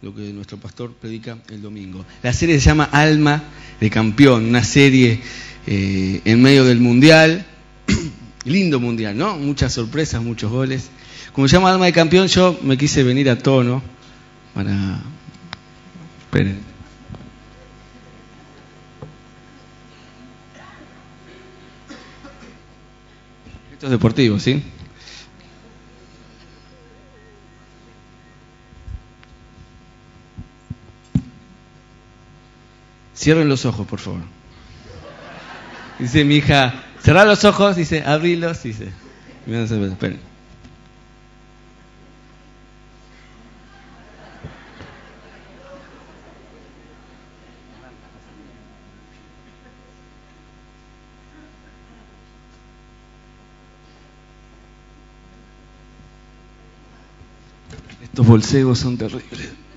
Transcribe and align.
lo 0.00 0.14
que 0.14 0.32
nuestro 0.32 0.58
pastor 0.58 0.92
predica 0.92 1.38
el 1.50 1.60
domingo. 1.60 2.04
La 2.22 2.32
serie 2.32 2.58
se 2.60 2.66
llama 2.66 2.84
Alma 2.84 3.42
de 3.80 3.90
Campeón, 3.90 4.44
una 4.44 4.62
serie 4.62 5.20
eh, 5.66 6.20
en 6.24 6.40
medio 6.40 6.64
del 6.64 6.80
Mundial, 6.80 7.44
lindo 8.44 8.78
Mundial, 8.78 9.16
¿no? 9.16 9.36
Muchas 9.36 9.72
sorpresas, 9.72 10.22
muchos 10.22 10.50
goles. 10.50 10.90
Como 11.32 11.48
se 11.48 11.56
llama 11.56 11.70
Alma 11.70 11.86
de 11.86 11.92
Campeón, 11.92 12.28
yo 12.28 12.58
me 12.62 12.76
quise 12.76 13.02
venir 13.02 13.28
a 13.28 13.38
tono 13.38 13.82
para... 14.54 15.00
Esperen. 16.20 16.58
Esto 23.72 23.86
es 23.86 23.90
deportivo, 23.90 24.38
¿sí? 24.38 24.62
Cierren 33.18 33.48
los 33.48 33.66
ojos, 33.66 33.84
por 33.84 33.98
favor. 33.98 34.20
Dice 35.98 36.24
mi 36.24 36.36
hija, 36.36 36.84
cerrar 37.02 37.26
los 37.26 37.44
ojos, 37.44 37.74
dice, 37.74 38.04
abrilos, 38.04 38.62
dice. 38.62 38.92
Esperen. 39.44 40.20
Estos 58.00 58.24
bolsegos 58.24 58.78
son 58.78 58.96
terribles. 58.96 59.67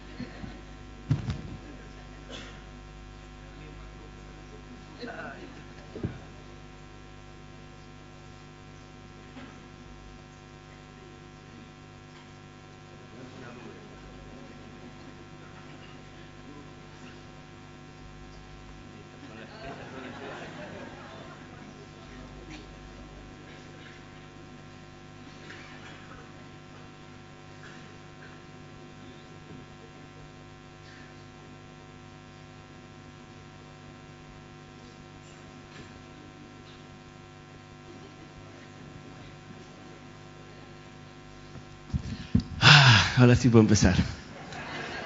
Ahora 43.21 43.35
sí 43.35 43.49
puedo 43.49 43.61
empezar. 43.61 43.95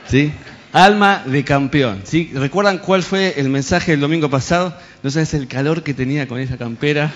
¿Sí? 0.07 0.31
Alma 0.71 1.23
de 1.25 1.43
campeón. 1.43 2.01
¿sí? 2.03 2.31
¿Recuerdan 2.33 2.79
cuál 2.79 3.03
fue 3.03 3.39
el 3.39 3.49
mensaje 3.49 3.91
del 3.91 3.99
domingo 3.99 4.29
pasado? 4.29 4.77
¿No 5.03 5.11
sabes 5.11 5.33
el 5.33 5.47
calor 5.47 5.83
que 5.83 5.93
tenía 5.93 6.27
con 6.27 6.39
esa 6.39 6.57
campera? 6.57 7.11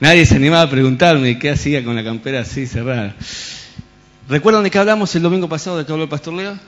Nadie 0.00 0.26
se 0.26 0.36
animaba 0.36 0.62
a 0.62 0.70
preguntarme 0.70 1.38
qué 1.38 1.50
hacía 1.50 1.84
con 1.84 1.96
la 1.96 2.04
campera 2.04 2.40
así 2.40 2.66
cerrada. 2.66 3.14
¿Recuerdan 4.28 4.62
de 4.62 4.70
qué 4.70 4.78
hablamos 4.78 5.14
el 5.16 5.22
domingo 5.22 5.48
pasado, 5.48 5.78
de 5.78 5.86
qué 5.86 5.92
habló 5.92 6.04
el 6.04 6.10
pastor 6.10 6.34
Leo? 6.34 6.58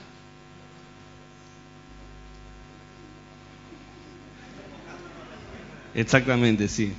Exactamente, 5.93 6.67
sí. 6.67 6.93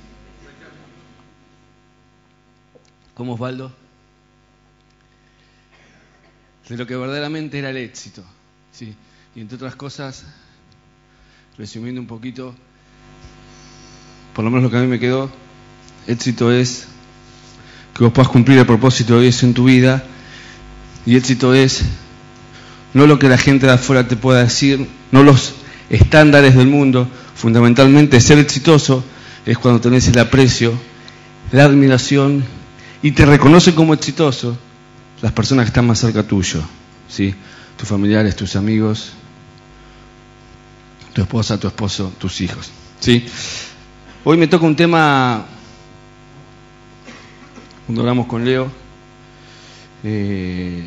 ¿Cómo 3.13 3.33
Osvaldo? 3.33 3.82
De 6.69 6.77
lo 6.77 6.87
que 6.87 6.95
verdaderamente 6.95 7.59
era 7.59 7.69
el 7.69 7.77
éxito. 7.77 8.23
¿sí? 8.71 8.95
Y 9.35 9.41
entre 9.41 9.55
otras 9.55 9.75
cosas, 9.75 10.23
resumiendo 11.57 12.01
un 12.01 12.07
poquito, 12.07 12.55
por 14.33 14.43
lo 14.43 14.51
menos 14.51 14.63
lo 14.63 14.71
que 14.71 14.77
a 14.77 14.81
mí 14.81 14.87
me 14.87 14.99
quedó, 14.99 15.29
éxito 16.07 16.51
es 16.51 16.87
que 17.93 18.03
vos 18.03 18.13
puedas 18.13 18.29
cumplir 18.29 18.57
el 18.57 18.65
propósito 18.65 19.17
de 19.17 19.23
Dios 19.23 19.43
en 19.43 19.53
tu 19.53 19.65
vida 19.65 20.03
y 21.05 21.15
éxito 21.15 21.53
es 21.53 21.83
no 22.93 23.07
lo 23.07 23.19
que 23.19 23.29
la 23.29 23.37
gente 23.37 23.65
de 23.65 23.73
afuera 23.73 24.07
te 24.07 24.15
pueda 24.15 24.43
decir, 24.43 24.87
no 25.11 25.23
los 25.23 25.55
estándares 25.89 26.55
del 26.55 26.67
mundo, 26.67 27.07
fundamentalmente 27.35 28.21
ser 28.21 28.39
exitoso 28.39 29.03
es 29.45 29.57
cuando 29.57 29.81
tenés 29.81 30.07
el 30.07 30.19
aprecio, 30.19 30.73
la 31.51 31.65
admiración 31.65 32.43
y 33.01 33.11
te 33.11 33.25
reconocen 33.25 33.75
como 33.75 33.93
exitoso 33.93 34.57
las 35.23 35.31
personas 35.31 35.63
que 35.63 35.69
están 35.69 35.87
más 35.87 35.99
cerca 35.99 36.21
tuyo, 36.21 36.61
¿sí? 37.07 37.33
tus 37.77 37.87
familiares, 37.87 38.35
tus 38.35 38.57
amigos, 38.57 39.13
tu 41.13 41.21
esposa, 41.21 41.57
tu 41.57 41.67
esposo, 41.67 42.11
tus 42.19 42.41
hijos. 42.41 42.69
¿sí? 42.99 43.25
Hoy 44.25 44.35
me 44.35 44.47
toca 44.47 44.65
un 44.65 44.75
tema, 44.75 45.45
cuando 47.85 48.01
hablamos 48.01 48.27
con 48.27 48.43
Leo, 48.43 48.69
eh, 50.03 50.83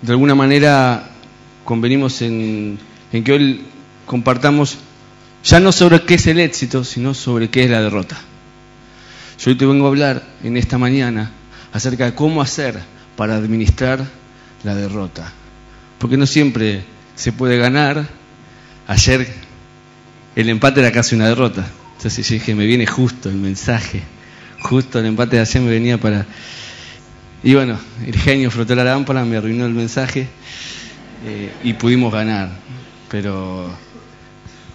de 0.00 0.12
alguna 0.12 0.34
manera 0.34 1.10
convenimos 1.62 2.22
en, 2.22 2.78
en 3.12 3.22
que 3.22 3.32
hoy 3.32 3.66
compartamos 4.06 4.78
ya 5.44 5.60
no 5.60 5.72
sobre 5.72 6.00
qué 6.04 6.14
es 6.14 6.26
el 6.26 6.40
éxito, 6.40 6.84
sino 6.84 7.12
sobre 7.12 7.50
qué 7.50 7.64
es 7.64 7.70
la 7.70 7.82
derrota. 7.82 8.18
Yo 9.38 9.50
hoy 9.50 9.58
te 9.58 9.66
vengo 9.66 9.84
a 9.84 9.88
hablar 9.88 10.22
en 10.42 10.56
esta 10.56 10.78
mañana 10.78 11.32
acerca 11.72 12.04
de 12.04 12.14
cómo 12.14 12.42
hacer 12.42 12.78
para 13.16 13.36
administrar 13.36 14.04
la 14.64 14.74
derrota. 14.74 15.32
Porque 15.98 16.16
no 16.16 16.26
siempre 16.26 16.84
se 17.14 17.32
puede 17.32 17.56
ganar. 17.56 18.06
Ayer 18.86 19.26
el 20.36 20.48
empate 20.48 20.80
era 20.80 20.92
casi 20.92 21.14
una 21.14 21.28
derrota. 21.28 21.66
Entonces 21.96 22.28
yo 22.28 22.34
dije, 22.34 22.54
me 22.54 22.66
viene 22.66 22.86
justo 22.86 23.28
el 23.28 23.36
mensaje. 23.36 24.02
Justo 24.60 24.98
el 24.98 25.06
empate 25.06 25.36
de 25.36 25.42
ayer 25.42 25.62
me 25.62 25.70
venía 25.70 25.98
para... 25.98 26.26
Y 27.44 27.54
bueno, 27.54 27.78
el 28.06 28.16
genio 28.16 28.50
frotó 28.50 28.74
la 28.76 28.84
lámpara, 28.84 29.24
me 29.24 29.36
arruinó 29.36 29.66
el 29.66 29.74
mensaje 29.74 30.28
eh, 31.26 31.52
y 31.64 31.72
pudimos 31.72 32.12
ganar. 32.12 32.50
Pero 33.08 33.68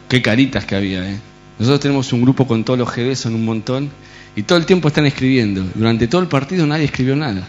qué 0.10 0.22
caritas 0.22 0.66
que 0.66 0.76
había. 0.76 1.10
¿eh? 1.10 1.20
Nosotros 1.60 1.80
tenemos 1.80 2.12
un 2.14 2.22
grupo 2.22 2.46
con 2.46 2.64
todos 2.64 2.78
los 2.78 2.94
GB, 2.94 3.16
son 3.16 3.36
un 3.36 3.46
montón 3.46 3.90
y 4.38 4.44
todo 4.44 4.60
el 4.60 4.68
tiempo 4.68 4.88
están 4.88 5.08
escribiendo. 5.08 5.66
Durante 5.74 6.08
todo 6.08 6.22
el 6.22 6.28
partido 6.28 6.68
nadie 6.68 6.86
escribió 6.86 7.16
nada. 7.16 7.48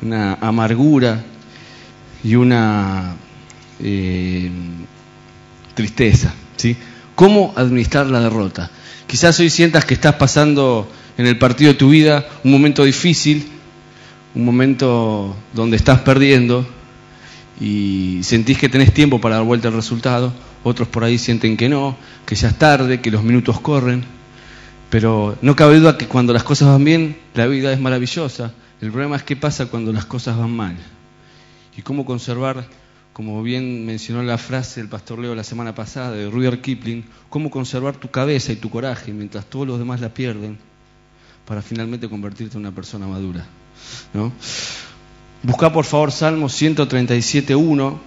Una 0.00 0.32
amargura 0.40 1.22
y 2.24 2.34
una 2.34 3.14
eh, 3.78 4.50
tristeza. 5.74 6.32
¿sí? 6.56 6.74
¿Cómo 7.14 7.52
administrar 7.54 8.06
la 8.06 8.20
derrota? 8.20 8.70
Quizás 9.06 9.38
hoy 9.38 9.50
sientas 9.50 9.84
que 9.84 9.92
estás 9.92 10.14
pasando 10.14 10.90
en 11.18 11.26
el 11.26 11.36
partido 11.36 11.72
de 11.72 11.78
tu 11.78 11.90
vida 11.90 12.26
un 12.42 12.52
momento 12.52 12.82
difícil, 12.82 13.46
un 14.34 14.46
momento 14.46 15.36
donde 15.52 15.76
estás 15.76 16.00
perdiendo 16.00 16.66
y 17.60 18.20
sentís 18.22 18.56
que 18.56 18.70
tenés 18.70 18.94
tiempo 18.94 19.20
para 19.20 19.36
dar 19.36 19.44
vuelta 19.44 19.68
al 19.68 19.74
resultado. 19.74 20.32
Otros 20.64 20.88
por 20.88 21.04
ahí 21.04 21.18
sienten 21.18 21.58
que 21.58 21.68
no, 21.68 21.98
que 22.24 22.34
ya 22.34 22.48
es 22.48 22.58
tarde, 22.58 23.02
que 23.02 23.10
los 23.10 23.22
minutos 23.22 23.60
corren. 23.60 24.16
Pero 24.90 25.36
no 25.42 25.56
cabe 25.56 25.78
duda 25.78 25.98
que 25.98 26.06
cuando 26.06 26.32
las 26.32 26.44
cosas 26.44 26.68
van 26.68 26.84
bien, 26.84 27.16
la 27.34 27.46
vida 27.46 27.72
es 27.72 27.80
maravillosa. 27.80 28.52
El 28.80 28.90
problema 28.92 29.16
es 29.16 29.22
qué 29.22 29.36
pasa 29.36 29.66
cuando 29.66 29.92
las 29.92 30.06
cosas 30.06 30.36
van 30.36 30.50
mal. 30.50 30.76
Y 31.76 31.82
cómo 31.82 32.04
conservar, 32.06 32.64
como 33.12 33.42
bien 33.42 33.84
mencionó 33.84 34.22
la 34.22 34.38
frase 34.38 34.80
el 34.80 34.88
pastor 34.88 35.18
Leo 35.18 35.34
la 35.34 35.44
semana 35.44 35.74
pasada 35.74 36.12
de 36.12 36.30
Rudyard 36.30 36.60
Kipling, 36.60 37.04
cómo 37.28 37.50
conservar 37.50 37.96
tu 37.96 38.10
cabeza 38.10 38.52
y 38.52 38.56
tu 38.56 38.70
coraje 38.70 39.12
mientras 39.12 39.46
todos 39.46 39.66
los 39.66 39.78
demás 39.78 40.00
la 40.00 40.10
pierden 40.14 40.58
para 41.46 41.62
finalmente 41.62 42.08
convertirte 42.08 42.56
en 42.56 42.60
una 42.60 42.74
persona 42.74 43.06
madura. 43.06 43.46
¿no? 44.14 44.32
Busca 45.42 45.72
por 45.72 45.84
favor 45.84 46.12
Salmo 46.12 46.48
137.1. 46.48 47.98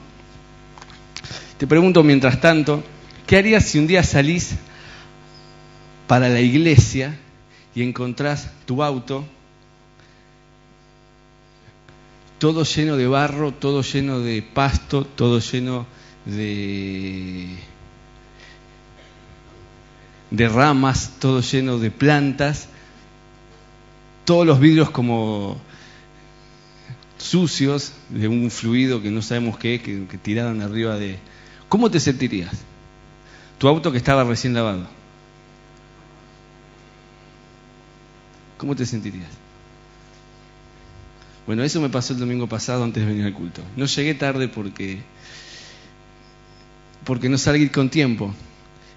Te 1.58 1.68
pregunto 1.68 2.04
mientras 2.04 2.40
tanto, 2.40 2.84
¿qué 3.28 3.38
harías 3.38 3.66
si 3.66 3.80
un 3.80 3.88
día 3.88 4.04
salís 4.04 4.56
para 6.10 6.28
la 6.28 6.42
iglesia 6.42 7.16
y 7.76 7.84
encontrás 7.84 8.50
tu 8.66 8.82
auto 8.82 9.24
todo 12.40 12.64
lleno 12.64 12.98
de 12.98 13.06
barro, 13.06 13.54
todo 13.54 13.84
lleno 13.84 14.22
de 14.22 14.42
pasto, 14.42 15.06
todo 15.06 15.40
lleno 15.40 15.86
de, 16.26 17.60
ramas, 20.32 21.18
todo 21.20 21.42
lleno 21.42 21.78
de 21.78 21.92
plantas, 21.92 22.70
todos 24.26 24.48
los 24.48 24.60
vidrios 24.60 24.90
como 24.90 25.58
sucios 27.20 27.92
de 28.10 28.28
un 28.28 28.50
fluido 28.50 29.02
que 29.04 29.12
no 29.12 29.22
sabemos 29.22 29.60
qué 29.60 29.76
es, 29.76 29.82
que, 29.84 30.08
que 30.08 30.18
tiraron 30.18 30.62
arriba 30.64 30.96
de... 30.96 31.20
¿Cómo 31.68 31.92
te 31.92 32.00
sentirías? 32.00 32.64
Tu 33.60 33.68
auto 33.68 33.92
que 33.92 34.00
estaba 34.00 34.24
recién 34.24 34.56
lavado. 34.56 34.99
¿Cómo 38.60 38.76
te 38.76 38.86
sentirías? 38.86 39.30
Bueno, 41.48 41.64
eso 41.64 41.80
me 41.80 41.88
pasó 41.88 42.12
el 42.12 42.20
domingo 42.20 42.46
pasado 42.48 42.84
antes 42.84 43.02
de 43.02 43.10
venir 43.10 43.26
al 43.26 43.34
culto. 43.34 43.62
No 43.78 43.86
llegué 43.86 44.14
tarde 44.16 44.50
porque 44.50 45.00
porque 47.06 47.30
no 47.30 47.38
salí 47.38 47.70
con 47.70 47.90
tiempo. 47.90 48.36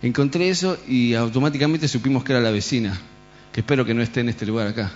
Encontré 0.03 0.49
eso 0.49 0.77
y 0.89 1.15
automáticamente 1.15 1.87
supimos 1.87 2.25
que 2.25 2.33
era 2.33 2.41
la 2.41 2.51
vecina, 2.51 3.01
que 3.53 3.61
espero 3.61 3.85
que 3.85 3.95
no 3.95 4.03
esté 4.03 4.21
en 4.21 4.31
este 4.31 4.45
lugar 4.47 4.67
acá. 4.67 4.91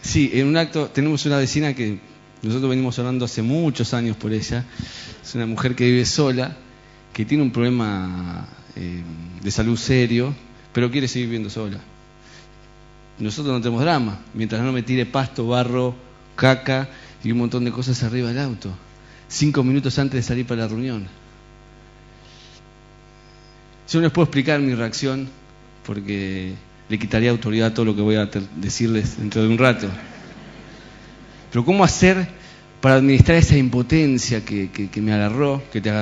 Sí, 0.00 0.30
en 0.32 0.46
un 0.46 0.56
acto 0.56 0.88
tenemos 0.88 1.26
una 1.26 1.36
vecina 1.36 1.74
que 1.74 2.00
nosotros 2.40 2.70
venimos 2.70 2.98
hablando 2.98 3.26
hace 3.26 3.42
muchos 3.42 3.92
años 3.92 4.16
por 4.16 4.32
ella. 4.32 4.64
Es 5.22 5.34
una 5.34 5.44
mujer 5.44 5.74
que 5.74 5.84
vive 5.84 6.06
sola, 6.06 6.56
que 7.12 7.26
tiene 7.26 7.42
un 7.42 7.50
problema 7.50 8.48
eh, 8.76 9.02
de 9.42 9.50
salud 9.50 9.76
serio, 9.76 10.34
pero 10.74 10.90
quiere 10.90 11.08
seguir 11.08 11.28
viviendo 11.28 11.48
sola. 11.48 11.78
Nosotros 13.18 13.54
no 13.54 13.60
tenemos 13.60 13.80
drama, 13.82 14.18
mientras 14.34 14.60
no 14.60 14.72
me 14.72 14.82
tire 14.82 15.06
pasto, 15.06 15.46
barro, 15.46 15.94
caca 16.34 16.88
y 17.22 17.30
un 17.30 17.38
montón 17.38 17.64
de 17.64 17.70
cosas 17.70 18.02
arriba 18.02 18.28
del 18.28 18.40
auto, 18.40 18.70
cinco 19.28 19.62
minutos 19.62 19.98
antes 20.00 20.16
de 20.16 20.22
salir 20.22 20.44
para 20.44 20.62
la 20.62 20.68
reunión. 20.68 21.06
Yo 23.88 24.00
no 24.00 24.02
les 24.02 24.12
puedo 24.12 24.24
explicar 24.24 24.60
mi 24.60 24.74
reacción 24.74 25.28
porque 25.86 26.54
le 26.88 26.98
quitaría 26.98 27.30
autoridad 27.30 27.68
a 27.68 27.74
todo 27.74 27.84
lo 27.84 27.94
que 27.94 28.02
voy 28.02 28.16
a 28.16 28.28
decirles 28.56 29.18
dentro 29.18 29.42
de 29.42 29.48
un 29.48 29.58
rato. 29.58 29.88
Pero 31.52 31.64
¿cómo 31.64 31.84
hacer 31.84 32.26
para 32.80 32.96
administrar 32.96 33.36
esa 33.36 33.56
impotencia 33.56 34.44
que, 34.44 34.90
me 34.96 35.12
agarró, 35.12 35.62
que 35.72 35.80
te, 35.80 35.92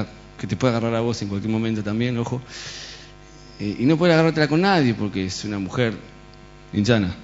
que 0.41 0.47
te 0.47 0.57
puede 0.57 0.75
agarrar 0.75 0.95
a 0.95 1.01
vos 1.01 1.21
en 1.21 1.29
cualquier 1.29 1.53
momento 1.53 1.83
también, 1.83 2.17
ojo, 2.17 2.41
eh, 3.61 3.77
y 3.81 3.85
no 3.85 3.97
puede 3.97 4.13
agarrártela 4.13 4.49
con 4.49 4.61
nadie 4.61 4.95
porque 4.95 5.27
es 5.27 5.45
una 5.45 5.59
mujer 5.59 5.95
hinchana. 6.73 7.15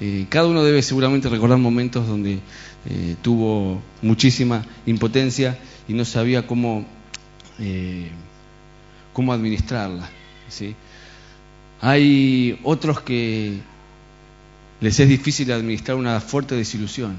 Eh, 0.00 0.26
cada 0.28 0.46
uno 0.46 0.64
debe 0.64 0.82
seguramente 0.82 1.28
recordar 1.28 1.58
momentos 1.58 2.06
donde 2.06 2.40
eh, 2.88 3.16
tuvo 3.22 3.80
muchísima 4.00 4.64
impotencia 4.86 5.58
y 5.86 5.94
no 5.94 6.04
sabía 6.04 6.46
cómo, 6.46 6.86
cómo 9.12 9.32
administrarla. 9.32 10.08
¿sí? 10.48 10.74
Hay 11.80 12.58
otros 12.62 13.00
que 13.00 13.60
les 14.80 14.98
es 14.98 15.08
difícil 15.08 15.52
administrar 15.52 15.96
una 15.96 16.20
fuerte 16.20 16.56
desilusión, 16.56 17.16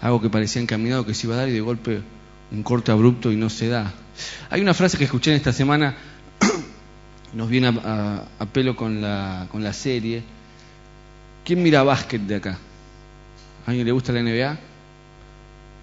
algo 0.00 0.20
que 0.20 0.30
parecía 0.30 0.62
encaminado 0.62 1.04
que 1.04 1.14
se 1.14 1.26
iba 1.26 1.34
a 1.34 1.38
dar 1.38 1.48
y 1.48 1.52
de 1.52 1.60
golpe 1.60 2.00
un 2.52 2.62
corte 2.62 2.92
abrupto 2.92 3.32
y 3.32 3.36
no 3.36 3.50
se 3.50 3.68
da. 3.68 3.92
Hay 4.50 4.60
una 4.60 4.74
frase 4.74 4.98
que 4.98 5.04
escuché 5.04 5.30
en 5.30 5.36
esta 5.36 5.52
semana, 5.52 5.96
nos 7.34 7.48
viene 7.48 7.68
a, 7.68 8.46
pelo 8.52 8.76
con 8.76 9.00
la, 9.00 9.46
con 9.50 9.62
la 9.62 9.72
serie. 9.72 10.22
¿Quién 11.44 11.62
mira 11.62 11.82
básquet 11.82 12.22
de 12.22 12.36
acá? 12.36 12.58
¿A 13.66 13.70
alguien 13.70 13.86
le 13.86 13.92
gusta 13.92 14.12
la 14.12 14.22
NBA? 14.22 14.58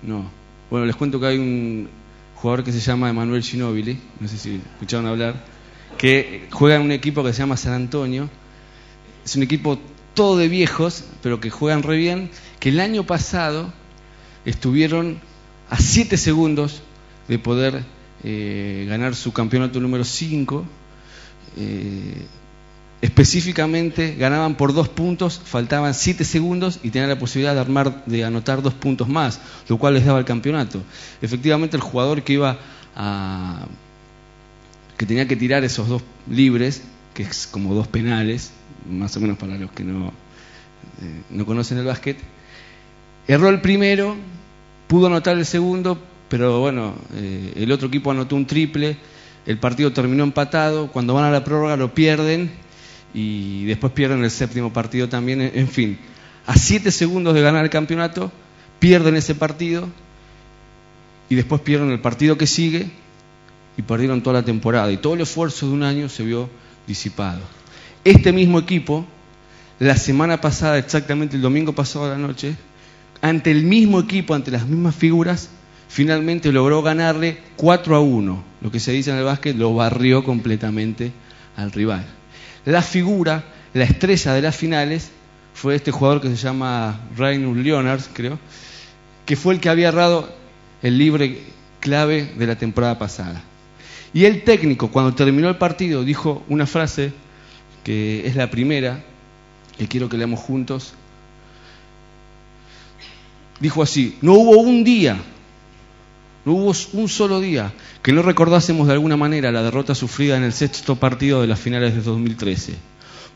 No. 0.04 0.30
Bueno, 0.70 0.86
les 0.86 0.96
cuento 0.96 1.20
que 1.20 1.28
hay 1.28 1.38
un 1.38 1.90
jugador 2.36 2.64
que 2.64 2.72
se 2.72 2.80
llama 2.80 3.10
Emanuel 3.10 3.44
Ginóbili, 3.44 3.98
no 4.20 4.28
sé 4.28 4.38
si 4.38 4.56
escucharon 4.56 5.06
hablar, 5.06 5.36
que 5.98 6.48
juega 6.52 6.76
en 6.76 6.82
un 6.82 6.92
equipo 6.92 7.24
que 7.24 7.32
se 7.32 7.40
llama 7.40 7.58
San 7.58 7.74
Antonio. 7.74 8.30
Es 9.24 9.36
un 9.36 9.44
equipo 9.44 9.80
todo 10.14 10.38
de 10.38 10.48
viejos, 10.48 11.06
pero 11.22 11.40
que 11.40 11.50
juegan 11.50 11.84
re 11.84 11.98
bien, 11.98 12.30
que 12.60 12.70
el 12.70 12.80
año 12.80 13.06
pasado 13.06 13.72
estuvieron 14.46 15.20
a 15.70 15.78
7 15.78 16.18
segundos 16.18 16.82
de 17.28 17.40
poder 17.40 17.84
eh, 18.24 18.86
ganar 18.90 19.16
su 19.16 19.32
campeonato 19.34 19.80
número 19.80 20.04
5. 20.04 20.66
Eh, 21.58 22.26
específicamente 23.02 24.16
ganaban 24.16 24.56
por 24.56 24.74
dos 24.74 24.88
puntos, 24.88 25.42
faltaban 25.44 25.94
7 25.94 26.24
segundos 26.24 26.80
y 26.84 26.90
tenían 26.90 27.10
la 27.10 27.20
posibilidad 27.20 27.54
de, 27.54 27.60
armar, 27.60 28.06
de 28.06 28.24
anotar 28.24 28.62
dos 28.62 28.74
puntos 28.74 29.10
más, 29.10 29.42
lo 29.68 29.78
cual 29.78 29.96
les 29.96 30.06
daba 30.06 30.20
el 30.20 30.26
campeonato. 30.26 30.82
Efectivamente, 31.22 31.76
el 31.76 31.82
jugador 31.84 32.24
que 32.24 32.34
iba 32.34 32.58
a 32.96 33.66
que 34.98 35.06
tenía 35.06 35.28
que 35.28 35.36
tirar 35.36 35.64
esos 35.64 35.90
dos 35.90 36.02
libres, 36.30 36.82
que 37.14 37.24
es 37.24 37.48
como 37.48 37.74
dos 37.74 37.88
penales, 37.88 38.52
más 38.90 39.16
o 39.18 39.20
menos 39.20 39.38
para 39.38 39.58
los 39.58 39.72
que 39.72 39.84
no, 39.84 40.08
eh, 40.08 41.22
no 41.30 41.46
conocen 41.46 41.80
el 41.80 41.86
básquet. 41.86 42.18
Erró 43.28 43.50
el 43.50 43.60
primero, 43.60 44.16
pudo 44.88 45.08
anotar 45.08 45.38
el 45.38 45.46
segundo, 45.46 45.98
pero 46.30 46.60
bueno, 46.60 46.96
eh, 47.16 47.54
el 47.58 47.72
otro 47.72 47.88
equipo 47.88 48.12
anotó 48.12 48.36
un 48.36 48.46
triple, 48.46 48.98
el 49.46 49.58
partido 49.58 49.92
terminó 49.92 50.24
empatado, 50.24 50.92
cuando 50.92 51.14
van 51.14 51.26
a 51.26 51.32
la 51.32 51.44
prórroga 51.44 51.76
lo 51.76 51.94
pierden 51.94 52.52
y 53.14 53.66
después 53.66 53.94
pierden 53.94 54.24
el 54.24 54.32
séptimo 54.32 54.72
partido 54.72 55.10
también, 55.10 55.42
en 55.42 55.68
fin, 55.68 56.00
a 56.46 56.58
siete 56.58 56.92
segundos 56.92 57.34
de 57.34 57.42
ganar 57.42 57.64
el 57.64 57.70
campeonato, 57.70 58.32
pierden 58.80 59.16
ese 59.16 59.36
partido 59.36 59.88
y 61.30 61.36
después 61.36 61.62
pierden 61.62 61.92
el 61.92 62.00
partido 62.00 62.38
que 62.38 62.48
sigue 62.48 62.90
y 63.78 63.82
perdieron 63.82 64.22
toda 64.22 64.40
la 64.42 64.46
temporada. 64.46 64.92
Y 64.92 64.98
todo 64.98 65.14
el 65.14 65.22
esfuerzo 65.22 65.68
de 65.68 65.74
un 65.74 65.84
año 65.84 66.10
se 66.10 66.24
vio 66.24 66.50
disipado. 66.88 67.42
Este 68.04 68.32
mismo 68.32 68.60
equipo, 68.60 69.06
la 69.80 69.96
semana 69.96 70.42
pasada, 70.42 70.78
exactamente 70.78 71.36
el 71.36 71.42
domingo 71.42 71.74
pasado 71.74 72.06
a 72.06 72.10
la 72.10 72.18
noche, 72.18 72.56
ante 73.22 73.52
el 73.52 73.64
mismo 73.64 74.00
equipo, 74.00 74.34
ante 74.34 74.52
las 74.52 74.68
mismas 74.68 74.96
figuras, 74.96 75.50
finalmente 75.94 76.52
logró 76.52 76.82
ganarle 76.82 77.38
4 77.56 77.96
a 77.96 78.00
1. 78.00 78.44
Lo 78.62 78.72
que 78.72 78.80
se 78.80 78.92
dice 78.92 79.12
en 79.12 79.18
el 79.18 79.26
básquet, 79.26 79.56
lo 79.56 79.76
barrió 79.76 80.24
completamente 80.24 81.12
al 81.56 81.72
rival. 81.72 82.04
La 82.66 82.82
figura, 82.82 83.44
la 83.76 83.84
estrella 83.84 84.34
de 84.34 84.42
las 84.42 84.56
finales, 84.56 85.12
fue 85.54 85.76
este 85.76 85.92
jugador 85.92 86.20
que 86.20 86.30
se 86.30 86.36
llama 86.36 87.00
Rainer 87.16 87.56
Leonard, 87.56 88.02
creo, 88.12 88.40
que 89.28 89.36
fue 89.36 89.54
el 89.54 89.60
que 89.60 89.70
había 89.70 89.90
errado 89.90 90.34
el 90.82 90.98
libre 90.98 91.44
clave 91.80 92.34
de 92.40 92.48
la 92.48 92.58
temporada 92.58 92.98
pasada. 92.98 93.44
Y 94.16 94.26
el 94.26 94.44
técnico, 94.44 94.90
cuando 94.90 95.14
terminó 95.14 95.48
el 95.48 95.58
partido, 95.58 96.04
dijo 96.04 96.44
una 96.50 96.66
frase 96.66 97.14
que 97.84 98.26
es 98.26 98.36
la 98.36 98.50
primera, 98.50 99.04
que 99.78 99.88
quiero 99.88 100.10
que 100.10 100.18
leamos 100.18 100.40
juntos. 100.40 100.96
Dijo 103.60 103.84
así, 103.84 104.18
no 104.24 104.34
hubo 104.34 104.58
un 104.58 104.84
día, 104.84 105.20
no 106.46 106.54
hubo 106.54 106.74
un 106.94 107.10
solo 107.10 107.40
día 107.40 107.74
que 108.02 108.12
no 108.12 108.22
recordásemos 108.22 108.88
de 108.88 108.94
alguna 108.94 109.16
manera 109.16 109.52
la 109.52 109.64
derrota 109.64 109.96
sufrida 109.96 110.36
en 110.36 110.44
el 110.44 110.54
sexto 110.54 110.98
partido 110.98 111.42
de 111.42 111.48
las 111.48 111.60
finales 111.60 111.96
de 111.96 112.02
2013. 112.02 112.76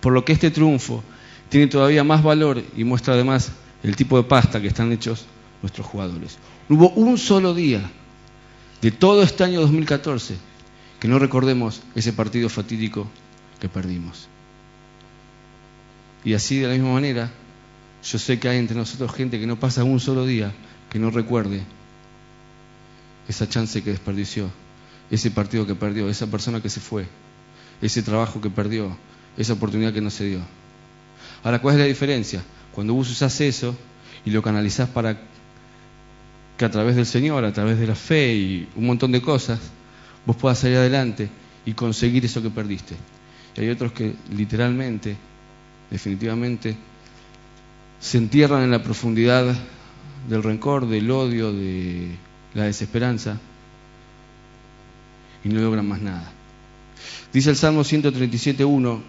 Por 0.02 0.14
lo 0.14 0.26
que 0.26 0.34
este 0.34 0.52
triunfo 0.52 1.04
tiene 1.50 1.68
todavía 1.68 2.04
más 2.04 2.22
valor 2.22 2.62
y 2.76 2.84
muestra 2.84 3.14
además 3.14 3.52
el 3.84 3.96
tipo 3.96 4.18
de 4.18 4.24
pasta 4.24 4.62
que 4.62 4.68
están 4.68 4.92
hechos 4.92 5.26
nuestros 5.62 5.88
jugadores. 5.88 6.38
No 6.68 6.78
hubo 6.78 6.90
un 6.90 7.18
solo 7.18 7.54
día 7.54 7.90
de 8.82 8.92
todo 8.92 9.24
este 9.24 9.44
año 9.44 9.62
2014 9.62 10.36
que 11.00 11.08
no 11.08 11.18
recordemos 11.18 11.82
ese 11.96 12.12
partido 12.12 12.50
fatídico 12.50 13.08
que 13.60 13.70
perdimos. 13.70 14.28
Y 16.26 16.34
así 16.34 16.60
de 16.60 16.68
la 16.68 16.74
misma 16.74 16.94
manera, 16.94 17.32
yo 18.04 18.20
sé 18.20 18.38
que 18.38 18.50
hay 18.50 18.58
entre 18.58 18.76
nosotros 18.76 19.14
gente 19.14 19.40
que 19.40 19.48
no 19.48 19.58
pasa 19.58 19.86
un 19.86 20.02
solo 20.02 20.26
día 20.26 20.54
que 20.90 21.00
no 21.00 21.10
recuerde 21.10 21.64
esa 23.28 23.48
chance 23.48 23.84
que 23.84 23.92
desperdició, 23.92 24.50
ese 25.12 25.32
partido 25.32 25.66
que 25.66 25.76
perdió, 25.76 26.10
esa 26.10 26.28
persona 26.28 26.62
que 26.62 26.70
se 26.70 26.80
fue, 26.80 27.08
ese 27.82 28.02
trabajo 28.02 28.42
que 28.42 28.50
perdió, 28.50 28.98
esa 29.38 29.54
oportunidad 29.54 29.94
que 29.94 30.02
no 30.02 30.10
se 30.10 30.26
dio. 30.26 30.40
Ahora, 31.44 31.60
¿cuál 31.60 31.76
es 31.76 31.82
la 31.82 31.88
diferencia? 31.88 32.42
Cuando 32.74 32.94
vos 32.94 33.10
usás 33.10 33.40
eso 33.42 33.76
y 34.26 34.32
lo 34.32 34.42
canalizás 34.42 34.90
para 34.90 35.18
que 36.58 36.66
a 36.66 36.72
través 36.72 36.96
del 36.96 37.06
Señor, 37.06 37.46
a 37.46 37.54
través 37.54 37.78
de 37.80 37.88
la 37.88 37.96
fe 37.96 38.36
y 38.36 38.70
un 38.76 38.88
montón 38.88 39.12
de 39.12 39.22
cosas, 39.22 39.60
vos 40.26 40.36
puedas 40.36 40.60
salir 40.60 40.78
adelante 40.78 41.30
y 41.66 41.74
conseguir 41.74 42.26
eso 42.26 42.42
que 42.42 42.50
perdiste. 42.50 42.96
Y 43.56 43.62
hay 43.62 43.70
otros 43.70 43.92
que 43.92 44.16
literalmente, 44.32 45.16
definitivamente, 45.92 46.76
se 48.00 48.18
entierran 48.18 48.64
en 48.64 48.72
la 48.72 48.82
profundidad 48.82 49.56
del 50.28 50.44
rencor, 50.44 50.88
del 50.88 51.10
odio, 51.12 51.54
de 51.54 52.16
la 52.54 52.64
desesperanza 52.64 53.38
y 55.44 55.50
no 55.50 55.62
logran 55.62 55.88
más 55.88 56.02
nada. 56.02 56.32
Dice 57.32 57.50
el 57.50 57.56
Salmo 57.56 57.82
137.1, 57.82 59.02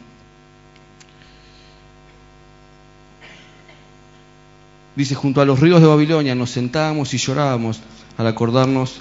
dice, 4.97 5.15
junto 5.15 5.41
a 5.41 5.45
los 5.45 5.61
ríos 5.61 5.81
de 5.81 5.87
Babilonia 5.87 6.35
nos 6.35 6.51
sentábamos 6.51 7.15
y 7.15 7.19
llorábamos 7.19 7.81
al 8.17 8.27
acordarnos 8.27 9.01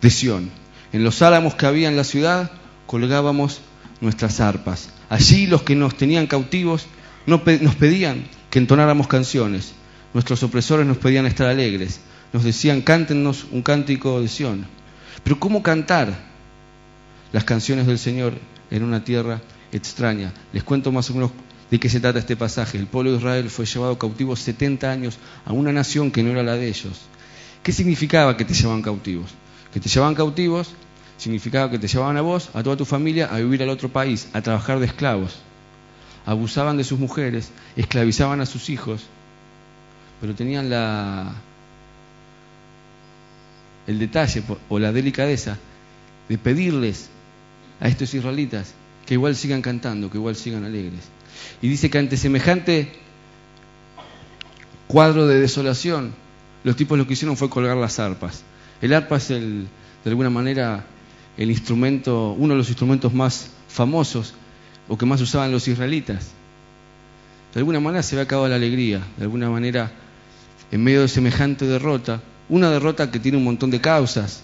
de 0.00 0.10
Sión 0.10 0.64
en 0.94 1.02
los 1.02 1.22
álamos 1.22 1.56
que 1.56 1.66
había 1.66 1.88
en 1.88 1.96
la 1.96 2.04
ciudad 2.04 2.52
colgábamos 2.86 3.60
nuestras 4.00 4.38
arpas. 4.38 4.90
Allí 5.08 5.48
los 5.48 5.62
que 5.62 5.74
nos 5.74 5.96
tenían 5.96 6.28
cautivos 6.28 6.86
nos 7.26 7.40
pedían 7.40 8.28
que 8.48 8.60
entonáramos 8.60 9.08
canciones. 9.08 9.72
Nuestros 10.12 10.44
opresores 10.44 10.86
nos 10.86 10.98
pedían 10.98 11.26
estar 11.26 11.48
alegres. 11.48 11.98
Nos 12.34 12.44
decían, 12.44 12.82
cántenos 12.82 13.46
un 13.50 13.62
cántico 13.62 14.20
de 14.20 14.28
Sión. 14.28 14.66
Pero 15.22 15.40
¿cómo 15.40 15.62
cantar 15.62 16.12
las 17.32 17.44
canciones 17.44 17.86
del 17.86 17.98
Señor 17.98 18.34
en 18.70 18.82
una 18.82 19.04
tierra 19.04 19.40
extraña? 19.72 20.34
Les 20.52 20.64
cuento 20.64 20.92
más 20.92 21.08
o 21.08 21.14
menos 21.14 21.30
de 21.70 21.80
qué 21.80 21.88
se 21.88 22.00
trata 22.00 22.18
este 22.18 22.36
pasaje. 22.36 22.76
El 22.76 22.88
pueblo 22.88 23.12
de 23.12 23.18
Israel 23.18 23.48
fue 23.48 23.64
llevado 23.64 23.98
cautivo 23.98 24.36
70 24.36 24.90
años 24.90 25.18
a 25.46 25.52
una 25.52 25.72
nación 25.72 26.10
que 26.10 26.22
no 26.22 26.32
era 26.32 26.42
la 26.42 26.56
de 26.56 26.68
ellos. 26.68 27.00
¿Qué 27.62 27.72
significaba 27.72 28.36
que 28.36 28.44
te 28.44 28.52
llevaban 28.52 28.82
cautivos? 28.82 29.30
Que 29.72 29.80
te 29.80 29.88
llevaban 29.88 30.14
cautivos 30.14 30.74
significaba 31.16 31.70
que 31.70 31.78
te 31.78 31.88
llevaban 31.88 32.16
a 32.16 32.22
vos, 32.22 32.50
a 32.54 32.62
toda 32.62 32.76
tu 32.76 32.84
familia, 32.84 33.28
a 33.32 33.38
vivir 33.38 33.62
al 33.62 33.68
otro 33.68 33.88
país, 33.88 34.28
a 34.32 34.42
trabajar 34.42 34.78
de 34.78 34.86
esclavos. 34.86 35.38
Abusaban 36.26 36.76
de 36.76 36.84
sus 36.84 36.98
mujeres, 36.98 37.50
esclavizaban 37.76 38.40
a 38.40 38.46
sus 38.46 38.70
hijos, 38.70 39.04
pero 40.20 40.34
tenían 40.34 40.70
la 40.70 41.34
el 43.86 43.98
detalle 43.98 44.42
o 44.68 44.78
la 44.78 44.92
delicadeza 44.92 45.58
de 46.28 46.38
pedirles 46.38 47.10
a 47.80 47.88
estos 47.88 48.14
israelitas 48.14 48.74
que 49.06 49.14
igual 49.14 49.36
sigan 49.36 49.62
cantando, 49.62 50.10
que 50.10 50.18
igual 50.18 50.36
sigan 50.36 50.64
alegres. 50.64 51.02
Y 51.60 51.68
dice 51.68 51.90
que 51.90 51.98
ante 51.98 52.16
semejante 52.16 52.92
cuadro 54.86 55.26
de 55.26 55.40
desolación, 55.40 56.14
los 56.62 56.76
tipos 56.76 56.96
lo 56.96 57.06
que 57.06 57.12
hicieron 57.12 57.36
fue 57.36 57.50
colgar 57.50 57.76
las 57.76 57.98
arpas. 57.98 58.42
El 58.80 58.94
arpa 58.94 59.16
es 59.16 59.30
el, 59.30 59.66
de 60.04 60.10
alguna 60.10 60.30
manera 60.30 60.86
el 61.36 61.50
instrumento, 61.50 62.32
uno 62.32 62.54
de 62.54 62.58
los 62.58 62.68
instrumentos 62.68 63.12
más 63.12 63.50
famosos 63.68 64.34
o 64.88 64.96
que 64.96 65.06
más 65.06 65.20
usaban 65.20 65.52
los 65.52 65.68
israelitas. 65.68 66.30
De 67.52 67.60
alguna 67.60 67.80
manera 67.80 68.02
se 68.02 68.14
había 68.14 68.24
acabado 68.24 68.48
la 68.48 68.56
alegría, 68.56 69.00
de 69.16 69.24
alguna 69.24 69.50
manera 69.50 69.92
en 70.70 70.82
medio 70.82 71.02
de 71.02 71.08
semejante 71.08 71.66
derrota, 71.66 72.20
una 72.48 72.70
derrota 72.70 73.10
que 73.10 73.18
tiene 73.18 73.38
un 73.38 73.44
montón 73.44 73.70
de 73.70 73.80
causas, 73.80 74.42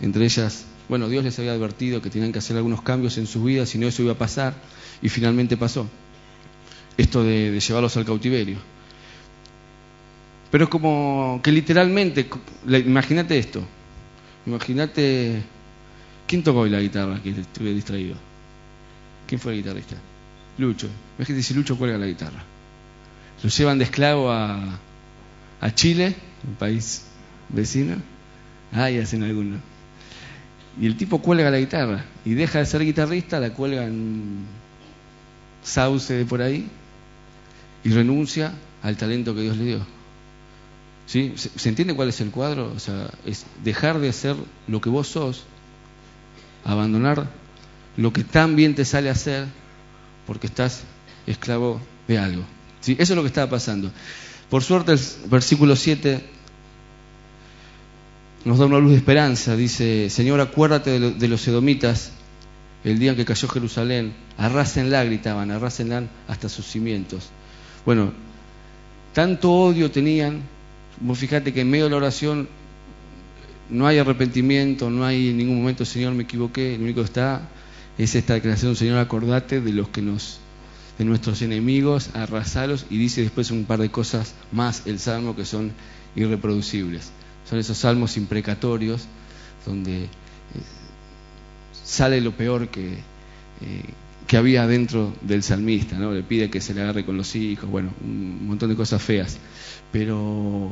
entre 0.00 0.24
ellas, 0.24 0.64
bueno, 0.88 1.08
Dios 1.08 1.24
les 1.24 1.38
había 1.38 1.52
advertido 1.52 2.02
que 2.02 2.10
tenían 2.10 2.32
que 2.32 2.40
hacer 2.40 2.56
algunos 2.56 2.82
cambios 2.82 3.16
en 3.18 3.26
sus 3.26 3.44
vidas, 3.44 3.68
si 3.68 3.78
no 3.78 3.86
eso 3.86 4.02
iba 4.02 4.12
a 4.12 4.18
pasar, 4.18 4.54
y 5.00 5.08
finalmente 5.08 5.56
pasó. 5.56 5.88
Esto 6.96 7.22
de, 7.22 7.58
llevarlos 7.58 7.96
al 7.96 8.04
cautiverio. 8.04 8.58
Pero 10.50 10.64
es 10.64 10.70
como 10.70 11.40
que 11.42 11.52
literalmente, 11.52 12.28
imagínate 12.66 13.38
esto, 13.38 13.62
imagínate, 14.46 15.42
¿quién 16.26 16.42
tocó 16.42 16.60
hoy 16.60 16.70
la 16.70 16.80
guitarra 16.80 17.22
que 17.22 17.30
estuve 17.30 17.72
distraído? 17.72 18.16
¿Quién 19.28 19.40
fue 19.40 19.52
el 19.52 19.62
guitarrista? 19.62 19.94
Lucho. 20.58 20.88
Imagínate 21.18 21.44
si 21.44 21.54
Lucho 21.54 21.78
cuelga 21.78 21.98
la 21.98 22.06
guitarra. 22.06 22.42
Lo 23.42 23.48
llevan 23.48 23.78
de 23.78 23.84
esclavo 23.84 24.30
a, 24.30 24.78
a 25.60 25.74
Chile, 25.74 26.16
un 26.46 26.56
país 26.56 27.09
vecino. 27.52 27.96
Ah, 28.72 28.90
y 28.90 28.98
hacen 28.98 29.22
alguno. 29.22 29.58
Y 30.80 30.86
el 30.86 30.96
tipo 30.96 31.20
cuelga 31.20 31.50
la 31.50 31.58
guitarra 31.58 32.04
y 32.24 32.34
deja 32.34 32.60
de 32.60 32.66
ser 32.66 32.84
guitarrista, 32.84 33.40
la 33.40 33.50
cuelga 33.50 33.84
en 33.84 34.44
sauce 35.62 36.14
de 36.14 36.24
por 36.24 36.42
ahí 36.42 36.68
y 37.82 37.90
renuncia 37.90 38.52
al 38.82 38.96
talento 38.96 39.34
que 39.34 39.42
Dios 39.42 39.56
le 39.56 39.64
dio. 39.64 39.86
¿Sí? 41.06 41.34
¿Se, 41.36 41.68
entiende 41.68 41.94
cuál 41.94 42.08
es 42.08 42.20
el 42.20 42.30
cuadro? 42.30 42.72
O 42.74 42.78
sea, 42.78 43.10
es 43.26 43.44
dejar 43.64 43.98
de 43.98 44.08
hacer 44.08 44.36
lo 44.68 44.80
que 44.80 44.90
vos 44.90 45.08
sos, 45.08 45.44
abandonar 46.64 47.28
lo 47.96 48.12
que 48.12 48.22
tan 48.22 48.54
bien 48.54 48.76
te 48.76 48.84
sale 48.84 49.10
hacer 49.10 49.46
porque 50.26 50.46
estás 50.46 50.82
esclavo 51.26 51.80
de 52.06 52.18
algo. 52.18 52.44
¿Sí? 52.80 52.92
Eso 52.92 53.12
es 53.12 53.16
lo 53.16 53.22
que 53.22 53.28
estaba 53.28 53.50
pasando. 53.50 53.90
Por 54.48 54.62
suerte 54.62 54.92
el 54.92 55.00
versículo 55.28 55.74
7 55.74 56.24
nos 58.44 58.58
da 58.58 58.66
una 58.66 58.78
luz 58.78 58.92
de 58.92 58.98
esperanza. 58.98 59.56
Dice, 59.56 60.10
Señor, 60.10 60.40
acuérdate 60.40 60.98
de, 60.98 61.28
los 61.28 61.46
edomitas 61.46 62.12
el 62.84 62.98
día 62.98 63.10
en 63.10 63.16
que 63.16 63.24
cayó 63.24 63.48
Jerusalén. 63.48 64.14
Arrásenla, 64.38 65.04
gritaban, 65.04 65.50
arrásenla 65.50 66.04
hasta 66.28 66.48
sus 66.48 66.66
cimientos. 66.66 67.28
Bueno, 67.84 68.12
tanto 69.12 69.52
odio 69.52 69.90
tenían, 69.90 70.42
fíjate 71.14 71.52
que 71.52 71.62
en 71.62 71.70
medio 71.70 71.84
de 71.84 71.90
la 71.90 71.96
oración 71.96 72.48
no 73.68 73.86
hay 73.86 73.98
arrepentimiento, 73.98 74.90
no 74.90 75.04
hay 75.04 75.28
en 75.28 75.36
ningún 75.36 75.58
momento, 75.58 75.84
Señor, 75.84 76.14
me 76.14 76.24
equivoqué, 76.24 76.76
lo 76.76 76.84
único 76.84 77.00
que 77.00 77.06
está 77.06 77.48
es 77.98 78.14
esta 78.14 78.34
declaración, 78.34 78.76
Señor, 78.76 78.98
acordate 78.98 79.60
de 79.60 79.72
los 79.72 79.88
que 79.88 80.02
nos, 80.02 80.40
de 80.98 81.04
nuestros 81.04 81.42
enemigos, 81.42 82.10
arrasalos, 82.14 82.86
y 82.90 82.98
dice 82.98 83.22
después 83.22 83.50
un 83.50 83.64
par 83.64 83.80
de 83.80 83.90
cosas 83.90 84.34
más 84.52 84.86
el 84.86 84.98
Salmo 84.98 85.36
que 85.36 85.44
son 85.44 85.72
irreproducibles. 86.16 87.10
Son 87.48 87.58
esos 87.58 87.78
salmos 87.78 88.16
imprecatorios 88.16 89.06
donde 89.66 90.04
eh, 90.04 90.08
sale 91.84 92.20
lo 92.20 92.32
peor 92.32 92.68
que, 92.68 92.92
eh, 93.60 93.84
que 94.26 94.36
había 94.36 94.66
dentro 94.66 95.12
del 95.22 95.42
salmista, 95.42 95.98
¿no? 95.98 96.12
Le 96.12 96.22
pide 96.22 96.50
que 96.50 96.60
se 96.60 96.72
le 96.74 96.82
agarre 96.82 97.04
con 97.04 97.16
los 97.16 97.34
hijos, 97.34 97.68
bueno, 97.68 97.92
un 98.00 98.46
montón 98.46 98.70
de 98.70 98.76
cosas 98.76 99.02
feas. 99.02 99.38
Pero 99.90 100.70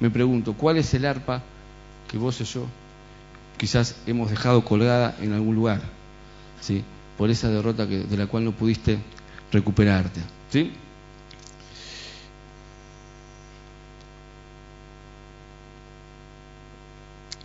me 0.00 0.10
pregunto, 0.10 0.54
¿cuál 0.54 0.76
es 0.76 0.94
el 0.94 1.04
arpa 1.04 1.42
que 2.10 2.18
vos 2.18 2.40
y 2.40 2.44
yo 2.44 2.66
quizás 3.56 3.96
hemos 4.06 4.30
dejado 4.30 4.64
colgada 4.64 5.16
en 5.20 5.32
algún 5.32 5.54
lugar? 5.54 5.82
¿Sí? 6.60 6.84
Por 7.18 7.30
esa 7.30 7.48
derrota 7.48 7.88
que, 7.88 7.98
de 7.98 8.16
la 8.16 8.26
cual 8.26 8.44
no 8.44 8.52
pudiste 8.52 8.98
recuperarte. 9.50 10.20
¿Sí? 10.50 10.72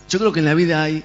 Yo 0.09 0.19
creo 0.19 0.31
que 0.31 0.39
en 0.39 0.45
la 0.45 0.53
vida 0.53 0.83
hay 0.83 1.03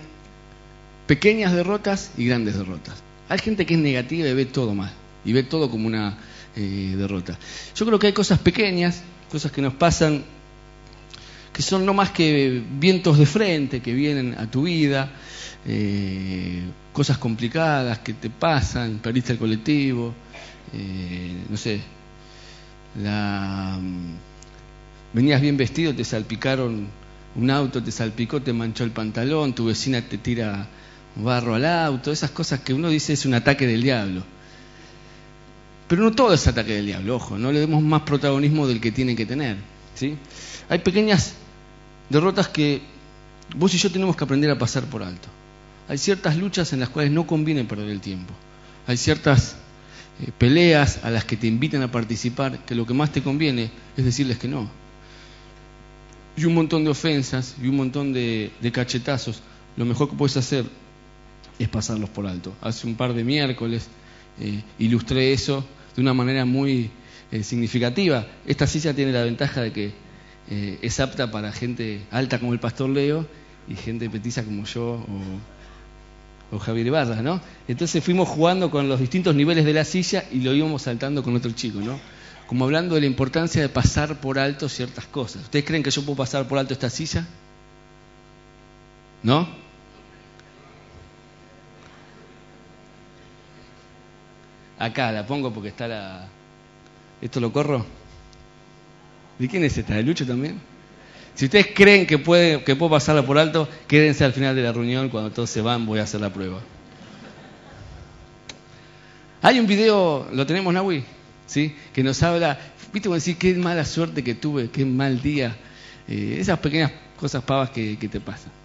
pequeñas 1.07 1.53
derrotas 1.53 2.13
y 2.17 2.27
grandes 2.27 2.57
derrotas. 2.57 3.03
Hay 3.29 3.39
gente 3.39 3.67
que 3.67 3.75
es 3.75 3.81
negativa 3.81 4.29
y 4.29 4.35
ve 4.35 4.45
todo 4.45 4.75
mal, 4.75 4.93
y 5.25 5.33
ve 5.33 5.43
todo 5.43 5.71
como 5.71 5.87
una 5.87 6.19
eh, 6.55 6.95
derrota. 6.97 7.39
Yo 7.75 7.87
creo 7.87 7.99
que 7.99 8.09
hay 8.09 8.13
cosas 8.13 8.39
pequeñas, 8.39 9.03
cosas 9.31 9.51
que 9.51 9.63
nos 9.63 9.75
pasan, 9.75 10.25
que 11.53 11.63
son 11.63 11.85
no 11.85 11.95
más 11.95 12.11
que 12.11 12.63
vientos 12.79 13.19
de 13.19 13.27
frente 13.27 13.81
que 13.81 13.93
vienen 13.93 14.37
a 14.39 14.51
tu 14.51 14.63
vida, 14.63 15.11
eh, 15.67 16.63
cosas 16.93 17.19
complicadas 17.19 17.99
que 18.01 18.15
te 18.15 18.31
pasan, 18.31 18.99
perdiste 18.99 19.33
el 19.33 19.39
colectivo, 19.39 20.15
eh, 20.73 21.45
no 21.49 21.57
sé, 21.57 21.81
la, 23.03 23.79
mm, 23.81 24.15
venías 25.15 25.41
bien 25.41 25.57
vestido, 25.57 25.95
te 25.95 26.05
salpicaron 26.05 27.02
un 27.35 27.51
auto, 27.51 27.83
te 27.83 27.91
salpicó, 27.91 28.43
te 28.43 28.53
manchó 28.53 28.85
el 28.85 28.91
pantalón, 28.91 29.55
tu 29.55 29.67
vecina 29.67 30.03
te 30.03 30.19
tira 30.19 30.67
barro 31.17 31.55
al 31.55 31.65
auto, 31.65 32.13
esas 32.13 32.31
cosas 32.31 32.61
que 32.61 32.75
uno 32.75 32.89
dice 32.89 33.13
es 33.13 33.27
un 33.27 33.35
ataque 33.35 33.67
del 33.67 33.83
diablo. 33.83 34.23
Pero 35.89 36.03
no 36.03 36.13
todo 36.13 36.33
es 36.33 36.47
ataque 36.47 36.75
del 36.75 36.87
diablo, 36.87 37.17
ojo, 37.17 37.39
no 37.39 37.53
le 37.53 37.61
demos 37.61 37.83
más 37.83 38.03
protagonismo 38.03 38.67
del 38.67 38.81
que 38.81 38.93
tiene 38.93 39.15
que 39.15 39.27
tener. 39.27 39.57
¿sí? 39.95 40.17
Hay 40.69 40.79
pequeñas 40.79 41.35
derrotas 42.09 42.49
que 42.49 42.83
vos 43.57 43.75
y 43.75 43.79
yo 43.79 43.91
tenemos 43.91 44.17
que 44.17 44.25
aprender 44.25 44.51
a 44.51 44.59
pasar 44.59 44.85
por 44.85 45.03
alto. 45.03 45.29
Hay 45.89 45.99
ciertas 45.99 46.37
luchas 46.37 46.73
en 46.73 46.81
las 46.81 46.89
cuales 46.89 47.13
no 47.13 47.27
conviene 47.27 47.65
perder 47.65 47.89
el 47.89 48.01
tiempo. 48.01 48.33
Hay 48.87 48.97
ciertas 48.97 49.57
eh, 50.21 50.31
peleas 50.37 51.01
a 51.05 51.11
las 51.11 51.25
que 51.25 51.37
te 51.37 51.47
invitan 51.47 51.83
a 51.83 51.91
participar 51.91 52.65
que 52.65 52.75
lo 52.75 52.87
que 52.87 52.95
más 52.95 53.11
te 53.11 53.23
conviene 53.23 53.71
es 53.97 54.05
decirles 54.05 54.39
que 54.39 54.49
no. 54.49 54.82
Y 56.37 56.45
un 56.45 56.55
montón 56.55 56.85
de 56.85 56.91
ofensas 56.91 57.57
y 57.63 57.69
un 57.69 57.77
montón 57.77 58.13
de, 58.13 58.51
cachetazos. 58.73 59.43
Lo 59.77 59.85
mejor 59.85 60.11
que 60.11 60.17
puedes 60.17 60.37
hacer 60.37 60.65
es 61.59 61.69
pasarlos 61.69 62.11
por 62.11 62.27
alto. 62.27 62.55
Hace 62.61 62.87
un 62.87 62.95
par 62.95 63.13
de 63.15 63.25
miércoles 63.25 63.89
eh, 64.41 64.63
ilustré 64.79 65.33
eso 65.33 65.65
de 65.95 66.03
una 66.03 66.15
manera 66.15 66.45
muy 66.45 66.91
eh, 67.31 67.43
significativa. 67.43 68.27
Esta 68.47 68.67
silla 68.67 68.95
tiene 68.95 69.13
la 69.13 69.25
ventaja 69.25 69.63
de 69.63 69.73
que 69.73 69.93
eh, 70.51 70.79
es 70.83 71.01
apta 71.01 71.31
para 71.31 71.53
gente 71.53 72.03
alta 72.11 72.39
como 72.39 72.53
el 72.53 72.61
pastor 72.61 72.91
Leo 72.91 73.27
y 73.69 73.75
gente 73.75 74.11
petiza 74.11 74.45
como 74.45 74.65
yo 74.65 75.05
o, 76.51 76.59
Javier 76.59 76.89
Ibarra, 76.89 77.23
¿no? 77.23 77.41
Entonces 77.67 78.05
fuimos 78.05 78.29
jugando 78.29 78.71
con 78.71 78.87
los 78.87 79.01
distintos 79.01 79.35
niveles 79.35 79.65
de 79.65 79.73
la 79.73 79.87
silla 79.87 80.25
y 80.31 80.41
lo 80.41 80.53
íbamos 80.53 80.83
saltando 80.83 81.23
con 81.23 81.35
otro 81.35 81.51
chico, 81.53 81.81
¿no? 81.81 81.99
Como 82.53 82.67
hablando 82.67 82.97
de 82.97 83.01
la 83.01 83.07
importancia 83.07 83.63
de 83.63 83.71
pasar 83.71 84.21
por 84.21 84.39
alto 84.39 84.69
ciertas 84.69 85.07
cosas. 85.07 85.45
¿Ustedes 85.45 85.65
creen 85.65 85.83
que 85.83 85.91
yo 85.91 86.05
puedo 86.05 86.17
pasar 86.17 86.47
por 86.47 86.59
alto 86.59 86.75
esta 86.75 86.91
silla? 86.91 87.27
¿No? 89.23 89.49
Acá 94.79 95.13
la 95.13 95.27
pongo 95.27 95.51
porque 95.51 95.71
está 95.71 95.89
la... 95.89 96.29
¿Esto 97.23 97.41
lo 97.41 97.51
corro? 97.51 97.87
¿De 99.39 99.49
quién 99.49 99.65
es 99.65 99.79
esta? 99.79 99.95
¿De 99.95 100.03
Lucho 100.03 100.27
también? 100.27 100.61
Si 101.35 101.47
ustedes 101.47 101.69
creen 101.75 102.07
que, 102.07 102.19
que 102.19 102.77
puedo 102.77 102.91
pasarla 102.91 103.25
por 103.25 103.39
alto, 103.39 103.67
quédense 103.89 104.27
al 104.27 104.35
final 104.35 104.55
de 104.55 104.61
la 104.61 104.73
reunión, 104.73 105.09
cuando 105.09 105.31
todos 105.31 105.49
se 105.49 105.63
van 105.63 105.87
voy 105.87 106.01
a 106.01 106.03
hacer 106.03 106.21
la 106.21 106.31
prueba. 106.31 106.61
Hay 109.41 109.59
un 109.59 109.67
video, 109.67 110.29
¿lo 110.35 110.45
tenemos, 110.45 110.75
Nahui? 110.75 111.03
¿Sí? 111.53 111.77
Que 111.93 112.03
nos 112.03 112.23
habla, 112.23 112.59
viste, 112.93 113.09
como 113.09 113.17
decir, 113.17 113.37
qué 113.37 113.55
mala 113.55 113.85
suerte 113.85 114.25
que 114.25 114.35
tuve, 114.35 114.71
qué 114.71 114.85
mal 114.85 115.21
día. 115.21 115.55
Eh, 116.09 116.37
esas 116.41 116.59
pequeñas 116.59 116.93
cosas 117.17 117.45
pavas 117.45 117.71
que, 117.71 117.99
que 117.99 118.09
te 118.09 118.21
pasan. 118.21 118.62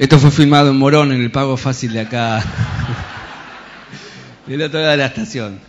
Esto 0.00 0.18
fue 0.18 0.30
filmado 0.30 0.70
en 0.70 0.78
Morón, 0.78 1.12
en 1.12 1.20
el 1.20 1.30
pago 1.30 1.58
fácil 1.58 1.92
de 1.92 2.00
acá, 2.00 2.42
del 4.46 4.62
otro 4.62 4.80
lado 4.80 4.92
de 4.92 4.96
la 4.96 5.04
estación. 5.04 5.60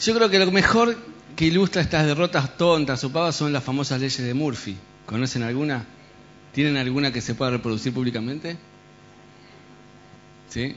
Yo 0.00 0.14
creo 0.14 0.30
que 0.30 0.38
lo 0.38 0.52
mejor 0.52 0.96
que 1.34 1.46
ilustra 1.46 1.82
estas 1.82 2.06
derrotas 2.06 2.56
tontas 2.56 3.02
o 3.02 3.10
pavas 3.10 3.34
son 3.34 3.52
las 3.52 3.64
famosas 3.64 4.00
leyes 4.00 4.24
de 4.24 4.34
Murphy. 4.34 4.76
¿Conocen 5.04 5.42
alguna? 5.42 5.84
¿Tienen 6.52 6.76
alguna 6.76 7.12
que 7.12 7.20
se 7.20 7.34
pueda 7.34 7.50
reproducir 7.50 7.92
públicamente? 7.92 8.56
¿Sí? 10.48 10.76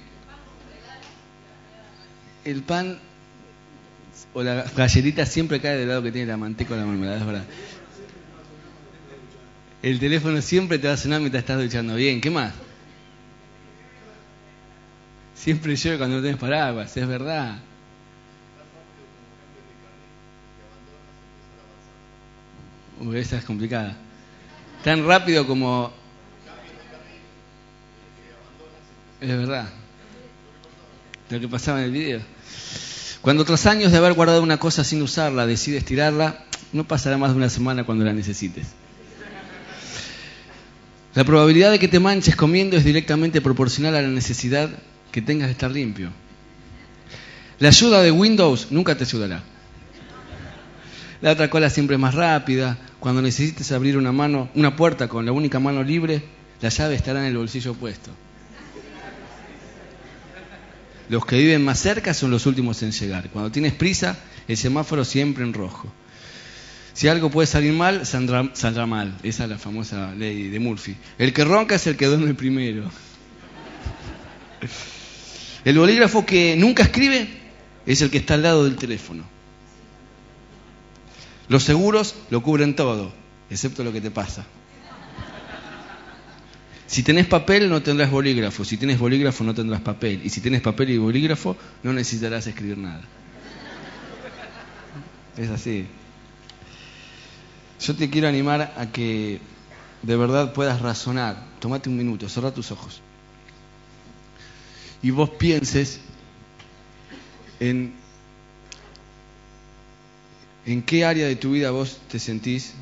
El 2.43 2.63
pan 2.63 2.97
o 4.33 4.41
la 4.41 4.63
galletita 4.75 5.27
siempre 5.27 5.61
cae 5.61 5.77
del 5.77 5.89
lado 5.89 6.01
que 6.01 6.11
tiene 6.11 6.25
la 6.25 6.37
manteca 6.37 6.73
o 6.73 6.77
la 6.77 6.85
mermelada, 6.87 7.19
es 7.19 7.25
verdad. 7.27 7.45
El 9.87 9.99
teléfono 9.99 10.41
siempre 10.41 10.79
te 10.79 10.87
va 10.89 10.95
a 10.95 10.97
sonar 10.97 11.21
mientras 11.21 11.43
estás 11.43 11.61
duchando 11.61 11.95
bien. 11.95 12.19
¿Qué 12.19 12.29
más? 12.29 12.51
Siempre 15.33 15.77
llueve 15.77 15.97
cuando 15.97 16.17
no 16.17 16.21
tienes 16.21 16.37
paraguas, 16.37 16.97
es 16.97 17.07
verdad. 17.07 17.59
Uy, 22.99 23.17
esa 23.17 23.37
es 23.37 23.45
complicada. 23.45 23.95
Tan 24.83 25.07
rápido 25.07 25.47
como... 25.47 25.93
Es 29.21 29.29
verdad. 29.29 29.69
Lo 31.29 31.39
que 31.39 31.47
pasaba 31.47 31.79
en 31.79 31.85
el 31.85 31.91
video. 31.91 32.21
Cuando 33.21 33.45
tras 33.45 33.65
años 33.67 33.93
de 33.93 33.99
haber 33.99 34.15
guardado 34.15 34.43
una 34.43 34.57
cosa 34.57 34.83
sin 34.83 35.01
usarla, 35.01 35.45
decides 35.45 35.85
tirarla, 35.85 36.43
no 36.73 36.85
pasará 36.85 37.17
más 37.17 37.31
de 37.31 37.37
una 37.37 37.49
semana 37.49 37.85
cuando 37.85 38.03
la 38.03 38.11
necesites. 38.11 38.67
La 41.17 41.23
probabilidad 41.23 41.71
de 41.71 41.79
que 41.79 41.87
te 41.87 41.99
manches 41.99 42.35
comiendo 42.35 42.77
es 42.77 42.83
directamente 42.83 43.41
proporcional 43.41 43.95
a 43.95 44.03
la 44.03 44.07
necesidad 44.07 44.69
que 45.11 45.19
tengas 45.19 45.47
de 45.47 45.53
estar 45.53 45.71
limpio. 45.71 46.11
La 47.57 47.69
ayuda 47.69 48.03
de 48.03 48.11
Windows 48.11 48.67
nunca 48.69 48.95
te 48.95 49.03
ayudará. 49.03 49.41
La 51.21 51.31
otra 51.31 51.49
cola 51.49 51.71
siempre 51.71 51.95
es 51.95 51.99
más 51.99 52.13
rápida. 52.13 52.77
Cuando 52.99 53.23
necesites 53.23 53.71
abrir 53.71 53.97
una 53.97 54.11
mano, 54.11 54.51
una 54.53 54.75
puerta 54.75 55.07
con 55.07 55.25
la 55.25 55.31
única 55.31 55.59
mano 55.59 55.81
libre, 55.81 56.21
la 56.61 56.69
llave 56.69 56.93
estará 56.93 57.21
en 57.21 57.25
el 57.31 57.37
bolsillo 57.37 57.71
opuesto. 57.71 58.11
Los 61.09 61.25
que 61.25 61.37
viven 61.39 61.65
más 61.65 61.79
cerca 61.79 62.13
son 62.13 62.29
los 62.29 62.45
últimos 62.45 62.83
en 62.83 62.91
llegar. 62.91 63.31
Cuando 63.31 63.51
tienes 63.51 63.73
prisa, 63.73 64.19
el 64.47 64.55
semáforo 64.55 65.03
siempre 65.03 65.43
en 65.43 65.53
rojo. 65.53 65.91
Si 66.97 67.07
algo 67.07 67.29
puede 67.29 67.45
salir 67.45 67.73
mal, 67.73 68.07
saldrá, 68.07 68.87
mal. 68.87 69.13
Esa 69.21 69.43
es 69.43 69.49
la 69.51 69.59
famosa 69.59 70.15
ley 70.15 70.47
de 70.47 70.59
Murphy. 70.59 70.97
El 71.19 71.31
que 71.31 71.45
ronca 71.45 71.75
es 71.75 71.85
el 71.85 71.95
que 71.95 72.07
duerme 72.07 72.33
primero. 72.33 72.89
El 75.63 75.77
bolígrafo 75.77 76.25
que 76.25 76.55
nunca 76.57 76.81
escribe 76.81 77.27
es 77.85 78.01
el 78.01 78.09
que 78.09 78.17
está 78.17 78.33
al 78.33 78.41
lado 78.41 78.63
del 78.63 78.77
teléfono. 78.77 79.25
Los 81.49 81.61
seguros 81.61 82.15
lo 82.31 82.41
cubren 82.41 82.75
todo, 82.75 83.13
excepto 83.51 83.83
lo 83.83 83.93
que 83.93 84.01
te 84.01 84.09
pasa. 84.09 84.43
Si 86.87 87.03
tenés 87.03 87.27
papel 87.27 87.69
no 87.69 87.83
tendrás 87.83 88.09
bolígrafo, 88.09 88.65
si 88.65 88.75
tienes 88.75 88.97
bolígrafo 88.97 89.43
no 89.43 89.53
tendrás 89.53 89.81
papel, 89.81 90.21
y 90.23 90.31
si 90.31 90.41
tienes 90.41 90.61
papel 90.61 90.89
y 90.89 90.97
bolígrafo 90.97 91.57
no 91.83 91.93
necesitarás 91.93 92.47
escribir 92.47 92.79
nada. 92.79 93.03
Es 95.37 95.51
así. 95.51 95.85
Yo 97.87 97.95
te 97.95 98.09
quiero 98.09 98.27
animar 98.27 98.73
a 98.75 98.91
que 98.91 99.39
de 100.01 100.17
verdad 100.17 100.51
puedas 100.51 100.81
razonar. 100.81 101.41
Tómate 101.61 101.87
un 101.87 101.95
minuto, 101.95 102.27
cerra 102.27 102.53
tus 102.53 102.69
ojos. 102.71 102.99
Y 105.01 105.11
vos 105.11 105.29
pienses 105.29 106.01
en, 107.61 107.93
en 110.65 110.83
qué 110.83 111.05
área 111.05 111.27
de 111.27 111.37
tu 111.37 111.51
vida 111.51 111.71
vos 111.71 112.01
te 112.09 112.19
sentís 112.19 112.73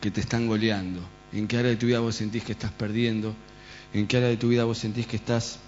que 0.00 0.12
te 0.12 0.20
están 0.20 0.46
goleando. 0.46 1.00
En 1.32 1.48
qué 1.48 1.58
área 1.58 1.72
de 1.72 1.76
tu 1.76 1.86
vida 1.86 1.98
vos 1.98 2.14
sentís 2.14 2.44
que 2.44 2.52
estás 2.52 2.70
perdiendo. 2.70 3.34
En 3.92 4.06
qué 4.06 4.18
área 4.18 4.28
de 4.28 4.36
tu 4.36 4.46
vida 4.46 4.62
vos 4.62 4.78
sentís 4.78 5.08
que 5.08 5.16
estás 5.16 5.58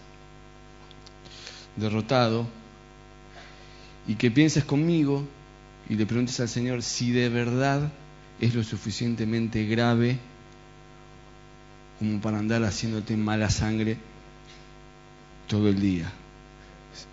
derrotado. 1.74 2.46
Y 4.06 4.14
que 4.14 4.30
pienses 4.30 4.62
conmigo 4.62 5.26
y 5.88 5.94
le 5.94 6.07
preguntes 6.07 6.38
al 6.40 6.48
Señor 6.48 6.83
si 6.83 7.12
de 7.12 7.29
verdad 7.29 7.90
es 8.40 8.55
lo 8.55 8.62
suficientemente 8.62 9.64
grave 9.66 10.18
como 11.98 12.20
para 12.20 12.38
andar 12.38 12.62
haciéndote 12.64 13.16
mala 13.16 13.51
sangre 13.51 13.96
todo 15.48 15.68
el 15.68 15.81
día. 15.81 16.12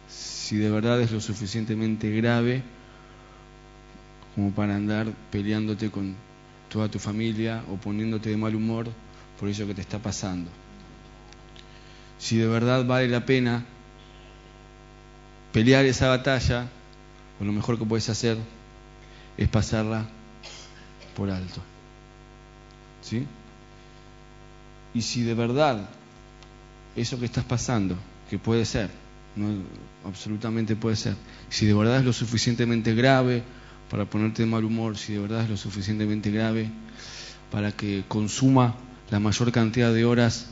Si 0.09 0.57
de 0.57 0.69
verdad 0.69 1.01
es 1.01 1.11
lo 1.11 1.21
suficientemente 1.21 2.11
grave 2.11 2.61
como 4.35 4.51
para 4.51 4.75
andar 4.75 5.07
peleándote 5.31 5.89
con 5.89 6.15
toda 6.69 6.89
tu 6.89 6.99
familia 6.99 7.63
o 7.71 7.77
poniéndote 7.77 8.29
de 8.29 8.37
mal 8.37 8.53
humor 8.53 8.89
por 9.39 9.49
eso 9.49 9.65
que 9.65 9.73
te 9.73 9.81
está 9.81 9.99
pasando. 9.99 10.51
Si 12.19 12.37
de 12.37 12.47
verdad 12.47 12.85
vale 12.85 13.07
la 13.07 13.25
pena 13.25 13.65
pelear 15.51 15.85
esa 15.85 16.09
batalla, 16.09 16.67
o 17.39 17.45
lo 17.45 17.51
mejor 17.51 17.79
que 17.79 17.85
puedes 17.85 18.09
hacer 18.09 18.37
es 19.37 19.47
pasarla 19.49 20.05
por 21.15 21.29
alto. 21.29 21.61
¿Sí? 23.01 23.25
Y 24.93 25.01
si 25.01 25.23
de 25.23 25.33
verdad 25.33 25.89
eso 26.95 27.19
que 27.19 27.25
estás 27.25 27.43
pasando, 27.43 27.97
que 28.29 28.39
puede 28.39 28.65
ser, 28.65 28.89
no 29.35 29.47
absolutamente 30.05 30.75
puede 30.75 30.95
ser, 30.95 31.15
si 31.49 31.65
de 31.65 31.73
verdad 31.73 31.99
es 31.99 32.05
lo 32.05 32.13
suficientemente 32.13 32.93
grave 32.95 33.43
para 33.89 34.05
ponerte 34.05 34.43
de 34.43 34.49
mal 34.49 34.63
humor, 34.63 34.97
si 34.97 35.13
de 35.13 35.19
verdad 35.19 35.43
es 35.43 35.49
lo 35.49 35.57
suficientemente 35.57 36.31
grave 36.31 36.69
para 37.51 37.71
que 37.71 38.03
consuma 38.07 38.75
la 39.11 39.19
mayor 39.19 39.51
cantidad 39.51 39.93
de 39.93 40.05
horas 40.05 40.47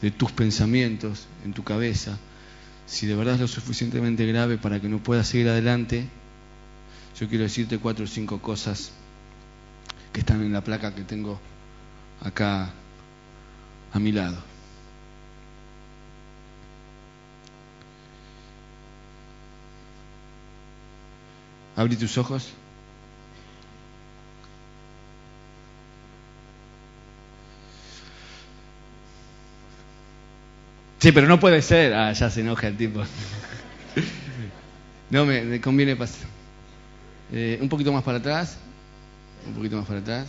de 0.00 0.10
tus 0.10 0.32
pensamientos 0.32 1.26
en 1.44 1.52
tu 1.52 1.62
cabeza, 1.62 2.18
si 2.86 3.06
de 3.06 3.14
verdad 3.14 3.34
es 3.34 3.40
lo 3.40 3.48
suficientemente 3.48 4.26
grave 4.26 4.56
para 4.56 4.80
que 4.80 4.88
no 4.88 4.98
puedas 4.98 5.28
seguir 5.28 5.48
adelante, 5.48 6.08
yo 7.20 7.28
quiero 7.28 7.44
decirte 7.44 7.76
cuatro 7.76 8.06
o 8.06 8.08
cinco 8.08 8.40
cosas 8.40 8.92
que 10.10 10.20
están 10.20 10.40
en 10.42 10.54
la 10.54 10.62
placa 10.62 10.94
que 10.94 11.02
tengo 11.02 11.38
acá 12.22 12.70
a 13.92 13.98
mi 13.98 14.10
lado. 14.10 14.38
Abrí 21.76 21.96
tus 21.96 22.16
ojos. 22.16 22.54
Sí, 31.00 31.12
pero 31.12 31.26
no 31.26 31.38
puede 31.38 31.60
ser. 31.60 31.92
Ah, 31.92 32.12
ya 32.12 32.30
se 32.30 32.40
enoja 32.40 32.68
el 32.68 32.76
tipo. 32.76 33.02
No, 35.10 35.26
me, 35.26 35.60
conviene 35.60 35.96
pasar. 35.96 36.39
Eh, 37.32 37.58
un 37.60 37.68
poquito 37.68 37.92
más 37.92 38.02
para 38.02 38.18
atrás. 38.18 38.58
Un 39.46 39.54
poquito 39.54 39.76
más 39.76 39.86
para 39.86 40.00
atrás. 40.00 40.28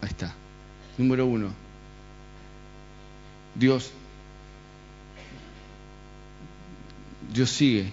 Ahí 0.00 0.08
está. 0.08 0.34
Número 0.98 1.26
uno. 1.26 1.50
Dios. 3.54 3.90
Dios 7.32 7.50
sigue 7.50 7.92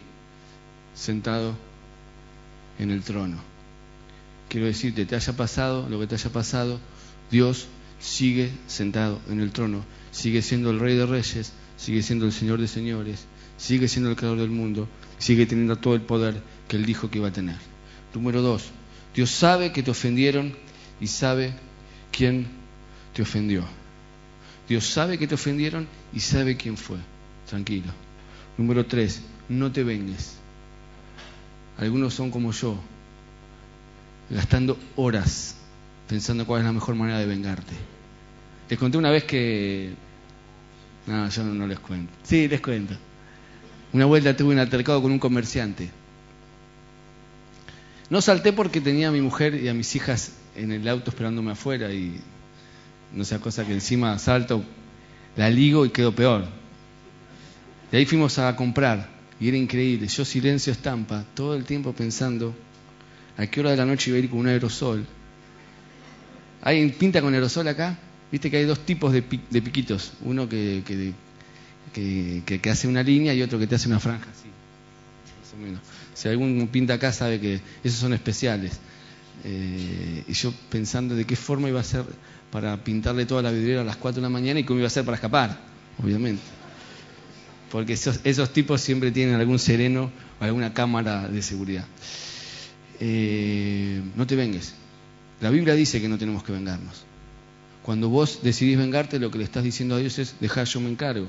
sentado 0.93 1.55
en 2.77 2.91
el 2.91 3.03
trono. 3.03 3.37
Quiero 4.49 4.65
decirte, 4.65 5.05
te 5.05 5.15
haya 5.15 5.33
pasado 5.33 5.87
lo 5.89 5.99
que 5.99 6.07
te 6.07 6.15
haya 6.15 6.29
pasado, 6.31 6.79
Dios 7.29 7.67
sigue 7.99 8.51
sentado 8.67 9.19
en 9.29 9.41
el 9.41 9.51
trono, 9.51 9.83
sigue 10.11 10.41
siendo 10.41 10.71
el 10.71 10.79
rey 10.79 10.97
de 10.97 11.05
reyes, 11.05 11.53
sigue 11.77 12.01
siendo 12.01 12.25
el 12.25 12.31
señor 12.31 12.59
de 12.59 12.67
señores, 12.67 13.25
sigue 13.57 13.87
siendo 13.87 14.09
el 14.09 14.15
creador 14.15 14.39
del 14.39 14.49
mundo, 14.49 14.87
sigue 15.19 15.45
teniendo 15.45 15.75
todo 15.75 15.93
el 15.93 16.01
poder 16.01 16.41
que 16.69 16.77
él 16.77 16.85
dijo 16.85 17.09
que 17.09 17.17
iba 17.17 17.27
a 17.27 17.33
tener. 17.33 17.57
Número 18.13 18.41
dos, 18.41 18.71
Dios 19.13 19.29
sabe 19.29 19.73
que 19.73 19.83
te 19.83 19.91
ofendieron 19.91 20.55
y 21.01 21.07
sabe 21.07 21.53
quién 22.13 22.47
te 23.13 23.21
ofendió. 23.21 23.65
Dios 24.69 24.85
sabe 24.85 25.17
que 25.17 25.27
te 25.27 25.35
ofendieron 25.35 25.85
y 26.13 26.21
sabe 26.21 26.55
quién 26.55 26.77
fue. 26.77 26.97
Tranquilo. 27.49 27.91
Número 28.57 28.85
tres, 28.85 29.21
no 29.49 29.69
te 29.69 29.83
vengues. 29.83 30.37
Algunos 31.77 32.13
son 32.13 32.31
como 32.31 32.53
yo, 32.53 32.79
gastando 34.29 34.77
horas 34.95 35.59
pensando 36.09 36.45
cuál 36.45 36.61
es 36.61 36.65
la 36.65 36.73
mejor 36.73 36.95
manera 36.95 37.19
de 37.19 37.27
vengarte. 37.27 37.73
Les 38.67 38.79
conté 38.79 38.97
una 38.97 39.11
vez 39.11 39.23
que... 39.25 39.93
No, 41.05 41.29
yo 41.29 41.43
no, 41.43 41.67
les 41.67 41.79
cuento. 41.79 42.11
Sí, 42.23 42.47
les 42.47 42.59
cuento. 42.61 42.95
Una 43.93 44.05
vuelta 44.05 44.35
tuve 44.35 44.53
un 44.53 44.59
altercado 44.59 45.01
con 45.01 45.11
un 45.11 45.19
comerciante. 45.19 45.89
No 48.09 48.21
salté 48.21 48.53
porque 48.53 48.81
tenía 48.81 49.09
a 49.09 49.11
mi 49.11 49.21
mujer 49.21 49.55
y 49.55 49.67
a 49.67 49.73
mis 49.73 49.95
hijas 49.95 50.33
en 50.55 50.71
el 50.71 50.87
auto 50.87 51.11
esperándome 51.11 51.51
afuera 51.51 51.93
y 51.93 52.19
no 53.13 53.23
sea 53.23 53.39
cosa 53.39 53.65
que 53.65 53.73
encima 53.73 54.17
salto, 54.19 54.63
la 55.35 55.49
ligo 55.49 55.85
y 55.85 55.89
quedo 55.89 56.13
peor. 56.13 56.45
De 57.91 57.97
ahí 57.97 58.05
fuimos 58.05 58.37
a 58.39 58.55
comprar 58.55 59.09
y 59.39 59.47
era 59.47 59.57
increíble. 59.57 60.07
Yo 60.07 60.25
silencio 60.25 60.73
estampa, 60.73 61.23
todo 61.33 61.55
el 61.55 61.65
tiempo 61.65 61.93
pensando 61.93 62.55
a 63.37 63.47
qué 63.47 63.59
hora 63.59 63.71
de 63.71 63.77
la 63.77 63.85
noche 63.85 64.09
iba 64.09 64.17
a 64.17 64.19
ir 64.19 64.29
con 64.29 64.39
un 64.39 64.47
aerosol. 64.47 65.05
¿Hay 66.61 66.89
pinta 66.89 67.21
con 67.21 67.33
aerosol 67.33 67.67
acá? 67.67 67.97
Viste 68.31 68.51
que 68.51 68.57
hay 68.57 68.65
dos 68.65 68.79
tipos 68.85 69.13
de, 69.13 69.21
piquitos. 69.21 70.13
Uno 70.21 70.47
que, 70.47 70.83
que, 71.93 72.69
hace 72.69 72.87
una 72.87 73.01
línea 73.01 73.33
y 73.33 73.41
otro 73.41 73.57
que 73.57 73.65
te 73.65 73.75
hace 73.75 73.87
una 73.87 73.99
franja. 73.99 74.27
Si 76.13 76.27
algún 76.27 76.67
pinta 76.67 76.95
acá 76.95 77.11
sabe 77.11 77.39
que 77.39 77.61
esos 77.83 77.99
son 77.99 78.13
especiales. 78.13 78.79
Eh, 79.43 80.23
y 80.27 80.33
yo 80.33 80.53
pensando 80.69 81.15
de 81.15 81.25
qué 81.25 81.35
forma 81.35 81.69
iba 81.69 81.79
a 81.79 81.83
ser 81.83 82.03
para 82.51 82.83
pintarle 82.83 83.25
toda 83.25 83.41
la 83.41 83.51
vidriera 83.51 83.81
a 83.81 83.85
las 83.85 83.97
4 83.97 84.21
de 84.21 84.23
la 84.23 84.29
mañana 84.29 84.59
y 84.59 84.63
cómo 84.63 84.79
iba 84.79 84.87
a 84.87 84.91
ser 84.91 85.05
para 85.05 85.15
escapar, 85.15 85.57
obviamente 86.03 86.59
porque 87.71 87.93
esos, 87.93 88.53
tipos 88.53 88.81
siempre 88.81 89.11
tienen 89.11 89.35
algún 89.35 89.59
sereno 89.59 90.11
o 90.39 90.43
alguna 90.43 90.73
cámara 90.73 91.27
de 91.27 91.41
seguridad. 91.41 91.85
Eh, 92.99 94.01
no 94.15 94.27
te 94.27 94.35
vengues. 94.35 94.73
La 95.41 95.49
Biblia 95.49 95.75
dice 95.75 96.01
que 96.01 96.09
no 96.09 96.17
tenemos 96.17 96.43
que 96.43 96.51
vengarnos. 96.51 97.05
Cuando 97.83 98.09
vos 98.09 98.41
decidís 98.43 98.77
vengarte, 98.77 99.19
lo 99.19 99.31
que 99.31 99.37
le 99.37 99.43
estás 99.43 99.63
diciendo 99.63 99.95
a 99.95 99.99
Dios 99.99 100.19
es, 100.19 100.35
dejar 100.39 100.65
yo 100.67 100.81
me 100.81 100.89
encargo. 100.89 101.27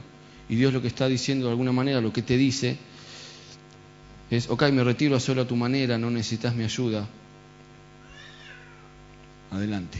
Y 0.48 0.56
Dios 0.56 0.72
lo 0.72 0.82
que 0.82 0.88
está 0.88 1.06
diciendo 1.06 1.46
de 1.46 1.52
alguna 1.52 1.72
manera, 1.72 2.00
lo 2.00 2.12
que 2.12 2.22
te 2.22 2.36
dice, 2.36 2.76
es, 4.30 4.48
ok, 4.48 4.62
me 4.70 4.84
retiro 4.84 5.16
a 5.16 5.20
solo 5.20 5.42
a 5.42 5.48
tu 5.48 5.56
manera, 5.56 5.98
no 5.98 6.10
necesitas 6.10 6.54
mi 6.54 6.64
ayuda. 6.64 7.08
Adelante. 9.50 9.98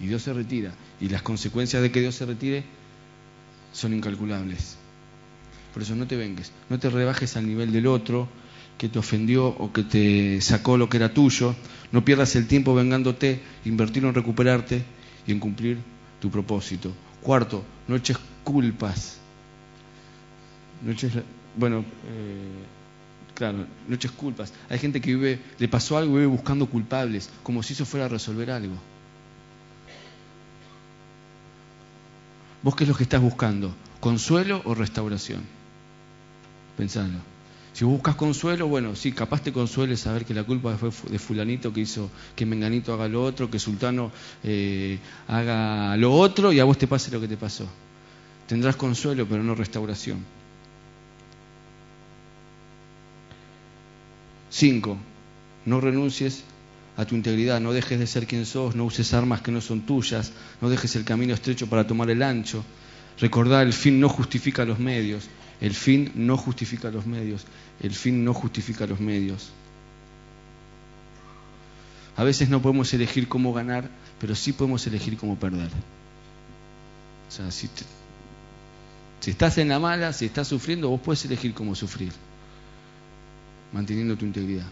Y 0.00 0.06
Dios 0.06 0.22
se 0.22 0.32
retira. 0.32 0.72
Y 1.00 1.08
las 1.08 1.22
consecuencias 1.22 1.82
de 1.82 1.90
que 1.90 2.00
Dios 2.00 2.14
se 2.14 2.26
retire 2.26 2.64
son 3.72 3.94
incalculables. 3.94 4.76
Por 5.72 5.82
eso 5.82 5.94
no 5.94 6.06
te 6.06 6.16
vengues, 6.16 6.52
no 6.68 6.78
te 6.78 6.90
rebajes 6.90 7.36
al 7.36 7.46
nivel 7.46 7.72
del 7.72 7.86
otro 7.86 8.28
que 8.78 8.88
te 8.88 8.98
ofendió 8.98 9.46
o 9.46 9.72
que 9.72 9.82
te 9.82 10.40
sacó 10.40 10.76
lo 10.76 10.88
que 10.88 10.98
era 10.98 11.12
tuyo. 11.12 11.54
No 11.90 12.04
pierdas 12.04 12.36
el 12.36 12.46
tiempo 12.46 12.74
vengándote, 12.74 13.40
invertirlo 13.64 14.08
en 14.08 14.14
recuperarte 14.14 14.82
y 15.26 15.32
en 15.32 15.40
cumplir 15.40 15.78
tu 16.20 16.30
propósito. 16.30 16.92
Cuarto, 17.22 17.64
no 17.86 17.96
eches 17.96 18.18
culpas. 18.44 19.18
No 20.84 20.92
eches, 20.92 21.12
bueno, 21.56 21.80
eh, 21.80 22.64
claro, 23.38 23.66
no 23.86 23.94
eches 23.94 24.10
culpas. 24.10 24.52
Hay 24.68 24.80
gente 24.80 25.00
que 25.00 25.14
vive, 25.14 25.38
le 25.60 25.68
pasó 25.68 25.96
algo 25.96 26.14
y 26.14 26.16
vive 26.16 26.26
buscando 26.26 26.66
culpables, 26.66 27.30
como 27.44 27.62
si 27.62 27.72
eso 27.72 27.86
fuera 27.86 28.06
a 28.06 28.08
resolver 28.08 28.50
algo. 28.50 28.74
¿Vos 32.64 32.74
qué 32.74 32.82
es 32.82 32.88
lo 32.88 32.96
que 32.96 33.04
estás 33.04 33.22
buscando? 33.22 33.72
¿Consuelo 34.00 34.60
o 34.64 34.74
restauración? 34.74 35.42
Pensando. 36.76 37.20
Si 37.72 37.84
buscas 37.84 38.16
consuelo, 38.16 38.66
bueno, 38.66 38.96
sí, 38.96 39.12
capaz 39.12 39.40
te 39.40 39.52
consuele 39.52 39.96
saber 39.96 40.24
que 40.24 40.34
la 40.34 40.42
culpa 40.42 40.76
fue 40.76 40.90
de 41.08 41.18
fulanito 41.20 41.72
que 41.72 41.82
hizo 41.82 42.10
que 42.34 42.44
Menganito 42.44 42.92
haga 42.92 43.06
lo 43.06 43.22
otro, 43.22 43.48
que 43.48 43.60
Sultano 43.60 44.10
eh, 44.42 44.98
haga 45.28 45.96
lo 45.96 46.12
otro 46.12 46.52
y 46.52 46.58
a 46.58 46.64
vos 46.64 46.76
te 46.76 46.88
pase 46.88 47.12
lo 47.12 47.20
que 47.20 47.28
te 47.28 47.36
pasó. 47.36 47.68
Tendrás 48.48 48.74
consuelo, 48.74 49.28
pero 49.28 49.44
no 49.44 49.54
restauración. 49.54 50.37
Cinco, 54.50 54.96
no 55.64 55.80
renuncies 55.80 56.44
a 56.96 57.04
tu 57.04 57.14
integridad, 57.14 57.60
no 57.60 57.72
dejes 57.72 57.98
de 57.98 58.06
ser 58.06 58.26
quien 58.26 58.46
sos, 58.46 58.74
no 58.74 58.84
uses 58.84 59.14
armas 59.14 59.40
que 59.40 59.52
no 59.52 59.60
son 59.60 59.82
tuyas, 59.82 60.32
no 60.60 60.68
dejes 60.68 60.96
el 60.96 61.04
camino 61.04 61.34
estrecho 61.34 61.68
para 61.68 61.86
tomar 61.86 62.10
el 62.10 62.22
ancho. 62.22 62.64
Recordar 63.20 63.66
el 63.66 63.72
fin 63.72 64.00
no 64.00 64.08
justifica 64.08 64.64
los 64.64 64.78
medios. 64.78 65.28
El 65.60 65.74
fin 65.74 66.12
no 66.14 66.36
justifica 66.36 66.90
los 66.90 67.06
medios. 67.06 67.44
El 67.80 67.92
fin 67.92 68.24
no 68.24 68.32
justifica 68.32 68.86
los 68.86 69.00
medios. 69.00 69.50
A 72.16 72.24
veces 72.24 72.48
no 72.48 72.60
podemos 72.60 72.92
elegir 72.94 73.28
cómo 73.28 73.52
ganar, 73.52 73.88
pero 74.20 74.34
sí 74.34 74.52
podemos 74.52 74.86
elegir 74.86 75.16
cómo 75.16 75.36
perder. 75.36 75.70
O 77.28 77.30
sea, 77.30 77.50
si, 77.50 77.68
si 79.20 79.30
estás 79.30 79.58
en 79.58 79.68
la 79.68 79.78
mala, 79.78 80.12
si 80.12 80.26
estás 80.26 80.48
sufriendo, 80.48 80.88
vos 80.88 81.00
puedes 81.00 81.24
elegir 81.24 81.54
cómo 81.54 81.76
sufrir, 81.76 82.12
manteniendo 83.72 84.16
tu 84.16 84.24
integridad. 84.24 84.66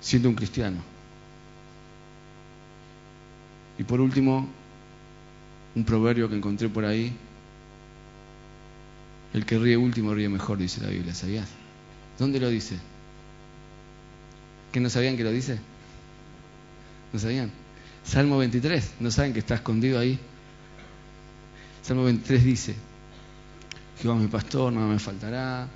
Siendo 0.00 0.28
un 0.28 0.34
cristiano. 0.34 0.78
Y 3.78 3.84
por 3.84 4.00
último, 4.00 4.48
un 5.74 5.84
proverbio 5.84 6.28
que 6.28 6.36
encontré 6.36 6.68
por 6.68 6.84
ahí 6.84 7.16
el 9.34 9.44
que 9.44 9.58
ríe 9.58 9.76
último 9.76 10.14
ríe 10.14 10.28
mejor, 10.28 10.58
dice 10.58 10.80
la 10.80 10.88
Biblia, 10.88 11.14
¿sabías? 11.14 11.48
¿Dónde 12.18 12.40
lo 12.40 12.48
dice? 12.48 12.76
¿Que 14.72 14.80
no 14.80 14.90
sabían 14.90 15.16
que 15.16 15.24
lo 15.24 15.30
dice? 15.30 15.58
¿No 17.12 17.18
sabían? 17.18 17.50
Salmo 18.04 18.38
23, 18.38 18.94
¿no 19.00 19.10
saben 19.10 19.32
que 19.32 19.38
está 19.40 19.54
escondido 19.54 19.98
ahí? 19.98 20.18
Salmo 21.82 22.04
23 22.04 22.44
dice, 22.44 22.74
Jehová 24.00 24.16
mi 24.16 24.28
pastor, 24.28 24.72
no 24.72 24.86
me 24.88 24.98
faltará. 24.98 25.68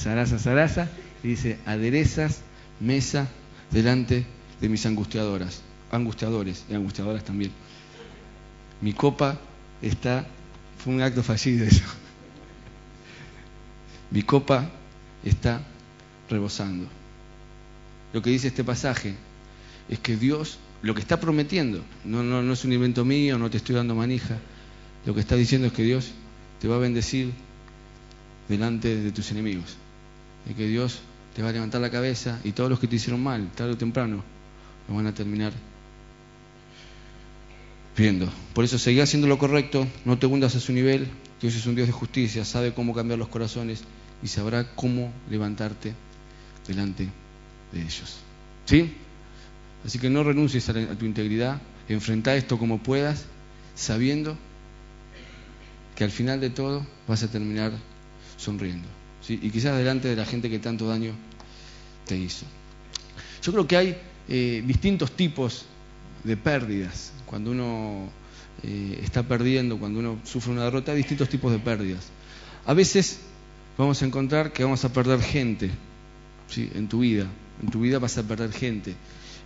Sarasa, 0.00 0.38
Sarasa, 0.38 0.88
y 1.22 1.28
dice, 1.28 1.58
aderezas 1.66 2.40
mesa 2.80 3.28
delante 3.70 4.24
de 4.60 4.68
mis 4.68 4.86
angustiadoras, 4.86 5.60
angustiadores 5.90 6.64
y 6.70 6.74
angustiadoras 6.74 7.22
también. 7.22 7.52
Mi 8.80 8.94
copa 8.94 9.38
está 9.82 10.26
fue 10.82 10.94
un 10.94 11.02
acto 11.02 11.22
fallido 11.22 11.66
eso. 11.66 11.84
Mi 14.10 14.22
copa 14.22 14.70
está 15.22 15.60
rebosando. 16.30 16.88
Lo 18.14 18.22
que 18.22 18.30
dice 18.30 18.48
este 18.48 18.64
pasaje 18.64 19.14
es 19.90 19.98
que 19.98 20.16
Dios, 20.16 20.58
lo 20.80 20.94
que 20.94 21.02
está 21.02 21.20
prometiendo, 21.20 21.84
no, 22.06 22.22
no, 22.22 22.42
no 22.42 22.52
es 22.54 22.64
un 22.64 22.72
invento 22.72 23.04
mío, 23.04 23.38
no 23.38 23.50
te 23.50 23.58
estoy 23.58 23.76
dando 23.76 23.94
manija, 23.94 24.38
lo 25.04 25.14
que 25.14 25.20
está 25.20 25.36
diciendo 25.36 25.66
es 25.66 25.74
que 25.74 25.82
Dios 25.82 26.12
te 26.58 26.68
va 26.68 26.76
a 26.76 26.78
bendecir 26.78 27.32
delante 28.48 28.96
de 28.96 29.12
tus 29.12 29.30
enemigos. 29.30 29.76
Y 30.48 30.54
que 30.54 30.66
Dios 30.66 31.00
te 31.34 31.42
va 31.42 31.50
a 31.50 31.52
levantar 31.52 31.80
la 31.80 31.90
cabeza 31.90 32.40
y 32.44 32.52
todos 32.52 32.70
los 32.70 32.80
que 32.80 32.86
te 32.86 32.96
hicieron 32.96 33.22
mal, 33.22 33.50
tarde 33.54 33.72
o 33.72 33.78
temprano, 33.78 34.22
lo 34.88 34.94
van 34.94 35.06
a 35.06 35.14
terminar 35.14 35.52
viendo. 37.96 38.30
Por 38.54 38.64
eso 38.64 38.78
seguí 38.78 39.00
haciendo 39.00 39.28
lo 39.28 39.38
correcto, 39.38 39.86
no 40.04 40.18
te 40.18 40.26
hundas 40.26 40.56
a 40.56 40.60
su 40.60 40.72
nivel. 40.72 41.08
Dios 41.40 41.54
es 41.54 41.66
un 41.66 41.74
Dios 41.74 41.86
de 41.86 41.92
justicia, 41.92 42.44
sabe 42.44 42.74
cómo 42.74 42.94
cambiar 42.94 43.18
los 43.18 43.28
corazones 43.28 43.84
y 44.22 44.28
sabrá 44.28 44.74
cómo 44.74 45.12
levantarte 45.30 45.94
delante 46.66 47.08
de 47.72 47.80
ellos. 47.80 48.18
¿Sí? 48.64 48.94
Así 49.84 49.98
que 49.98 50.10
no 50.10 50.22
renuncies 50.22 50.68
a, 50.68 50.74
tu 50.74 51.06
integridad, 51.06 51.60
enfrenta 51.88 52.36
esto 52.36 52.58
como 52.58 52.78
puedas, 52.78 53.24
sabiendo 53.74 54.36
que 55.96 56.04
al 56.04 56.10
final 56.10 56.40
de 56.40 56.50
todo 56.50 56.86
vas 57.08 57.22
a 57.22 57.30
terminar 57.30 57.72
sonriendo. 58.36 58.88
Y 59.28 59.50
quizás 59.50 59.76
delante 59.76 60.08
de 60.08 60.16
la 60.16 60.24
gente 60.24 60.50
que 60.50 60.58
tanto 60.58 60.88
daño 60.88 61.12
te 62.06 62.16
hizo. 62.16 62.46
Yo 63.42 63.52
creo 63.52 63.66
que 63.66 63.76
hay 63.76 63.96
eh, 64.28 64.62
distintos 64.66 65.12
tipos 65.12 65.66
de 66.24 66.36
pérdidas. 66.36 67.12
Cuando 67.26 67.52
uno 67.52 68.08
eh, 68.62 69.00
está 69.02 69.22
perdiendo, 69.22 69.78
cuando 69.78 70.00
uno 70.00 70.18
sufre 70.24 70.52
una 70.52 70.64
derrota, 70.64 70.92
hay 70.92 70.98
distintos 70.98 71.28
tipos 71.28 71.52
de 71.52 71.58
pérdidas. 71.58 72.08
A 72.66 72.74
veces 72.74 73.20
vamos 73.78 74.02
a 74.02 74.06
encontrar 74.06 74.52
que 74.52 74.64
vamos 74.64 74.84
a 74.84 74.92
perder 74.92 75.20
gente 75.20 75.70
¿sí? 76.48 76.70
en 76.74 76.88
tu 76.88 77.00
vida. 77.00 77.26
En 77.62 77.70
tu 77.70 77.80
vida 77.80 77.98
vas 77.98 78.18
a 78.18 78.22
perder 78.22 78.52
gente. 78.52 78.94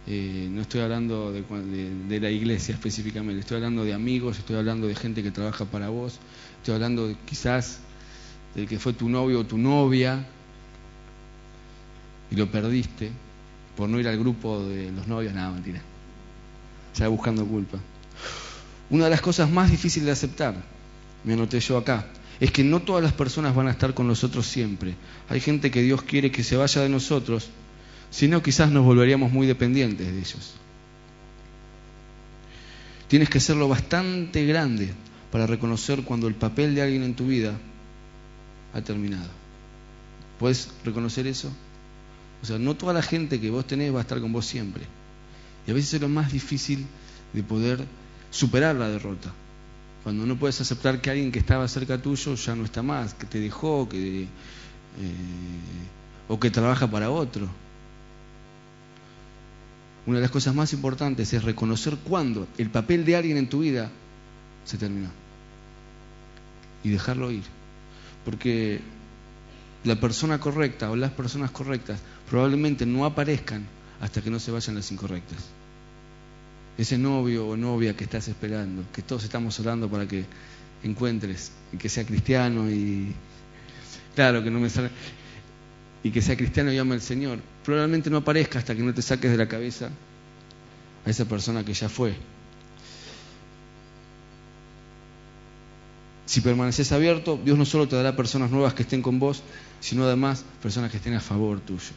Eh, 0.06 0.48
no 0.50 0.60
estoy 0.60 0.82
hablando 0.82 1.32
de, 1.32 2.20
la 2.20 2.30
iglesia 2.30 2.74
específicamente, 2.74 3.40
estoy 3.40 3.56
hablando 3.56 3.84
de 3.84 3.94
amigos, 3.94 4.38
estoy 4.38 4.56
hablando 4.56 4.86
de 4.86 4.94
gente 4.94 5.22
que 5.22 5.30
trabaja 5.30 5.64
para 5.64 5.88
vos, 5.88 6.18
estoy 6.58 6.74
hablando 6.74 7.08
de, 7.08 7.16
quizás 7.24 7.80
del 8.54 8.68
que 8.68 8.78
fue 8.78 8.92
tu 8.92 9.08
novio 9.08 9.40
o 9.40 9.44
tu 9.44 9.58
novia 9.58 10.24
y 12.30 12.36
lo 12.36 12.50
perdiste 12.50 13.10
por 13.76 13.88
no 13.88 13.98
ir 13.98 14.08
al 14.08 14.18
grupo 14.18 14.64
de 14.64 14.90
los 14.92 15.06
novios, 15.06 15.34
nada, 15.34 15.50
mentira. 15.50 15.80
Ya 16.94 17.08
buscando 17.08 17.44
culpa. 17.44 17.78
Una 18.90 19.04
de 19.04 19.10
las 19.10 19.20
cosas 19.20 19.50
más 19.50 19.70
difíciles 19.70 20.06
de 20.06 20.12
aceptar, 20.12 20.54
me 21.24 21.32
anoté 21.32 21.58
yo 21.58 21.76
acá, 21.76 22.06
es 22.38 22.50
que 22.50 22.62
no 22.62 22.80
todas 22.82 23.02
las 23.02 23.12
personas 23.12 23.54
van 23.54 23.68
a 23.68 23.72
estar 23.72 23.94
con 23.94 24.06
nosotros 24.06 24.46
siempre. 24.46 24.94
Hay 25.28 25.40
gente 25.40 25.70
que 25.70 25.82
Dios 25.82 26.02
quiere 26.02 26.30
que 26.30 26.44
se 26.44 26.56
vaya 26.56 26.82
de 26.82 26.88
nosotros, 26.88 27.50
si 28.10 28.28
no 28.28 28.42
quizás 28.42 28.70
nos 28.70 28.84
volveríamos 28.84 29.32
muy 29.32 29.46
dependientes 29.46 30.06
de 30.06 30.18
ellos. 30.18 30.54
Tienes 33.08 33.28
que 33.28 33.40
serlo 33.40 33.68
bastante 33.68 34.44
grande 34.46 34.92
para 35.32 35.46
reconocer 35.46 36.02
cuando 36.02 36.28
el 36.28 36.34
papel 36.34 36.74
de 36.74 36.82
alguien 36.82 37.02
en 37.02 37.14
tu 37.14 37.26
vida 37.26 37.54
ha 38.74 38.80
terminado. 38.82 39.30
¿Puedes 40.38 40.68
reconocer 40.84 41.26
eso? 41.26 41.50
O 42.42 42.46
sea, 42.46 42.58
no 42.58 42.76
toda 42.76 42.92
la 42.92 43.02
gente 43.02 43.40
que 43.40 43.50
vos 43.50 43.66
tenés 43.66 43.94
va 43.94 43.98
a 43.98 44.02
estar 44.02 44.20
con 44.20 44.32
vos 44.32 44.44
siempre. 44.44 44.84
Y 45.66 45.70
a 45.70 45.74
veces 45.74 45.94
es 45.94 46.00
lo 46.00 46.08
más 46.08 46.32
difícil 46.32 46.84
de 47.32 47.42
poder 47.42 47.84
superar 48.30 48.76
la 48.76 48.88
derrota. 48.88 49.32
Cuando 50.02 50.26
no 50.26 50.36
puedes 50.36 50.60
aceptar 50.60 51.00
que 51.00 51.10
alguien 51.10 51.32
que 51.32 51.38
estaba 51.38 51.66
cerca 51.68 52.02
tuyo 52.02 52.34
ya 52.34 52.54
no 52.54 52.64
está 52.64 52.82
más, 52.82 53.14
que 53.14 53.24
te 53.24 53.40
dejó, 53.40 53.88
que, 53.88 54.24
eh, 54.24 54.28
o 56.28 56.38
que 56.38 56.50
trabaja 56.50 56.90
para 56.90 57.10
otro. 57.10 57.48
Una 60.06 60.18
de 60.18 60.22
las 60.22 60.30
cosas 60.30 60.54
más 60.54 60.74
importantes 60.74 61.32
es 61.32 61.42
reconocer 61.42 61.96
cuándo 61.96 62.46
el 62.58 62.68
papel 62.68 63.06
de 63.06 63.16
alguien 63.16 63.38
en 63.38 63.48
tu 63.48 63.60
vida 63.60 63.90
se 64.66 64.76
terminó. 64.76 65.08
Y 66.82 66.90
dejarlo 66.90 67.30
ir. 67.30 67.44
Porque 68.24 68.80
la 69.84 69.96
persona 69.96 70.40
correcta 70.40 70.90
o 70.90 70.96
las 70.96 71.12
personas 71.12 71.50
correctas 71.50 72.00
probablemente 72.28 72.86
no 72.86 73.04
aparezcan 73.04 73.66
hasta 74.00 74.22
que 74.22 74.30
no 74.30 74.40
se 74.40 74.50
vayan 74.50 74.76
las 74.76 74.90
incorrectas. 74.90 75.38
Ese 76.76 76.98
novio 76.98 77.46
o 77.46 77.56
novia 77.56 77.96
que 77.96 78.04
estás 78.04 78.26
esperando, 78.28 78.84
que 78.92 79.02
todos 79.02 79.24
estamos 79.24 79.58
orando 79.60 79.88
para 79.88 80.08
que 80.08 80.24
encuentres 80.82 81.52
y 81.72 81.76
que 81.76 81.88
sea 81.88 82.04
cristiano 82.04 82.70
y 82.70 83.14
claro 84.14 84.42
que 84.42 84.50
no 84.50 84.60
me 84.60 84.68
sale 84.68 84.90
y 86.02 86.10
que 86.10 86.20
sea 86.20 86.36
cristiano 86.36 86.72
y 86.72 86.78
ame 86.78 86.94
al 86.94 87.00
Señor, 87.00 87.38
probablemente 87.64 88.10
no 88.10 88.18
aparezca 88.18 88.58
hasta 88.58 88.74
que 88.74 88.82
no 88.82 88.92
te 88.92 89.00
saques 89.00 89.30
de 89.30 89.38
la 89.38 89.48
cabeza 89.48 89.88
a 91.06 91.10
esa 91.10 91.24
persona 91.24 91.64
que 91.64 91.72
ya 91.72 91.88
fue. 91.88 92.14
Si 96.26 96.40
permaneces 96.40 96.90
abierto, 96.92 97.38
Dios 97.44 97.58
no 97.58 97.64
solo 97.64 97.86
te 97.86 97.96
dará 97.96 98.16
personas 98.16 98.50
nuevas 98.50 98.74
que 98.74 98.82
estén 98.82 99.02
con 99.02 99.18
vos, 99.18 99.42
sino 99.80 100.04
además 100.04 100.44
personas 100.62 100.90
que 100.90 100.96
estén 100.96 101.14
a 101.14 101.20
favor 101.20 101.60
tuyo. 101.60 101.92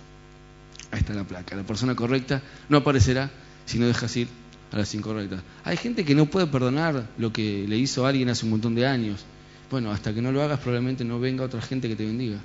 Ahí 0.92 1.00
está 1.00 1.14
la 1.14 1.24
placa. 1.24 1.56
La 1.56 1.64
persona 1.64 1.96
correcta 1.96 2.42
no 2.70 2.78
aparecerá 2.78 3.32
si 3.66 3.80
no 3.80 3.88
dejas 3.88 4.16
ir 4.18 4.28
a 4.72 4.78
las 4.78 4.94
incorrectas. 4.94 5.42
Hay 5.64 5.78
gente 5.78 6.04
que 6.04 6.16
no 6.16 6.26
puede 6.26 6.48
perdonar 6.48 7.08
lo 7.18 7.32
que 7.32 7.66
le 7.68 7.78
hizo 7.78 8.06
a 8.06 8.10
alguien 8.10 8.30
hace 8.30 8.46
un 8.46 8.52
montón 8.52 8.76
de 8.76 8.86
años. 8.86 9.26
Bueno, 9.72 9.92
hasta 9.92 10.14
que 10.14 10.22
no 10.22 10.32
lo 10.32 10.42
hagas 10.42 10.60
probablemente 10.60 11.04
no 11.04 11.20
venga 11.20 11.46
otra 11.46 11.62
gente 11.62 11.88
que 11.88 11.96
te 11.96 12.06
bendiga. 12.06 12.38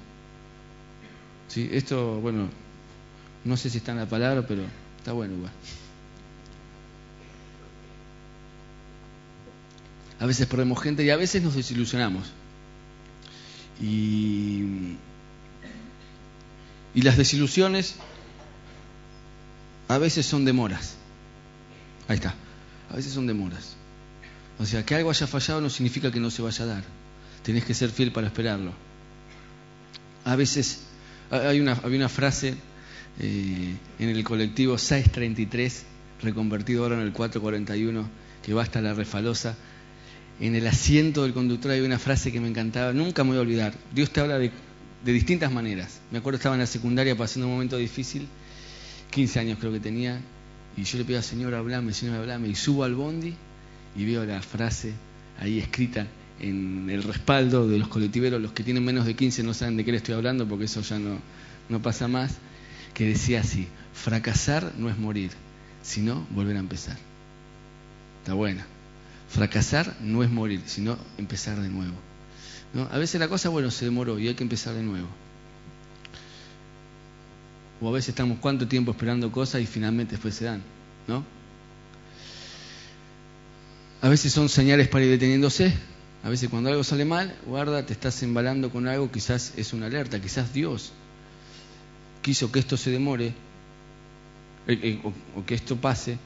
¿Sí? 1.49 1.68
Esto, 1.73 2.21
bueno, 2.21 2.49
no 3.45 3.57
sé 3.57 3.71
si 3.71 3.79
está 3.79 3.92
en 3.92 3.99
la 3.99 4.07
palabra, 4.07 4.47
pero 4.47 4.62
está 4.99 5.12
bueno 5.12 5.35
igual. 5.35 5.53
A 10.22 10.26
veces 10.26 10.46
perdemos 10.46 10.80
gente 10.80 11.02
y 11.02 11.11
a 11.11 11.16
veces 11.16 11.42
nos 11.42 11.56
desilusionamos. 11.56 12.30
Y, 13.82 14.94
las 16.94 17.16
desilusiones 17.16 17.96
a 19.88 19.98
veces 19.98 20.24
son 20.24 20.44
demoras. 20.44 20.94
Ahí 22.06 22.14
está. 22.14 22.37
A 22.92 22.94
veces 22.94 23.12
son 23.12 23.26
demoras. 23.26 23.74
O 24.61 24.64
sea, 24.64 24.87
que 24.87 24.94
algo 24.94 25.11
haya 25.11 25.26
fallado 25.26 25.61
no 25.61 25.68
significa 25.68 26.12
que 26.12 26.20
no 26.20 26.30
se 26.30 26.40
vaya 26.40 26.66
a 26.66 26.68
dar. 26.68 26.85
Tenés 27.42 27.64
que 27.64 27.74
ser 27.74 27.90
fiel 27.90 28.12
para 28.12 28.28
esperarlo. 28.28 28.72
A 30.24 30.37
veces 30.37 30.85
hay 31.32 31.58
una, 31.58 31.72
había 31.72 31.98
una 31.98 32.08
frase 32.08 32.54
eh, 33.18 33.76
en 33.98 34.08
el 34.08 34.22
colectivo 34.22 34.78
633, 34.78 35.85
reconvertido 36.22 36.85
ahora 36.85 36.94
en 36.94 37.02
el 37.02 37.12
441, 37.12 38.08
que 38.44 38.54
va 38.54 38.62
hasta 38.62 38.80
la 38.80 38.94
refalosa. 38.94 39.56
En 40.42 40.55
el 40.55 40.66
asiento 40.66 41.22
del 41.22 41.33
conductor 41.33 41.70
hay 41.70 41.81
una 41.81 41.98
frase 41.98 42.31
que 42.31 42.40
me 42.40 42.48
encantaba, 42.48 42.92
nunca 42.92 43.24
me 43.24 43.31
voy 43.31 43.38
a 43.38 43.42
olvidar. 43.42 43.74
Dios 43.94 44.11
te 44.11 44.20
habla 44.20 44.38
de, 44.38 44.50
de 45.05 45.12
distintas 45.12 45.50
maneras. 45.50 46.00
Me 46.11 46.18
acuerdo 46.18 46.37
estaba 46.37 46.57
en 46.57 46.61
la 46.61 46.66
secundaria 46.66 47.16
pasando 47.16 47.46
un 47.46 47.55
momento 47.55 47.78
difícil 47.78 48.28
15 49.12 49.40
años 49.40 49.59
creo 49.61 49.70
que 49.70 49.78
tenía, 49.78 50.20
y 50.76 50.85
yo 50.85 50.98
le 50.98 51.05
pido 51.05 51.18
al 51.18 51.24
Señor, 51.24 51.55
hablame, 51.55 51.92
Señor, 51.92 52.16
hablame, 52.16 52.48
y 52.48 52.55
subo 52.55 52.83
al 52.83 52.94
bondi 52.94 53.35
y 53.94 54.05
veo 54.07 54.24
la 54.24 54.40
frase 54.40 54.94
ahí 55.38 55.59
escrita 55.59 56.07
en 56.40 56.88
el 56.90 57.02
respaldo 57.02 57.68
de 57.68 57.78
los 57.78 57.88
colectiveros, 57.88 58.40
los 58.40 58.52
que 58.52 58.64
tienen 58.64 58.85
menos 58.85 59.05
de 59.05 59.14
15 59.14 59.42
no 59.42 59.55
saben 59.55 59.76
de 59.76 59.85
qué 59.85 59.92
le 59.92 59.98
estoy 59.98 60.14
hablando 60.14 60.48
porque 60.48 60.64
eso 60.64 60.81
ya 60.81 60.98
no, 60.98 61.18
no 61.68 61.83
pasa 61.83 62.09
más, 62.09 62.38
que 62.94 63.07
decía 63.07 63.40
así, 63.40 63.68
fracasar 63.92 64.72
no 64.78 64.88
es 64.88 64.98
morir, 64.98 65.31
sino 65.83 66.26
volver 66.31 66.57
a 66.57 66.61
empezar. 66.61 66.96
Está 68.22 68.33
buena. 68.33 68.66
Fracasar 69.33 69.97
no 70.01 70.23
es 70.23 70.31
morir, 70.31 70.62
sino 70.66 70.99
empezar 71.18 71.61
de 71.61 71.68
nuevo. 71.68 71.95
¿No? 72.75 72.88
A 72.90 72.99
veces 72.99 73.21
la 73.21 73.29
cosa, 73.29 73.49
bueno, 73.49 73.71
se 73.71 73.85
demoró 73.85 74.18
y 74.18 74.29
hay 74.29 74.35
que 74.35 74.42
empezar 74.42 74.75
de 74.75 74.83
nuevo. 74.83 75.09
O 77.81 77.88
a 77.88 77.92
veces 77.92 78.11
estamos 78.11 78.38
cuánto 78.38 78.68
tiempo 78.68 78.92
esperando 78.92 79.33
cosas 79.33 79.61
y 79.61 79.66
finalmente 79.66 80.12
después 80.12 80.35
se 80.35 80.45
dan, 80.45 80.62
¿no? 81.09 81.25
A 84.01 84.09
veces 84.09 84.33
son 84.33 84.49
señales 84.49 84.88
para 84.88 85.05
ir 85.05 85.11
deteniéndose. 85.11 85.73
A 86.25 86.29
veces 86.29 86.49
cuando 86.49 86.71
algo 86.71 86.85
sale 86.85 87.05
mal, 87.05 87.37
guarda, 87.47 87.85
te 87.85 87.92
estás 87.92 88.23
embalando 88.23 88.71
con 88.71 88.87
algo, 88.87 89.11
quizás 89.11 89.55
es 89.57 89.73
una 89.73 89.87
alerta, 89.87 90.21
quizás 90.21 90.53
Dios 90.53 90.92
quiso 92.23 92.51
que 92.53 92.61
esto 92.61 92.77
se 92.77 92.90
demore 92.90 93.35
eh, 94.68 94.79
eh, 94.83 95.01
o, 95.37 95.45
que 95.45 95.55
esto 95.55 95.77
pase 95.77 96.16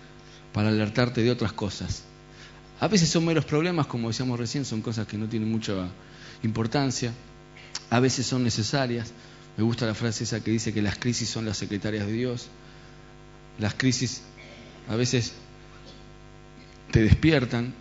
para 0.53 0.69
alertarte 0.69 1.23
de 1.23 1.31
otras 1.31 1.53
cosas. 1.53 2.05
A 2.79 2.89
veces 2.89 3.09
son 3.09 3.25
meros 3.25 3.45
problemas, 3.45 3.87
como 3.87 4.09
decíamos 4.09 4.39
recién, 4.39 4.65
son 4.65 4.83
cosas 4.83 5.07
que 5.07 5.17
no 5.17 5.29
tienen 5.29 5.51
mucha 5.51 5.73
importancia. 6.43 7.13
A 7.89 8.01
veces 8.01 8.27
son 8.27 8.45
necesarias. 8.45 9.13
Me 9.57 9.65
gusta 9.65 9.87
la 9.87 9.95
frase 9.95 10.25
esa 10.25 10.43
que 10.43 10.51
dice 10.51 10.75
que 10.75 10.83
las 10.83 10.99
crisis 10.99 11.29
son 11.31 11.47
las 11.47 11.57
secretarias 11.57 12.07
de 12.07 12.13
Dios. 12.13 12.49
Las 13.59 13.75
crisis 13.75 14.23
a 14.89 14.97
veces 14.97 15.33
te 16.91 17.03
despiertan, 17.03 17.73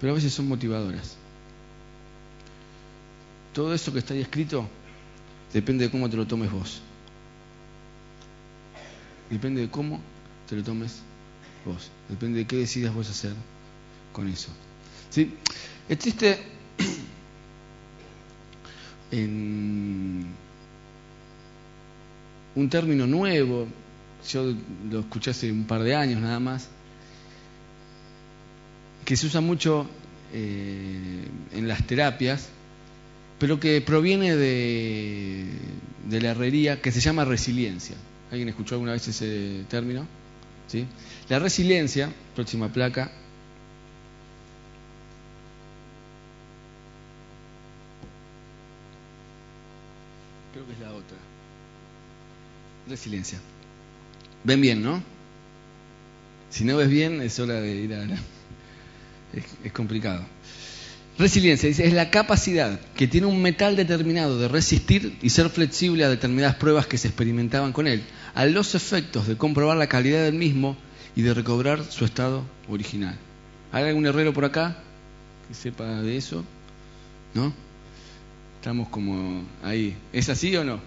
pero 0.00 0.12
a 0.12 0.16
veces 0.16 0.32
son 0.32 0.48
motivadoras. 0.48 1.16
Todo 3.52 3.74
eso 3.74 3.92
que 3.92 3.98
está 3.98 4.14
ahí 4.14 4.22
escrito 4.22 4.66
depende 5.52 5.84
de 5.84 5.90
cómo 5.90 6.08
te 6.08 6.16
lo 6.16 6.26
tomes 6.26 6.50
vos. 6.50 6.80
Depende 9.28 9.60
de 9.60 9.70
cómo 9.70 10.00
te 10.48 10.56
lo 10.56 10.62
tomes 10.62 11.02
vos. 11.64 11.90
Depende 12.08 12.40
de 12.40 12.46
qué 12.46 12.56
decidas 12.56 12.94
vos 12.94 13.10
hacer 13.10 13.32
con 14.12 14.28
eso. 14.28 14.50
¿Sí? 15.10 15.34
Existe 15.88 16.38
en 19.10 20.26
un 22.54 22.68
término 22.68 23.06
nuevo, 23.06 23.66
yo 24.28 24.54
lo 24.90 25.00
escuché 25.00 25.30
hace 25.30 25.50
un 25.50 25.64
par 25.64 25.82
de 25.82 25.94
años 25.94 26.20
nada 26.20 26.38
más, 26.38 26.68
que 29.04 29.16
se 29.16 29.26
usa 29.26 29.40
mucho 29.40 29.88
eh, 30.32 31.26
en 31.52 31.68
las 31.68 31.86
terapias, 31.86 32.48
pero 33.38 33.58
que 33.58 33.80
proviene 33.80 34.36
de, 34.36 35.46
de 36.08 36.20
la 36.20 36.30
herrería, 36.30 36.80
que 36.80 36.92
se 36.92 37.00
llama 37.00 37.24
resiliencia. 37.24 37.96
¿Alguien 38.30 38.48
escuchó 38.48 38.76
alguna 38.76 38.92
vez 38.92 39.08
ese 39.08 39.64
término? 39.68 40.06
¿Sí? 40.68 40.86
La 41.28 41.38
resiliencia, 41.38 42.12
próxima 42.34 42.68
placa, 42.72 43.10
creo 50.52 50.66
que 50.66 50.72
es 50.72 50.80
la 50.80 50.92
otra. 50.92 51.16
Resiliencia. 52.88 53.38
Ven 54.44 54.60
bien, 54.60 54.82
¿no? 54.82 55.02
Si 56.50 56.64
no 56.64 56.76
ves 56.76 56.88
bien, 56.88 57.20
es 57.22 57.38
hora 57.38 57.54
de 57.54 57.74
ir 57.74 57.94
a... 57.94 58.04
Es, 59.32 59.46
es 59.64 59.72
complicado. 59.72 60.26
Resiliencia 61.18 61.68
es 61.68 61.92
la 61.92 62.10
capacidad 62.10 62.80
que 62.96 63.06
tiene 63.06 63.26
un 63.26 63.42
metal 63.42 63.76
determinado 63.76 64.38
de 64.38 64.48
resistir 64.48 65.18
y 65.20 65.28
ser 65.30 65.50
flexible 65.50 66.04
a 66.04 66.08
determinadas 66.08 66.56
pruebas 66.56 66.86
que 66.86 66.96
se 66.96 67.08
experimentaban 67.08 67.72
con 67.72 67.86
él, 67.86 68.02
a 68.34 68.46
los 68.46 68.74
efectos 68.74 69.26
de 69.26 69.36
comprobar 69.36 69.76
la 69.76 69.88
calidad 69.88 70.24
del 70.24 70.34
mismo 70.34 70.76
y 71.14 71.22
de 71.22 71.34
recobrar 71.34 71.84
su 71.84 72.06
estado 72.06 72.44
original. 72.68 73.16
¿Hay 73.72 73.84
algún 73.84 74.06
herrero 74.06 74.32
por 74.32 74.46
acá 74.46 74.78
que 75.48 75.54
sepa 75.54 76.00
de 76.00 76.16
eso? 76.16 76.44
¿No? 77.34 77.52
Estamos 78.56 78.88
como 78.88 79.44
ahí. 79.62 79.94
¿Es 80.12 80.28
así 80.30 80.56
o 80.56 80.64
no? 80.64 80.80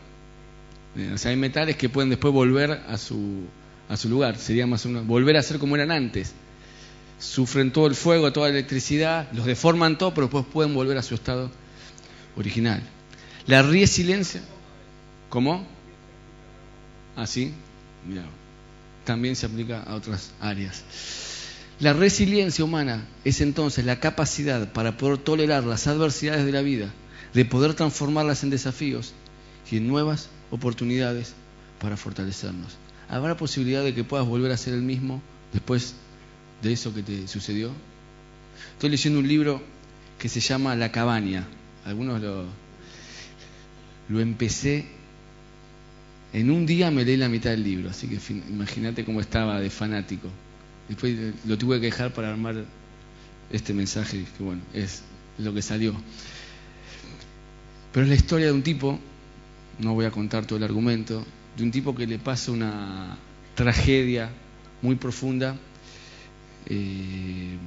O 1.14 1.18
sea, 1.18 1.32
hay 1.32 1.38
metales 1.38 1.76
que 1.76 1.90
pueden 1.90 2.10
después 2.10 2.34
volver 2.34 2.72
a 2.72 2.98
su, 2.98 3.44
a 3.90 3.98
su 3.98 4.10
lugar. 4.10 4.38
Sería 4.38 4.66
más 4.66 4.86
una, 4.86 5.02
volver 5.02 5.38
a 5.38 5.44
ser 5.44 5.60
como 5.60 5.76
eran 5.76 5.92
antes. 5.92 6.34
Sufren 7.20 7.72
todo 7.72 7.88
el 7.88 7.96
fuego, 7.96 8.32
toda 8.34 8.50
la 8.50 8.56
electricidad, 8.58 9.32
los 9.32 9.46
deforman 9.46 9.98
todo, 9.98 10.14
pero 10.14 10.28
después 10.28 10.46
pueden 10.52 10.74
volver 10.74 10.98
a 10.98 11.02
su 11.02 11.16
estado 11.16 11.50
original. 12.36 12.82
La 13.48 13.62
resiliencia, 13.62 14.42
¿cómo? 15.30 15.66
Así, 17.16 17.54
¿Ah, 17.54 18.08
mira, 18.08 18.24
también 19.06 19.36
se 19.36 19.46
aplica 19.46 19.84
a 19.84 19.96
otras 19.96 20.32
áreas. 20.42 20.84
La 21.80 21.94
resiliencia 21.94 22.64
humana 22.64 23.06
es 23.24 23.42
entonces 23.42 23.86
la 23.86 24.00
capacidad 24.00 24.72
para 24.72 24.98
poder 24.98 25.18
tolerar 25.18 25.64
las 25.64 25.88
adversidades 25.88 26.46
de 26.46 26.52
la 26.52 26.62
vida, 26.62 26.90
de 27.34 27.46
poder 27.46 27.74
transformarlas 27.74 28.44
en 28.44 28.50
desafíos 28.50 29.14
y 29.70 29.78
en 29.78 29.88
nuevas 29.88 30.30
oportunidades 30.52 31.34
para 31.80 31.98
fortalecernos. 31.98 32.78
¿Habrá 33.10 33.38
posibilidad 33.38 33.84
de 33.84 33.94
que 33.94 34.04
puedas 34.04 34.26
volver 34.26 34.52
a 34.52 34.58
ser 34.58 34.74
el 34.74 34.82
mismo 34.82 35.22
después 35.54 35.96
de 36.62 36.74
eso 36.74 36.94
que 36.94 37.04
te 37.04 37.28
sucedió? 37.28 37.72
Estoy 38.74 38.90
leyendo 38.90 39.20
un 39.20 39.28
libro 39.28 39.62
que 40.18 40.30
se 40.30 40.40
llama 40.40 40.76
La 40.76 40.92
cabaña. 40.92 41.46
Algunos 41.86 42.22
lo, 42.22 42.46
lo 44.10 44.20
empecé. 44.20 44.86
En 46.34 46.52
un 46.52 46.66
día 46.66 46.92
me 46.92 47.06
leí 47.06 47.18
la 47.18 47.30
mitad 47.30 47.52
del 47.52 47.64
libro, 47.64 47.90
así 47.90 48.08
que 48.08 48.20
imagínate 48.50 49.06
cómo 49.06 49.22
estaba 49.22 49.60
de 49.60 49.70
fanático. 49.70 50.30
Después 50.90 51.34
lo 51.46 51.58
tuve 51.58 51.80
que 51.80 51.88
dejar 51.88 52.14
para 52.14 52.30
armar 52.30 52.66
este 53.52 53.74
mensaje, 53.74 54.26
que 54.38 54.44
bueno, 54.44 54.62
es 54.74 55.04
lo 55.38 55.54
que 55.54 55.62
salió. 55.62 55.96
Pero 57.94 58.04
es 58.04 58.10
la 58.10 58.16
historia 58.16 58.48
de 58.48 58.52
un 58.52 58.64
tipo 58.64 59.00
no 59.80 59.94
voy 59.94 60.06
a 60.06 60.12
contar 60.12 60.46
todo 60.46 60.58
el 60.58 60.64
argumento, 60.64 61.26
de 61.58 61.64
un 61.64 61.72
tipo 61.72 61.96
que 61.96 62.08
le 62.08 62.20
pasa 62.20 62.52
una 62.52 63.18
tragedia 63.56 64.30
muy 64.82 64.96
profunda 64.96 65.56
eh, 66.68 67.58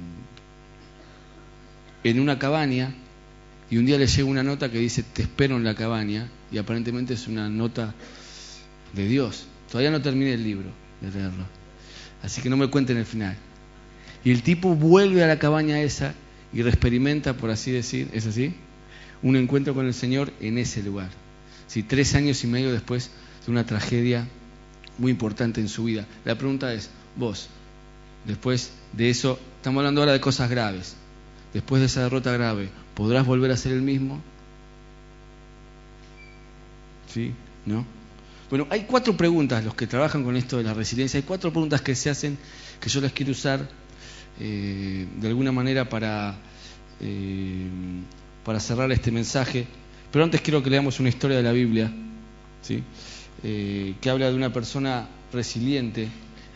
en 2.03 2.19
una 2.19 2.39
cabaña 2.39 2.93
y 3.69 3.77
un 3.77 3.85
día 3.85 3.97
le 3.97 4.07
llega 4.07 4.27
una 4.27 4.43
nota 4.43 4.71
que 4.71 4.79
dice 4.79 5.03
te 5.03 5.23
espero 5.23 5.57
en 5.57 5.63
la 5.63 5.75
cabaña 5.75 6.27
y 6.51 6.57
aparentemente 6.57 7.13
es 7.13 7.27
una 7.27 7.49
nota 7.49 7.93
de 8.93 9.07
Dios. 9.07 9.45
Todavía 9.69 9.91
no 9.91 10.01
terminé 10.01 10.33
el 10.33 10.43
libro 10.43 10.69
de 11.01 11.11
leerlo, 11.11 11.45
así 12.23 12.41
que 12.41 12.49
no 12.49 12.57
me 12.57 12.67
cuenten 12.67 12.97
el 12.97 13.05
final. 13.05 13.37
Y 14.23 14.31
el 14.31 14.43
tipo 14.43 14.75
vuelve 14.75 15.23
a 15.23 15.27
la 15.27 15.39
cabaña 15.39 15.81
esa 15.81 16.13
y 16.51 16.61
reexperimenta, 16.61 17.35
por 17.35 17.51
así 17.51 17.71
decir, 17.71 18.09
¿es 18.13 18.25
así? 18.25 18.55
Un 19.21 19.35
encuentro 19.35 19.73
con 19.73 19.85
el 19.85 19.93
Señor 19.93 20.33
en 20.41 20.57
ese 20.57 20.81
lugar 20.83 21.09
tres 21.87 22.15
años 22.15 22.43
y 22.43 22.47
medio 22.47 22.71
después 22.71 23.11
de 23.45 23.51
una 23.51 23.65
tragedia 23.65 24.27
muy 24.97 25.11
importante 25.11 25.61
en 25.61 25.69
su 25.69 25.85
vida. 25.85 26.05
La 26.25 26.35
pregunta 26.35 26.73
es, 26.73 26.89
vos, 27.15 27.49
después 28.25 28.71
de 28.93 29.09
eso, 29.09 29.39
estamos 29.57 29.79
hablando 29.79 30.01
ahora 30.01 30.13
de 30.13 30.21
cosas 30.21 30.49
graves, 30.49 30.95
después 31.53 31.79
de 31.79 31.87
esa 31.87 32.03
derrota 32.03 32.31
grave, 32.31 32.69
¿podrás 32.95 33.25
volver 33.25 33.51
a 33.51 33.57
ser 33.57 33.73
el 33.73 33.81
mismo? 33.81 34.21
¿Sí? 37.13 37.33
¿No? 37.65 37.85
Bueno, 38.49 38.67
hay 38.69 38.81
cuatro 38.81 39.15
preguntas, 39.15 39.63
los 39.63 39.75
que 39.75 39.85
trabajan 39.85 40.23
con 40.23 40.35
esto 40.35 40.57
de 40.57 40.63
la 40.63 40.73
resiliencia, 40.73 41.19
hay 41.19 41.23
cuatro 41.23 41.51
preguntas 41.51 41.81
que 41.81 41.95
se 41.95 42.09
hacen 42.09 42.37
que 42.79 42.89
yo 42.89 42.99
las 43.01 43.11
quiero 43.11 43.31
usar 43.31 43.67
eh, 44.39 45.05
de 45.19 45.27
alguna 45.27 45.51
manera 45.51 45.87
para, 45.87 46.35
eh, 47.01 47.67
para 48.43 48.59
cerrar 48.59 48.91
este 48.91 49.11
mensaje. 49.11 49.67
Pero 50.11 50.23
antes 50.23 50.41
quiero 50.41 50.63
que 50.63 50.69
leamos 50.69 50.99
una 50.99 51.09
historia 51.09 51.37
de 51.37 51.43
la 51.43 51.51
Biblia, 51.51 51.91
¿sí? 52.61 52.83
Eh, 53.43 53.95
que 54.01 54.09
habla 54.09 54.29
de 54.29 54.35
una 54.35 54.51
persona 54.51 55.07
resiliente 55.31 56.07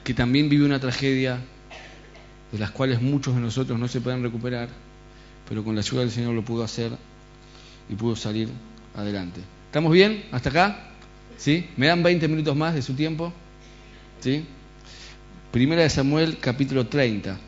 que 0.04 0.14
también 0.14 0.50
vive 0.50 0.66
una 0.66 0.80
tragedia 0.80 1.40
de 2.54 2.60
las 2.60 2.70
cuales 2.70 3.02
muchos 3.02 3.34
de 3.34 3.42
nosotros 3.42 3.80
no 3.80 3.88
se 3.88 4.00
pueden 4.00 4.22
recuperar, 4.22 4.70
pero 5.50 5.64
con 5.64 5.74
la 5.74 5.82
ayuda 5.82 6.02
del 6.02 6.12
Señor 6.12 6.36
lo 6.36 6.46
pudo 6.46 6.64
hacer 6.64 6.92
y 7.90 7.96
pudo 7.96 8.16
salir 8.16 8.48
adelante. 8.96 9.42
¿Estamos 9.66 9.92
bien? 9.92 10.24
¿Hasta 10.32 10.50
acá? 10.52 10.90
¿Sí? 11.36 11.68
¿Me 11.78 11.88
dan 11.88 12.04
20 12.04 12.28
minutos 12.28 12.56
más 12.56 12.76
de 12.76 12.84
su 12.84 12.94
tiempo? 12.94 13.34
¿Sí? 14.20 14.46
Primera 15.52 15.82
de 15.82 15.90
Samuel, 15.90 16.38
capítulo 16.40 16.86
30. 16.86 17.40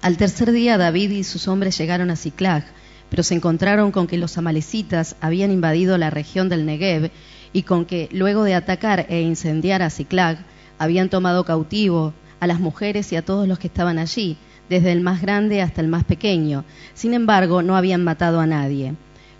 Al 0.00 0.16
tercer 0.16 0.50
día 0.50 0.78
David 0.78 1.10
y 1.10 1.24
sus 1.24 1.46
hombres 1.46 1.76
llegaron 1.76 2.10
a 2.10 2.16
Ciclag, 2.16 2.64
pero 3.12 3.24
se 3.24 3.34
encontraron 3.34 3.92
con 3.92 4.06
que 4.06 4.16
los 4.16 4.38
amalecitas 4.38 5.16
habían 5.20 5.50
invadido 5.50 5.98
la 5.98 6.08
región 6.08 6.48
del 6.48 6.64
Negev 6.64 7.10
y 7.52 7.64
con 7.64 7.84
que, 7.84 8.08
luego 8.10 8.42
de 8.42 8.54
atacar 8.54 9.04
e 9.10 9.20
incendiar 9.20 9.82
a 9.82 9.90
Ciclag, 9.90 10.38
habían 10.78 11.10
tomado 11.10 11.44
cautivo 11.44 12.14
a 12.40 12.46
las 12.46 12.58
mujeres 12.58 13.12
y 13.12 13.16
a 13.16 13.22
todos 13.22 13.46
los 13.46 13.58
que 13.58 13.66
estaban 13.66 13.98
allí, 13.98 14.38
desde 14.70 14.92
el 14.92 15.02
más 15.02 15.20
grande 15.20 15.60
hasta 15.60 15.82
el 15.82 15.88
más 15.88 16.04
pequeño. 16.04 16.64
Sin 16.94 17.12
embargo, 17.12 17.60
no 17.60 17.76
habían 17.76 18.02
matado 18.02 18.40
a 18.40 18.46
nadie. 18.46 18.94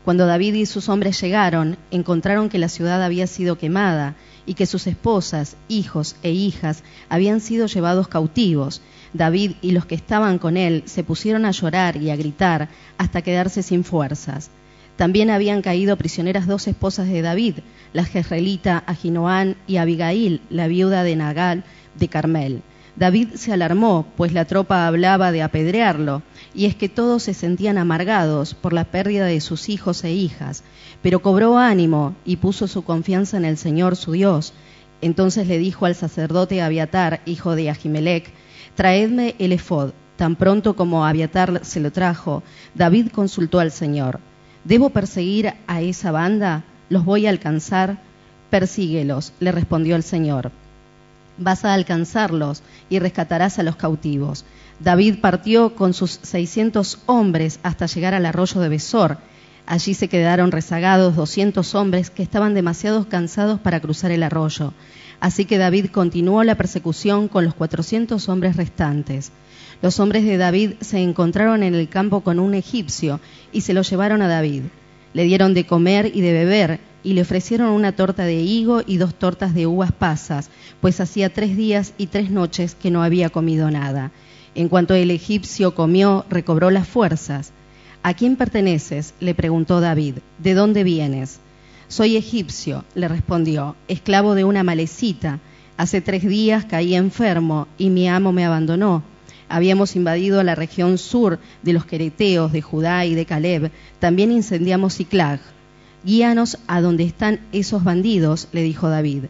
Cuando 0.04 0.26
David 0.26 0.52
y 0.52 0.66
sus 0.66 0.90
hombres 0.90 1.18
llegaron, 1.18 1.78
encontraron 1.90 2.50
que 2.50 2.58
la 2.58 2.68
ciudad 2.68 3.02
había 3.02 3.26
sido 3.26 3.56
quemada 3.56 4.16
y 4.44 4.52
que 4.52 4.66
sus 4.66 4.86
esposas, 4.86 5.56
hijos 5.68 6.16
e 6.22 6.30
hijas 6.32 6.84
habían 7.08 7.40
sido 7.40 7.68
llevados 7.68 8.06
cautivos 8.06 8.82
David 9.12 9.52
y 9.60 9.72
los 9.72 9.86
que 9.86 9.94
estaban 9.94 10.38
con 10.38 10.56
él 10.56 10.82
se 10.86 11.04
pusieron 11.04 11.44
a 11.44 11.50
llorar 11.50 11.96
y 11.96 12.10
a 12.10 12.16
gritar 12.16 12.68
hasta 12.98 13.22
quedarse 13.22 13.62
sin 13.62 13.84
fuerzas. 13.84 14.50
También 14.96 15.30
habían 15.30 15.62
caído 15.62 15.96
prisioneras 15.96 16.46
dos 16.46 16.68
esposas 16.68 17.08
de 17.08 17.22
David, 17.22 17.56
la 17.92 18.04
jezreelita 18.04 18.84
Ahinoán 18.86 19.56
y 19.66 19.78
Abigail, 19.78 20.40
la 20.50 20.68
viuda 20.68 21.02
de 21.02 21.16
Nagal 21.16 21.64
de 21.98 22.08
Carmel. 22.08 22.62
David 22.94 23.30
se 23.36 23.52
alarmó, 23.52 24.06
pues 24.16 24.34
la 24.34 24.44
tropa 24.44 24.86
hablaba 24.86 25.32
de 25.32 25.42
apedrearlo, 25.42 26.22
y 26.54 26.66
es 26.66 26.74
que 26.74 26.90
todos 26.90 27.22
se 27.22 27.32
sentían 27.32 27.78
amargados 27.78 28.54
por 28.54 28.74
la 28.74 28.84
pérdida 28.84 29.24
de 29.24 29.40
sus 29.40 29.70
hijos 29.70 30.04
e 30.04 30.12
hijas, 30.12 30.62
pero 31.00 31.22
cobró 31.22 31.56
ánimo 31.56 32.14
y 32.26 32.36
puso 32.36 32.68
su 32.68 32.84
confianza 32.84 33.38
en 33.38 33.46
el 33.46 33.56
Señor 33.56 33.96
su 33.96 34.12
Dios. 34.12 34.52
Entonces 35.00 35.48
le 35.48 35.58
dijo 35.58 35.86
al 35.86 35.94
sacerdote 35.94 36.60
Abiatar, 36.60 37.22
hijo 37.24 37.56
de 37.56 37.70
Ahimelech, 37.70 38.30
Traedme 38.74 39.34
el 39.38 39.52
efod. 39.52 39.92
Tan 40.16 40.36
pronto 40.36 40.76
como 40.76 41.04
Abiatar 41.04 41.64
se 41.64 41.80
lo 41.80 41.90
trajo, 41.90 42.42
David 42.74 43.08
consultó 43.08 43.60
al 43.60 43.72
Señor. 43.72 44.20
¿Debo 44.64 44.90
perseguir 44.90 45.54
a 45.66 45.80
esa 45.80 46.12
banda? 46.12 46.64
¿Los 46.88 47.04
voy 47.04 47.26
a 47.26 47.30
alcanzar? 47.30 47.98
Persíguelos, 48.50 49.32
le 49.40 49.50
respondió 49.50 49.96
el 49.96 50.02
Señor. 50.02 50.52
Vas 51.38 51.64
a 51.64 51.74
alcanzarlos 51.74 52.62
y 52.88 52.98
rescatarás 52.98 53.58
a 53.58 53.62
los 53.62 53.76
cautivos. 53.76 54.44
David 54.78 55.20
partió 55.20 55.74
con 55.74 55.94
sus 55.94 56.20
seiscientos 56.22 56.98
hombres 57.06 57.58
hasta 57.62 57.86
llegar 57.86 58.14
al 58.14 58.26
arroyo 58.26 58.60
de 58.60 58.68
Besor. 58.68 59.18
Allí 59.66 59.94
se 59.94 60.08
quedaron 60.08 60.52
rezagados 60.52 61.16
doscientos 61.16 61.74
hombres 61.74 62.10
que 62.10 62.22
estaban 62.22 62.54
demasiado 62.54 63.08
cansados 63.08 63.60
para 63.60 63.80
cruzar 63.80 64.10
el 64.10 64.22
arroyo. 64.22 64.72
Así 65.22 65.44
que 65.44 65.56
David 65.56 65.86
continuó 65.92 66.42
la 66.42 66.56
persecución 66.56 67.28
con 67.28 67.44
los 67.44 67.54
cuatrocientos 67.54 68.28
hombres 68.28 68.56
restantes. 68.56 69.30
Los 69.80 70.00
hombres 70.00 70.24
de 70.24 70.36
David 70.36 70.72
se 70.80 70.98
encontraron 70.98 71.62
en 71.62 71.76
el 71.76 71.88
campo 71.88 72.22
con 72.22 72.40
un 72.40 72.54
egipcio 72.54 73.20
y 73.52 73.60
se 73.60 73.72
lo 73.72 73.82
llevaron 73.82 74.20
a 74.22 74.26
David. 74.26 74.62
Le 75.14 75.22
dieron 75.22 75.54
de 75.54 75.64
comer 75.64 76.10
y 76.12 76.22
de 76.22 76.32
beber 76.32 76.80
y 77.04 77.12
le 77.12 77.22
ofrecieron 77.22 77.68
una 77.68 77.92
torta 77.92 78.24
de 78.24 78.40
higo 78.42 78.82
y 78.84 78.96
dos 78.96 79.14
tortas 79.14 79.54
de 79.54 79.68
uvas 79.68 79.92
pasas, 79.92 80.50
pues 80.80 80.98
hacía 80.98 81.32
tres 81.32 81.56
días 81.56 81.94
y 81.98 82.08
tres 82.08 82.32
noches 82.32 82.74
que 82.74 82.90
no 82.90 83.04
había 83.04 83.30
comido 83.30 83.70
nada. 83.70 84.10
En 84.56 84.68
cuanto 84.68 84.96
el 84.96 85.12
egipcio 85.12 85.76
comió, 85.76 86.26
recobró 86.30 86.72
las 86.72 86.88
fuerzas. 86.88 87.52
¿A 88.02 88.14
quién 88.14 88.34
perteneces? 88.34 89.14
le 89.20 89.36
preguntó 89.36 89.80
David. 89.80 90.16
¿De 90.38 90.54
dónde 90.54 90.82
vienes? 90.82 91.38
Soy 91.92 92.16
egipcio, 92.16 92.86
le 92.94 93.06
respondió, 93.06 93.76
esclavo 93.86 94.34
de 94.34 94.44
una 94.44 94.62
malecita. 94.62 95.40
Hace 95.76 96.00
tres 96.00 96.26
días 96.26 96.64
caí 96.64 96.94
enfermo 96.94 97.68
y 97.76 97.90
mi 97.90 98.08
amo 98.08 98.32
me 98.32 98.46
abandonó. 98.46 99.02
Habíamos 99.50 99.94
invadido 99.94 100.42
la 100.42 100.54
región 100.54 100.96
sur 100.96 101.38
de 101.62 101.74
los 101.74 101.84
quereteos 101.84 102.50
de 102.50 102.62
Judá 102.62 103.04
y 103.04 103.14
de 103.14 103.26
Caleb. 103.26 103.70
También 103.98 104.32
incendiamos 104.32 104.96
Ciclag. 104.96 105.40
Guíanos 106.02 106.56
a 106.66 106.80
donde 106.80 107.04
están 107.04 107.40
esos 107.52 107.84
bandidos, 107.84 108.48
le 108.52 108.62
dijo 108.62 108.88
David. 108.88 109.24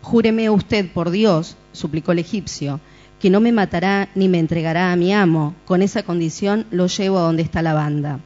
Júreme 0.00 0.48
usted 0.48 0.90
por 0.90 1.10
Dios, 1.10 1.58
suplicó 1.72 2.12
el 2.12 2.20
egipcio, 2.20 2.80
que 3.18 3.28
no 3.28 3.40
me 3.40 3.52
matará 3.52 4.08
ni 4.14 4.26
me 4.26 4.38
entregará 4.38 4.90
a 4.90 4.96
mi 4.96 5.12
amo. 5.12 5.54
Con 5.66 5.82
esa 5.82 6.02
condición 6.02 6.64
lo 6.70 6.86
llevo 6.86 7.18
a 7.18 7.24
donde 7.24 7.42
está 7.42 7.60
la 7.60 7.74
banda. 7.74 8.20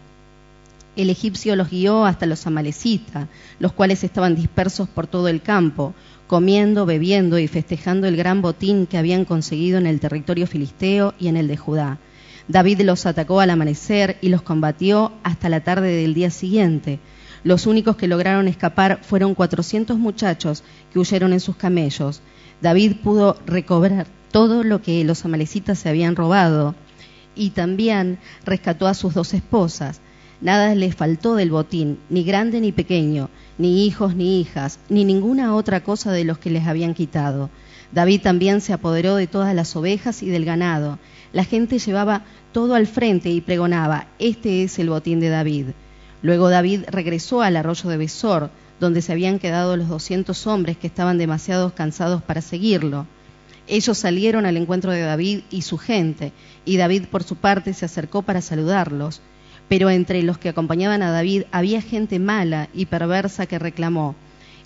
El 0.96 1.10
egipcio 1.10 1.56
los 1.56 1.70
guió 1.70 2.04
hasta 2.04 2.26
los 2.26 2.46
amalecitas, 2.46 3.28
los 3.58 3.72
cuales 3.72 4.04
estaban 4.04 4.36
dispersos 4.36 4.88
por 4.88 5.08
todo 5.08 5.26
el 5.28 5.42
campo, 5.42 5.92
comiendo, 6.28 6.86
bebiendo 6.86 7.38
y 7.38 7.48
festejando 7.48 8.06
el 8.06 8.16
gran 8.16 8.42
botín 8.42 8.86
que 8.86 8.98
habían 8.98 9.24
conseguido 9.24 9.78
en 9.78 9.86
el 9.86 9.98
territorio 9.98 10.46
filisteo 10.46 11.14
y 11.18 11.28
en 11.28 11.36
el 11.36 11.48
de 11.48 11.56
Judá. 11.56 11.98
David 12.46 12.82
los 12.82 13.06
atacó 13.06 13.40
al 13.40 13.50
amanecer 13.50 14.18
y 14.20 14.28
los 14.28 14.42
combatió 14.42 15.12
hasta 15.22 15.48
la 15.48 15.64
tarde 15.64 15.96
del 15.96 16.14
día 16.14 16.30
siguiente. 16.30 17.00
Los 17.42 17.66
únicos 17.66 17.96
que 17.96 18.08
lograron 18.08 18.48
escapar 18.48 19.00
fueron 19.02 19.34
cuatrocientos 19.34 19.98
muchachos 19.98 20.62
que 20.92 20.98
huyeron 20.98 21.32
en 21.32 21.40
sus 21.40 21.56
camellos. 21.56 22.22
David 22.60 22.96
pudo 23.02 23.38
recobrar 23.46 24.06
todo 24.30 24.62
lo 24.62 24.80
que 24.80 25.04
los 25.04 25.24
amalecitas 25.24 25.78
se 25.78 25.88
habían 25.88 26.16
robado 26.16 26.74
y 27.34 27.50
también 27.50 28.18
rescató 28.44 28.86
a 28.86 28.94
sus 28.94 29.14
dos 29.14 29.34
esposas. 29.34 30.00
Nada 30.44 30.74
les 30.74 30.94
faltó 30.94 31.36
del 31.36 31.50
botín, 31.50 31.98
ni 32.10 32.22
grande 32.22 32.60
ni 32.60 32.70
pequeño, 32.70 33.30
ni 33.56 33.86
hijos 33.86 34.14
ni 34.14 34.42
hijas, 34.42 34.78
ni 34.90 35.06
ninguna 35.06 35.54
otra 35.54 35.82
cosa 35.82 36.12
de 36.12 36.24
los 36.24 36.36
que 36.36 36.50
les 36.50 36.66
habían 36.66 36.92
quitado. 36.92 37.48
David 37.92 38.20
también 38.20 38.60
se 38.60 38.74
apoderó 38.74 39.16
de 39.16 39.26
todas 39.26 39.54
las 39.54 39.74
ovejas 39.74 40.22
y 40.22 40.28
del 40.28 40.44
ganado. 40.44 40.98
La 41.32 41.44
gente 41.44 41.78
llevaba 41.78 42.26
todo 42.52 42.74
al 42.74 42.86
frente 42.86 43.30
y 43.30 43.40
pregonaba, 43.40 44.08
este 44.18 44.64
es 44.64 44.78
el 44.78 44.90
botín 44.90 45.18
de 45.18 45.30
David. 45.30 45.68
Luego 46.20 46.50
David 46.50 46.82
regresó 46.88 47.40
al 47.40 47.56
arroyo 47.56 47.88
de 47.88 47.96
Besor, 47.96 48.50
donde 48.80 49.00
se 49.00 49.12
habían 49.12 49.38
quedado 49.38 49.78
los 49.78 49.88
doscientos 49.88 50.46
hombres 50.46 50.76
que 50.76 50.88
estaban 50.88 51.16
demasiado 51.16 51.74
cansados 51.74 52.22
para 52.22 52.42
seguirlo. 52.42 53.06
Ellos 53.66 53.96
salieron 53.96 54.44
al 54.44 54.58
encuentro 54.58 54.92
de 54.92 55.00
David 55.00 55.40
y 55.50 55.62
su 55.62 55.78
gente, 55.78 56.32
y 56.66 56.76
David 56.76 57.06
por 57.10 57.22
su 57.22 57.36
parte 57.36 57.72
se 57.72 57.86
acercó 57.86 58.20
para 58.20 58.42
saludarlos. 58.42 59.22
Pero 59.74 59.90
entre 59.90 60.22
los 60.22 60.38
que 60.38 60.48
acompañaban 60.48 61.02
a 61.02 61.10
David 61.10 61.46
había 61.50 61.82
gente 61.82 62.20
mala 62.20 62.68
y 62.72 62.86
perversa 62.86 63.46
que 63.46 63.58
reclamó, 63.58 64.14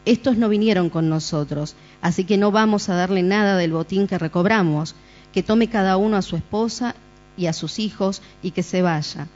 estos 0.04 0.36
no 0.36 0.50
vinieron 0.50 0.90
con 0.90 1.08
nosotros, 1.08 1.76
así 2.02 2.24
que 2.24 2.36
no 2.36 2.50
vamos 2.50 2.90
a 2.90 2.94
darle 2.94 3.22
nada 3.22 3.56
del 3.56 3.72
botín 3.72 4.06
que 4.06 4.18
recobramos, 4.18 4.94
que 5.32 5.42
tome 5.42 5.70
cada 5.70 5.96
uno 5.96 6.18
a 6.18 6.20
su 6.20 6.36
esposa 6.36 6.94
y 7.38 7.46
a 7.46 7.54
sus 7.54 7.78
hijos 7.78 8.20
y 8.42 8.50
que 8.50 8.62
se 8.62 8.82
vaya. 8.82 9.28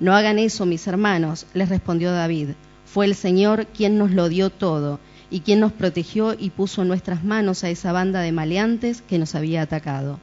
No 0.00 0.14
hagan 0.16 0.38
eso, 0.38 0.64
mis 0.64 0.86
hermanos, 0.86 1.44
les 1.52 1.68
respondió 1.68 2.10
David. 2.10 2.52
Fue 2.86 3.04
el 3.04 3.14
Señor 3.14 3.66
quien 3.66 3.98
nos 3.98 4.12
lo 4.12 4.30
dio 4.30 4.48
todo 4.48 4.98
y 5.28 5.40
quien 5.40 5.60
nos 5.60 5.72
protegió 5.72 6.32
y 6.38 6.48
puso 6.48 6.80
en 6.80 6.88
nuestras 6.88 7.22
manos 7.22 7.64
a 7.64 7.68
esa 7.68 7.92
banda 7.92 8.22
de 8.22 8.32
maleantes 8.32 9.02
que 9.02 9.18
nos 9.18 9.34
había 9.34 9.60
atacado. 9.60 10.20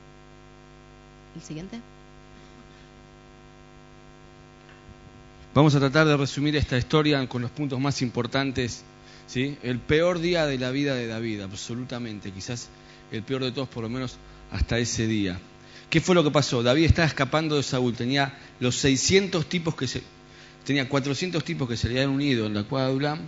¿El 1.35 1.43
siguiente? 1.43 1.79
Vamos 5.55 5.73
a 5.73 5.79
tratar 5.79 6.05
de 6.05 6.17
resumir 6.17 6.57
esta 6.57 6.77
historia 6.77 7.25
con 7.29 7.41
los 7.41 7.49
puntos 7.49 7.79
más 7.79 8.01
importantes. 8.01 8.83
¿sí? 9.25 9.57
El 9.63 9.79
peor 9.79 10.19
día 10.19 10.45
de 10.45 10.57
la 10.57 10.69
vida 10.69 10.95
de 10.95 11.07
David, 11.07 11.39
absolutamente. 11.39 12.31
Quizás 12.31 12.67
el 13.09 13.23
peor 13.23 13.41
de 13.41 13.53
todos, 13.53 13.69
por 13.69 13.81
lo 13.81 13.89
menos 13.89 14.17
hasta 14.51 14.77
ese 14.79 15.07
día. 15.07 15.39
¿Qué 15.89 16.01
fue 16.01 16.13
lo 16.13 16.25
que 16.25 16.31
pasó? 16.31 16.61
David 16.61 16.83
estaba 16.83 17.07
escapando 17.07 17.55
de 17.55 17.63
Saúl. 17.63 17.93
Tenía 17.93 18.37
los 18.59 18.75
600 18.75 19.47
tipos 19.47 19.75
que 19.75 19.87
se. 19.87 20.03
Tenía 20.65 20.89
400 20.89 21.41
tipos 21.45 21.69
que 21.69 21.77
se 21.77 21.87
le 21.87 22.01
habían 22.01 22.09
unido 22.09 22.47
en 22.47 22.53
la 22.53 22.63
cueva 22.63 22.89
de 22.89 22.95
Ulam, 22.95 23.19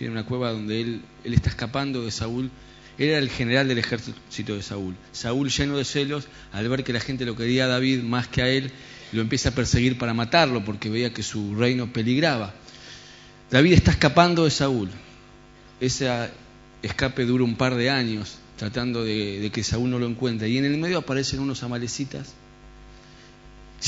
en 0.00 0.10
una 0.10 0.26
cueva 0.26 0.50
donde 0.50 0.80
él, 0.80 1.02
él 1.22 1.32
está 1.32 1.50
escapando 1.50 2.04
de 2.04 2.10
Saúl. 2.10 2.50
Era 2.98 3.18
el 3.18 3.30
general 3.30 3.68
del 3.68 3.78
ejército 3.78 4.56
de 4.56 4.62
Saúl. 4.62 4.96
Saúl, 5.12 5.48
lleno 5.48 5.76
de 5.76 5.84
celos, 5.84 6.26
al 6.50 6.68
ver 6.68 6.82
que 6.82 6.92
la 6.92 6.98
gente 6.98 7.24
lo 7.24 7.36
quería 7.36 7.66
a 7.66 7.68
David 7.68 8.02
más 8.02 8.26
que 8.26 8.42
a 8.42 8.48
él, 8.48 8.72
lo 9.12 9.20
empieza 9.20 9.50
a 9.50 9.52
perseguir 9.52 9.98
para 9.98 10.14
matarlo 10.14 10.64
porque 10.64 10.90
veía 10.90 11.12
que 11.12 11.22
su 11.22 11.54
reino 11.54 11.92
peligraba. 11.92 12.54
David 13.50 13.72
está 13.72 13.90
escapando 13.92 14.44
de 14.44 14.50
Saúl. 14.50 14.90
Ese 15.80 16.30
escape 16.82 17.24
dura 17.24 17.44
un 17.44 17.56
par 17.56 17.74
de 17.74 17.90
años 17.90 18.38
tratando 18.58 19.04
de, 19.04 19.50
que 19.52 19.62
Saúl 19.62 19.90
no 19.90 19.98
lo 19.98 20.06
encuentre. 20.06 20.48
Y 20.48 20.58
en 20.58 20.64
el 20.64 20.76
medio 20.76 20.98
aparecen 20.98 21.40
unos 21.40 21.62
amalecitas, 21.62 22.34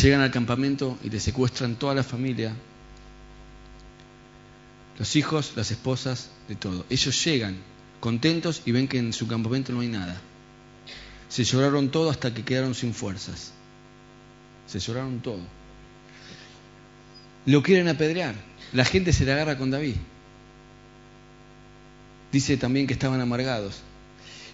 llegan 0.01 0.21
al 0.21 0.31
campamento 0.31 0.97
y 1.03 1.11
le 1.11 1.21
secuestran 1.21 1.75
toda 1.75 1.95
la 1.95 2.05
familia, 2.05 2.55
los 4.99 5.17
hijos, 5.17 5.53
las 5.57 5.71
esposas, 5.71 6.31
de 6.49 6.55
todo. 6.55 6.87
Ellos 6.89 7.25
llegan 7.25 7.57
contentos 7.99 8.63
y 8.65 8.73
ven 8.73 8.89
que 8.89 8.99
en 8.99 9.13
su 9.13 9.27
campamento 9.27 9.73
no 9.73 9.81
hay 9.81 9.89
nada. 9.89 10.21
Se 11.29 11.45
lloraron 11.45 11.91
todo 11.91 12.11
hasta 12.11 12.33
que 12.33 12.45
quedaron 12.45 12.75
sin 12.75 12.95
fuerzas. 12.95 13.53
Se 14.71 14.79
lloraron 14.79 15.19
todo. 15.19 15.41
Lo 17.45 17.61
quieren 17.61 17.89
apedrear. 17.89 18.37
La 18.73 18.85
gente 18.85 19.13
se 19.13 19.25
le 19.25 19.33
agarra 19.33 19.59
con 19.59 19.73
David. 19.73 19.97
Dice 22.31 22.57
también 22.57 22.87
que 22.87 22.93
estaban 22.93 23.21
amargados. 23.21 23.81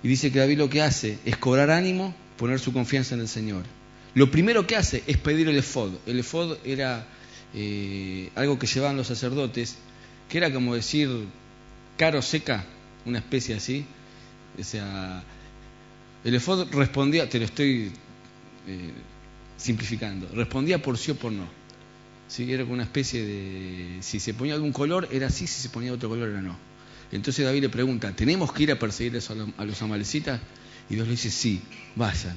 Y 0.02 0.08
dice 0.08 0.32
que 0.32 0.38
David 0.38 0.56
lo 0.56 0.70
que 0.70 0.80
hace 0.80 1.18
es 1.26 1.36
cobrar 1.36 1.70
ánimo, 1.70 2.14
poner 2.38 2.58
su 2.60 2.72
confianza 2.72 3.14
en 3.14 3.20
el 3.20 3.28
Señor. 3.28 3.64
Lo 4.14 4.30
primero 4.30 4.66
que 4.66 4.76
hace 4.76 5.02
es 5.06 5.18
pedir 5.18 5.48
el 5.48 5.58
efod. 5.58 5.92
El 6.06 6.20
efod 6.20 6.56
era 6.64 7.06
eh, 7.52 8.30
algo 8.36 8.58
que 8.58 8.66
llevaban 8.66 8.96
los 8.96 9.08
sacerdotes, 9.08 9.76
que 10.30 10.38
era 10.38 10.50
como 10.50 10.74
decir 10.74 11.10
caro 11.98 12.22
seca, 12.22 12.64
una 13.04 13.18
especie 13.18 13.54
así. 13.54 13.84
O 14.58 14.64
sea, 14.64 15.22
el 16.24 16.34
efod 16.34 16.72
respondía, 16.72 17.28
te 17.28 17.38
lo 17.38 17.44
estoy 17.44 17.92
eh, 18.66 18.92
simplificando, 19.56 20.28
respondía 20.34 20.80
por 20.80 20.98
sí 20.98 21.12
o 21.12 21.16
por 21.16 21.32
no. 21.32 21.46
¿Sí? 22.28 22.52
Era 22.52 22.64
como 22.64 22.74
una 22.74 22.82
especie 22.82 23.24
de, 23.24 23.98
si 24.00 24.18
se 24.18 24.34
ponía 24.34 24.54
algún 24.54 24.72
color 24.72 25.08
era 25.12 25.30
sí, 25.30 25.46
si 25.46 25.62
se 25.62 25.68
ponía 25.68 25.92
otro 25.92 26.08
color 26.08 26.30
era 26.30 26.42
no. 26.42 26.56
Entonces 27.12 27.44
David 27.44 27.62
le 27.62 27.68
pregunta, 27.68 28.12
¿tenemos 28.14 28.52
que 28.52 28.64
ir 28.64 28.72
a 28.72 28.78
perseguir 28.78 29.20
a 29.56 29.64
los 29.64 29.82
amalecitas? 29.82 30.40
Y 30.90 30.94
Dios 30.94 31.06
le 31.06 31.12
dice, 31.12 31.30
sí, 31.30 31.60
vayan. 31.94 32.36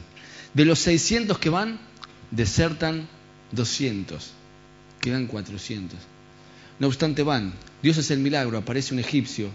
De 0.54 0.66
los 0.66 0.80
600 0.80 1.38
que 1.40 1.50
van, 1.50 1.80
desertan 2.32 3.08
200, 3.52 4.32
quedan 5.02 5.28
400. 5.28 5.98
No 6.80 6.88
obstante 6.88 7.24
van, 7.24 7.54
Dios 7.82 7.98
es 7.98 8.12
el 8.12 8.20
milagro, 8.20 8.58
aparece 8.58 8.94
un 8.94 9.00
egipcio 9.00 9.50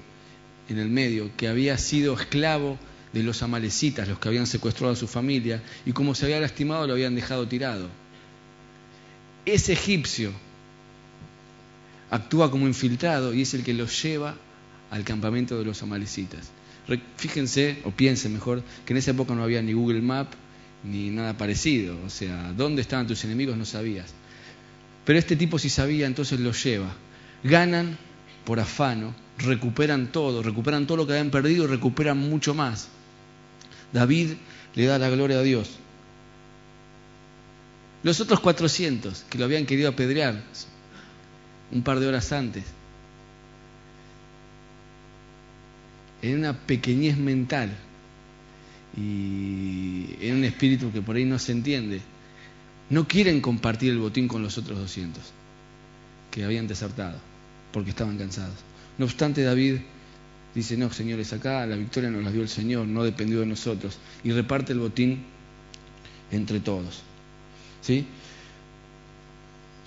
en 0.68 0.78
el 0.78 0.88
medio 0.88 1.30
que 1.36 1.48
había 1.48 1.78
sido 1.78 2.14
esclavo 2.14 2.78
de 3.14 3.22
los 3.22 3.42
amalecitas, 3.42 4.08
los 4.08 4.18
que 4.18 4.28
habían 4.28 4.46
secuestrado 4.46 4.92
a 4.92 4.96
su 4.96 5.06
familia, 5.06 5.62
y 5.86 5.92
como 5.92 6.14
se 6.14 6.26
había 6.26 6.40
lastimado 6.40 6.86
lo 6.86 6.94
habían 6.94 7.14
dejado 7.14 7.46
tirado. 7.46 7.88
Ese 9.46 9.72
egipcio 9.72 10.32
actúa 12.10 12.50
como 12.50 12.66
infiltrado 12.66 13.32
y 13.32 13.42
es 13.42 13.54
el 13.54 13.62
que 13.62 13.72
los 13.72 14.02
lleva 14.02 14.34
al 14.90 15.04
campamento 15.04 15.58
de 15.58 15.64
los 15.64 15.82
amalecitas. 15.82 16.50
Fíjense, 17.16 17.78
o 17.84 17.90
piensen 17.90 18.34
mejor, 18.34 18.62
que 18.84 18.92
en 18.92 18.98
esa 18.98 19.12
época 19.12 19.34
no 19.34 19.42
había 19.42 19.62
ni 19.62 19.72
Google 19.72 20.02
Map 20.02 20.32
ni 20.82 21.10
nada 21.10 21.36
parecido. 21.36 21.96
O 22.04 22.10
sea, 22.10 22.52
dónde 22.52 22.82
estaban 22.82 23.06
tus 23.06 23.24
enemigos 23.24 23.56
no 23.56 23.64
sabías. 23.64 24.12
Pero 25.04 25.18
este 25.18 25.36
tipo 25.36 25.58
sí 25.58 25.68
sabía, 25.68 26.06
entonces 26.06 26.40
los 26.40 26.62
lleva. 26.62 26.94
Ganan 27.42 27.96
por 28.44 28.60
afano, 28.60 29.14
recuperan 29.38 30.12
todo, 30.12 30.42
recuperan 30.42 30.86
todo 30.86 30.98
lo 30.98 31.06
que 31.06 31.12
habían 31.12 31.30
perdido 31.30 31.64
y 31.64 31.68
recuperan 31.68 32.18
mucho 32.18 32.54
más. 32.54 32.88
David 33.94 34.32
le 34.74 34.84
da 34.84 34.98
la 34.98 35.08
gloria 35.08 35.38
a 35.38 35.42
Dios. 35.42 35.70
Los 38.02 38.20
otros 38.20 38.40
400 38.40 39.24
que 39.30 39.38
lo 39.38 39.46
habían 39.46 39.64
querido 39.64 39.88
apedrear 39.88 40.42
un 41.72 41.82
par 41.82 42.00
de 42.00 42.06
horas 42.06 42.30
antes, 42.32 42.64
en 46.20 46.38
una 46.38 46.52
pequeñez 46.52 47.16
mental, 47.16 47.70
y 48.96 50.16
en 50.20 50.36
un 50.36 50.44
espíritu 50.44 50.92
que 50.92 51.02
por 51.02 51.16
ahí 51.16 51.24
no 51.24 51.38
se 51.38 51.52
entiende. 51.52 52.00
No 52.90 53.08
quieren 53.08 53.40
compartir 53.40 53.90
el 53.90 53.98
botín 53.98 54.28
con 54.28 54.42
los 54.42 54.58
otros 54.58 54.78
200 54.78 55.22
que 56.30 56.44
habían 56.44 56.66
desertado 56.66 57.18
porque 57.72 57.90
estaban 57.90 58.18
cansados. 58.18 58.56
No 58.98 59.06
obstante, 59.06 59.42
David 59.42 59.78
dice, 60.54 60.76
no, 60.76 60.92
señores, 60.92 61.32
acá 61.32 61.66
la 61.66 61.76
victoria 61.76 62.10
nos 62.10 62.22
la 62.22 62.30
dio 62.30 62.42
el 62.42 62.48
Señor, 62.48 62.86
no 62.86 63.02
dependió 63.02 63.40
de 63.40 63.46
nosotros, 63.46 63.98
y 64.22 64.30
reparte 64.32 64.72
el 64.72 64.78
botín 64.78 65.24
entre 66.30 66.60
todos. 66.60 67.02
¿Sí? 67.82 68.06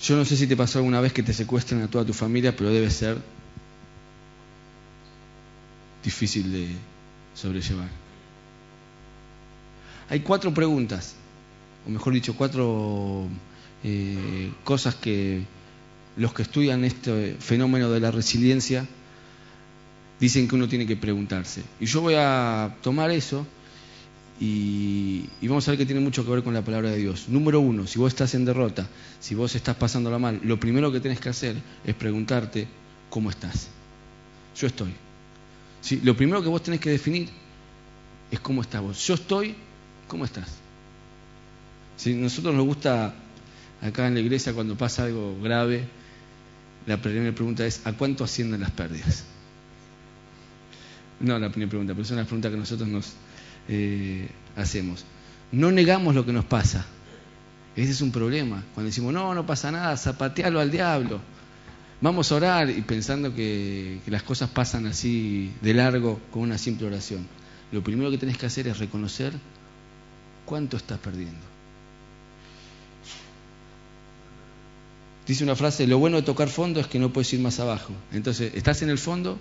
Yo 0.01 0.15
no 0.15 0.25
sé 0.25 0.37
si 0.37 0.45
te 0.45 0.55
pasó 0.55 0.79
alguna 0.79 1.01
vez 1.01 1.13
que 1.13 1.23
te 1.23 1.33
secuestren 1.33 1.81
a 1.81 1.87
toda 1.87 2.05
tu 2.05 2.13
familia, 2.13 2.55
pero 2.55 2.69
debe 2.69 2.89
ser 2.89 3.17
difícil 6.03 6.51
de 6.51 6.67
sobrellevar. 7.33 7.89
Hay 10.09 10.19
cuatro 10.21 10.53
preguntas, 10.53 11.15
o 11.85 11.89
mejor 11.89 12.13
dicho, 12.13 12.35
cuatro 12.35 13.27
eh, 13.83 14.51
cosas 14.63 14.95
que 14.95 15.43
los 16.15 16.33
que 16.33 16.43
estudian 16.43 16.83
este 16.83 17.35
fenómeno 17.39 17.89
de 17.89 17.99
la 17.99 18.11
resiliencia 18.11 18.87
dicen 20.19 20.47
que 20.47 20.55
uno 20.55 20.67
tiene 20.67 20.85
que 20.85 20.95
preguntarse. 20.95 21.63
Y 21.79 21.85
yo 21.85 22.01
voy 22.01 22.15
a 22.17 22.75
tomar 22.81 23.11
eso 23.11 23.45
y, 24.39 25.25
vamos 25.41 25.67
a 25.67 25.71
ver 25.71 25.79
que 25.79 25.85
tiene 25.85 26.01
mucho 26.01 26.23
que 26.23 26.31
ver 26.31 26.43
con 26.43 26.53
la 26.53 26.63
palabra 26.63 26.91
de 26.91 26.97
Dios. 26.97 27.27
Número 27.27 27.59
uno, 27.59 27.87
si 27.87 27.97
vos 27.97 28.13
estás 28.13 28.35
en 28.35 28.45
derrota, 28.45 28.87
si 29.19 29.35
vos 29.35 29.55
estás 29.55 29.75
pasándola 29.75 30.19
mal, 30.19 30.39
lo 30.43 30.59
primero 30.59 30.91
que 30.91 30.99
tienes 30.99 31.19
que 31.19 31.29
hacer 31.29 31.55
es 31.85 31.95
preguntarte 31.95 32.67
cómo 33.09 33.29
estás. 33.29 33.69
Yo 34.55 34.67
estoy. 34.67 34.93
¿Sí? 35.81 36.01
Lo 36.03 36.15
primero 36.15 36.41
que 36.41 36.49
vos 36.49 36.61
tenés 36.61 36.79
que 36.79 36.89
definir 36.89 37.29
es 38.29 38.39
cómo 38.39 38.61
estás 38.61 38.81
vos. 38.81 39.07
Yo 39.07 39.15
estoy, 39.15 39.55
¿cómo 40.07 40.25
estás? 40.25 40.49
Si 41.95 42.13
nosotros 42.13 42.53
nos 42.53 42.65
gusta 42.65 43.15
acá 43.81 44.07
en 44.07 44.15
la 44.15 44.19
iglesia 44.19 44.53
cuando 44.53 44.77
pasa 44.77 45.05
algo 45.05 45.39
grave, 45.41 45.87
la 46.85 47.01
primera 47.01 47.33
pregunta 47.33 47.65
es 47.65 47.85
¿a 47.85 47.93
cuánto 47.93 48.23
ascienden 48.23 48.61
las 48.61 48.71
pérdidas? 48.71 49.25
No, 51.19 51.39
la 51.39 51.49
primera 51.49 51.69
pregunta, 51.69 51.93
pero 51.93 52.03
es 52.03 52.11
una 52.11 52.23
pregunta 52.23 52.49
que 52.49 52.57
nosotros 52.57 52.87
nos 52.87 53.13
eh, 53.67 54.29
hacemos. 54.55 55.03
No 55.51 55.71
negamos 55.71 56.13
lo 56.15 56.25
que 56.25 56.33
nos 56.33 56.45
pasa. 56.45 56.85
Ese 57.75 57.91
es 57.91 58.01
un 58.01 58.11
problema. 58.11 58.63
Cuando 58.73 58.87
decimos, 58.87 59.13
no, 59.13 59.33
no 59.33 59.45
pasa 59.45 59.71
nada, 59.71 59.95
zapatealo 59.97 60.59
al 60.59 60.71
diablo. 60.71 61.19
Vamos 62.01 62.31
a 62.31 62.35
orar 62.35 62.69
y 62.69 62.81
pensando 62.81 63.33
que, 63.33 63.99
que 64.05 64.11
las 64.11 64.23
cosas 64.23 64.49
pasan 64.49 64.85
así 64.85 65.51
de 65.61 65.73
largo 65.73 66.19
con 66.31 66.43
una 66.43 66.57
simple 66.57 66.87
oración. 66.87 67.27
Lo 67.71 67.83
primero 67.83 68.11
que 68.11 68.17
tenés 68.17 68.37
que 68.37 68.45
hacer 68.45 68.67
es 68.67 68.77
reconocer 68.77 69.33
cuánto 70.45 70.77
estás 70.77 70.99
perdiendo. 70.99 71.57
Dice 75.27 75.43
una 75.43 75.55
frase, 75.55 75.85
lo 75.87 75.99
bueno 75.99 76.17
de 76.17 76.23
tocar 76.23 76.47
fondo 76.47 76.79
es 76.79 76.87
que 76.87 76.99
no 76.99 77.11
puedes 77.11 77.33
ir 77.33 77.41
más 77.41 77.59
abajo. 77.59 77.91
Entonces, 78.13 78.53
estás 78.55 78.81
en 78.81 78.89
el 78.89 78.97
fondo, 78.97 79.37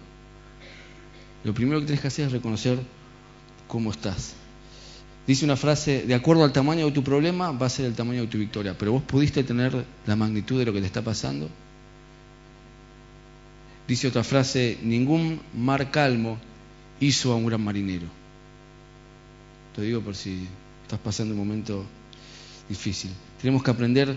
lo 1.46 1.54
primero 1.54 1.78
que 1.78 1.86
tienes 1.86 2.02
que 2.02 2.08
hacer 2.08 2.26
es 2.26 2.32
reconocer 2.32 2.76
cómo 3.68 3.92
estás. 3.92 4.34
Dice 5.28 5.44
una 5.44 5.54
frase, 5.54 6.02
de 6.02 6.14
acuerdo 6.14 6.42
al 6.42 6.52
tamaño 6.52 6.86
de 6.86 6.92
tu 6.92 7.04
problema 7.04 7.52
va 7.52 7.66
a 7.66 7.70
ser 7.70 7.86
el 7.86 7.94
tamaño 7.94 8.22
de 8.22 8.26
tu 8.26 8.36
victoria, 8.36 8.76
pero 8.76 8.90
vos 8.90 9.02
pudiste 9.04 9.44
tener 9.44 9.84
la 10.06 10.16
magnitud 10.16 10.58
de 10.58 10.64
lo 10.64 10.72
que 10.72 10.80
te 10.80 10.86
está 10.86 11.02
pasando. 11.02 11.48
Dice 13.86 14.08
otra 14.08 14.24
frase, 14.24 14.78
ningún 14.82 15.40
mar 15.54 15.88
calmo 15.92 16.36
hizo 16.98 17.32
a 17.32 17.36
un 17.36 17.46
gran 17.46 17.62
marinero. 17.62 18.06
Te 19.76 19.82
digo 19.82 20.00
por 20.00 20.16
si 20.16 20.48
estás 20.82 20.98
pasando 20.98 21.32
un 21.32 21.38
momento 21.38 21.86
difícil. 22.68 23.12
Tenemos 23.40 23.62
que 23.62 23.70
aprender 23.70 24.16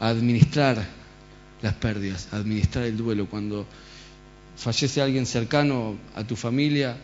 a 0.00 0.08
administrar 0.08 0.82
las 1.60 1.74
pérdidas, 1.74 2.28
a 2.32 2.36
administrar 2.36 2.84
el 2.84 2.96
duelo. 2.96 3.26
Cuando 3.26 3.66
fallece 4.56 5.00
alguien 5.00 5.26
cercano 5.26 5.96
a 6.14 6.24
tu 6.24 6.36
familia, 6.36 6.96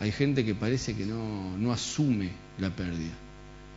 hay 0.00 0.12
gente 0.12 0.44
que 0.44 0.54
parece 0.54 0.94
que 0.94 1.06
no, 1.06 1.56
no 1.56 1.72
asume 1.72 2.30
la 2.58 2.70
pérdida. 2.70 3.12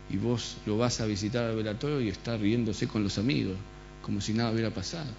Y 0.09 0.17
vos 0.17 0.57
lo 0.65 0.77
vas 0.77 1.01
a 1.01 1.05
visitar 1.05 1.45
al 1.45 1.55
velatorio 1.55 2.01
y 2.01 2.09
está 2.09 2.37
riéndose 2.37 2.87
con 2.87 3.03
los 3.03 3.17
amigos, 3.17 3.55
como 4.01 4.21
si 4.21 4.33
nada 4.33 4.51
hubiera 4.51 4.71
pasado. 4.71 5.09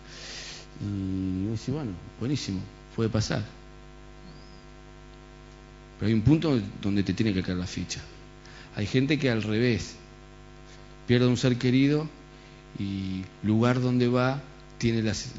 Y 0.81 1.49
vos 1.49 1.59
decís, 1.59 1.75
bueno, 1.75 1.93
buenísimo, 2.19 2.61
puede 2.97 3.09
pasar. 3.09 3.43
Pero 5.99 6.09
hay 6.09 6.15
un 6.15 6.23
punto 6.23 6.61
donde 6.81 7.03
te 7.03 7.13
tiene 7.13 7.35
que 7.35 7.43
caer 7.43 7.59
la 7.59 7.67
ficha. 7.67 8.01
Hay 8.77 8.87
gente 8.87 9.19
que 9.19 9.31
al 9.31 9.43
revés 9.43 9.97
pierde 11.07 11.27
un 11.27 11.37
ser 11.37 11.59
querido 11.59 12.09
y 12.79 13.23
lugar 13.43 13.81
donde 13.81 14.09
va 14.09 14.41
tiene 14.79 15.03
las, 15.03 15.33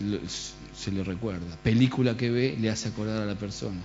se 0.80 0.92
le 0.92 1.04
recuerda. 1.04 1.58
Película 1.62 2.16
que 2.16 2.32
ve 2.32 2.58
le 2.60 2.70
hace 2.70 2.88
acordar 2.88 3.22
a 3.22 3.26
la 3.26 3.36
persona. 3.36 3.82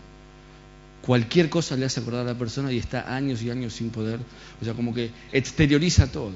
Cualquier 1.03 1.51
cosa 1.51 1.77
le 1.77 1.85
hace 1.85 2.01
acordar 2.01 2.23
a 2.23 2.33
la 2.33 2.39
persona 2.39 2.73
y 2.73 2.79
está 2.79 3.15
años 3.15 3.43
y 3.43 3.51
años 3.51 3.75
sin 3.75 3.91
poder. 3.91 4.21
O 4.61 4.65
sea, 4.65 4.75
como 4.75 4.95
que 4.95 5.11
exterioriza 5.33 6.07
todo. 6.07 6.33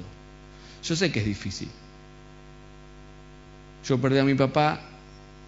Yo 0.83 0.95
sé 0.95 1.11
que 1.11 1.19
es 1.19 1.25
difícil. 1.25 1.69
Yo 3.87 3.99
perdí 3.99 4.19
a 4.19 4.25
mi 4.25 4.35
papá 4.35 4.81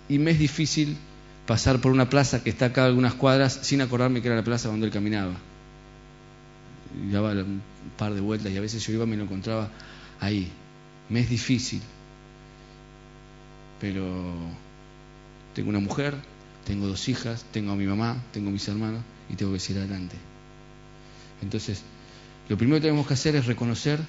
y 0.08 0.18
me 0.18 0.32
es 0.32 0.40
difícil 0.40 0.98
pasar 1.46 1.82
por 1.82 1.92
una 1.92 2.10
plaza 2.10 2.42
que 2.42 2.50
está 2.50 2.68
acá 2.68 2.84
a 2.84 2.86
algunas 2.86 3.14
cuadras 3.14 3.60
sin 3.64 3.82
acordarme 3.82 4.22
que 4.22 4.30
era 4.30 4.38
la 4.38 4.44
plaza 4.44 4.70
donde 4.70 4.86
él 4.88 4.94
caminaba. 4.94 5.34
Y 7.06 7.12
daba 7.12 7.32
un 7.32 7.62
par 7.98 8.14
de 8.14 8.22
vueltas 8.22 8.52
y 8.52 8.58
a 8.58 8.62
veces 8.62 8.86
yo 8.86 8.94
iba 8.94 9.04
y 9.04 9.08
me 9.08 9.18
lo 9.18 9.24
encontraba 9.24 9.70
ahí. 10.22 10.50
Me 11.10 11.20
es 11.20 11.30
difícil. 11.30 11.82
Pero 13.82 14.34
tengo 15.54 15.70
una 15.70 15.80
mujer, 15.80 16.16
tengo 16.66 16.88
dos 16.88 17.08
hijas, 17.10 17.46
tengo 17.52 17.72
a 17.72 17.76
mi 17.76 17.86
mamá, 17.86 18.22
tengo 18.32 18.50
a 18.50 18.52
mis 18.52 18.68
hermanos 18.68 19.02
y 19.30 19.36
tengo 19.36 19.54
que 19.54 19.60
seguir 19.60 19.82
adelante. 19.82 20.16
Entonces, 21.42 21.84
lo 22.50 22.58
primero 22.58 22.78
que 22.78 22.82
tenemos 22.82 23.08
que 23.08 23.14
hacer 23.14 23.36
es 23.36 23.46
reconocer 23.46 24.00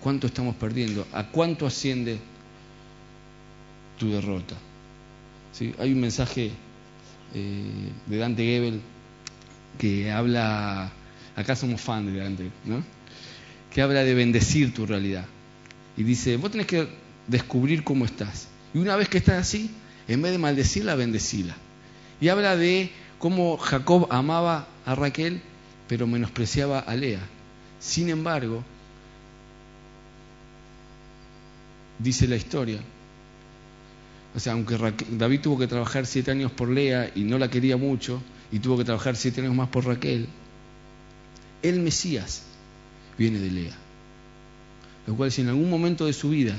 cuánto 0.00 0.26
estamos 0.26 0.56
perdiendo, 0.56 1.06
a 1.12 1.28
cuánto 1.28 1.66
asciende 1.66 2.18
tu 3.98 4.10
derrota. 4.10 4.56
Hay 5.78 5.92
un 5.92 6.00
mensaje 6.00 6.50
eh, 7.34 7.90
de 8.06 8.16
Dante 8.18 8.44
Gebel 8.44 8.80
que 9.78 10.10
habla, 10.10 10.92
acá 11.34 11.56
somos 11.56 11.80
fan 11.80 12.12
de 12.12 12.18
Dante, 12.20 12.50
¿no? 12.66 12.82
que 13.72 13.82
habla 13.82 14.04
de 14.04 14.14
bendecir 14.14 14.72
tu 14.72 14.86
realidad. 14.86 15.26
Y 15.96 16.02
dice, 16.02 16.36
vos 16.36 16.50
tenés 16.50 16.66
que 16.66 16.88
descubrir 17.26 17.84
cómo 17.84 18.04
estás. 18.04 18.48
Y 18.74 18.78
una 18.78 18.96
vez 18.96 19.08
que 19.08 19.18
estás 19.18 19.40
así, 19.40 19.70
en 20.08 20.22
vez 20.22 20.32
de 20.32 20.38
maldecirla, 20.38 20.94
bendecila. 20.94 21.56
Y 22.20 22.28
habla 22.28 22.56
de 22.56 22.90
cómo 23.18 23.56
Jacob 23.56 24.06
amaba 24.10 24.68
a 24.84 24.94
Raquel, 24.94 25.40
pero 25.88 26.06
menospreciaba 26.06 26.80
a 26.80 26.94
Lea. 26.94 27.20
Sin 27.80 28.08
embargo, 28.08 28.62
dice 31.98 32.26
la 32.26 32.36
historia, 32.36 32.80
o 34.34 34.40
sea, 34.40 34.52
aunque 34.52 34.76
David 35.10 35.40
tuvo 35.40 35.58
que 35.58 35.66
trabajar 35.66 36.06
siete 36.06 36.30
años 36.30 36.52
por 36.52 36.68
Lea 36.68 37.10
y 37.14 37.22
no 37.22 37.38
la 37.38 37.48
quería 37.48 37.76
mucho, 37.76 38.20
y 38.52 38.58
tuvo 38.58 38.78
que 38.78 38.84
trabajar 38.84 39.16
siete 39.16 39.40
años 39.40 39.54
más 39.54 39.68
por 39.68 39.86
Raquel, 39.86 40.28
el 41.62 41.80
Mesías 41.80 42.42
viene 43.18 43.38
de 43.38 43.50
Lea. 43.50 43.76
Lo 45.06 45.14
cual 45.14 45.32
si 45.32 45.40
en 45.40 45.48
algún 45.48 45.70
momento 45.70 46.06
de 46.06 46.12
su 46.12 46.30
vida 46.30 46.54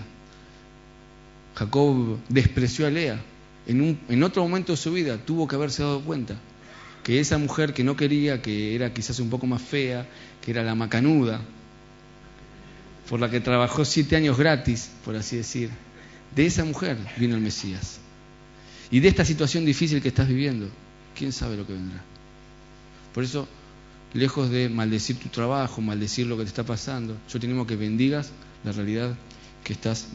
Jacob 1.55 2.17
despreció 2.29 2.87
a 2.87 2.89
Lea, 2.89 3.19
en, 3.67 4.23
otro 4.23 4.43
momento 4.43 4.73
de 4.73 4.77
su 4.77 4.93
vida 4.93 5.17
tuvo 5.17 5.47
que 5.47 5.55
haberse 5.55 5.83
dado 5.83 6.01
cuenta 6.01 6.35
que 7.03 7.19
esa 7.19 7.37
mujer 7.37 7.73
que 7.73 7.83
no 7.83 7.95
quería, 7.95 8.41
que 8.41 8.75
era 8.75 8.93
quizás 8.93 9.19
un 9.19 9.29
poco 9.29 9.45
más 9.45 9.61
fea, 9.61 10.07
que 10.41 10.51
era 10.51 10.63
la 10.63 10.75
macanuda, 10.75 11.41
por 13.09 13.19
la 13.19 13.29
que 13.29 13.39
trabajó 13.39 13.85
siete 13.85 14.15
años 14.15 14.37
gratis, 14.37 14.91
por 15.05 15.15
así 15.15 15.37
decir, 15.37 15.69
de 16.35 16.45
esa 16.45 16.65
mujer 16.65 16.97
vino 17.17 17.35
el 17.35 17.41
Mesías. 17.41 17.99
Y 18.89 18.99
de 18.99 19.09
esta 19.09 19.25
situación 19.25 19.65
difícil 19.65 20.01
que 20.01 20.09
estás 20.09 20.27
viviendo, 20.27 20.69
quién 21.15 21.31
sabe 21.31 21.57
lo 21.57 21.65
que 21.65 21.73
vendrá. 21.73 22.01
Por 23.13 23.23
eso, 23.23 23.47
lejos 24.13 24.49
de 24.49 24.69
maldecir 24.69 25.17
tu 25.17 25.29
trabajo, 25.29 25.81
maldecir 25.81 26.27
lo 26.27 26.37
que 26.37 26.43
te 26.43 26.49
está 26.49 26.63
pasando, 26.63 27.17
yo 27.29 27.39
tenemos 27.39 27.67
que 27.67 27.75
bendigas 27.75 28.31
la 28.63 28.71
realidad 28.71 29.15
que 29.63 29.73
estás 29.73 30.07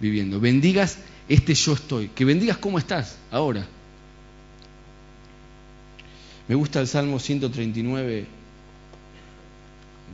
viviendo. 0.00 0.40
Bendigas 0.40 0.98
este 1.28 1.54
yo 1.54 1.72
estoy. 1.74 2.08
Que 2.08 2.24
bendigas 2.24 2.58
cómo 2.58 2.78
estás 2.78 3.16
ahora. 3.30 3.66
Me 6.48 6.54
gusta 6.54 6.80
el 6.80 6.86
Salmo 6.86 7.18
139. 7.18 8.26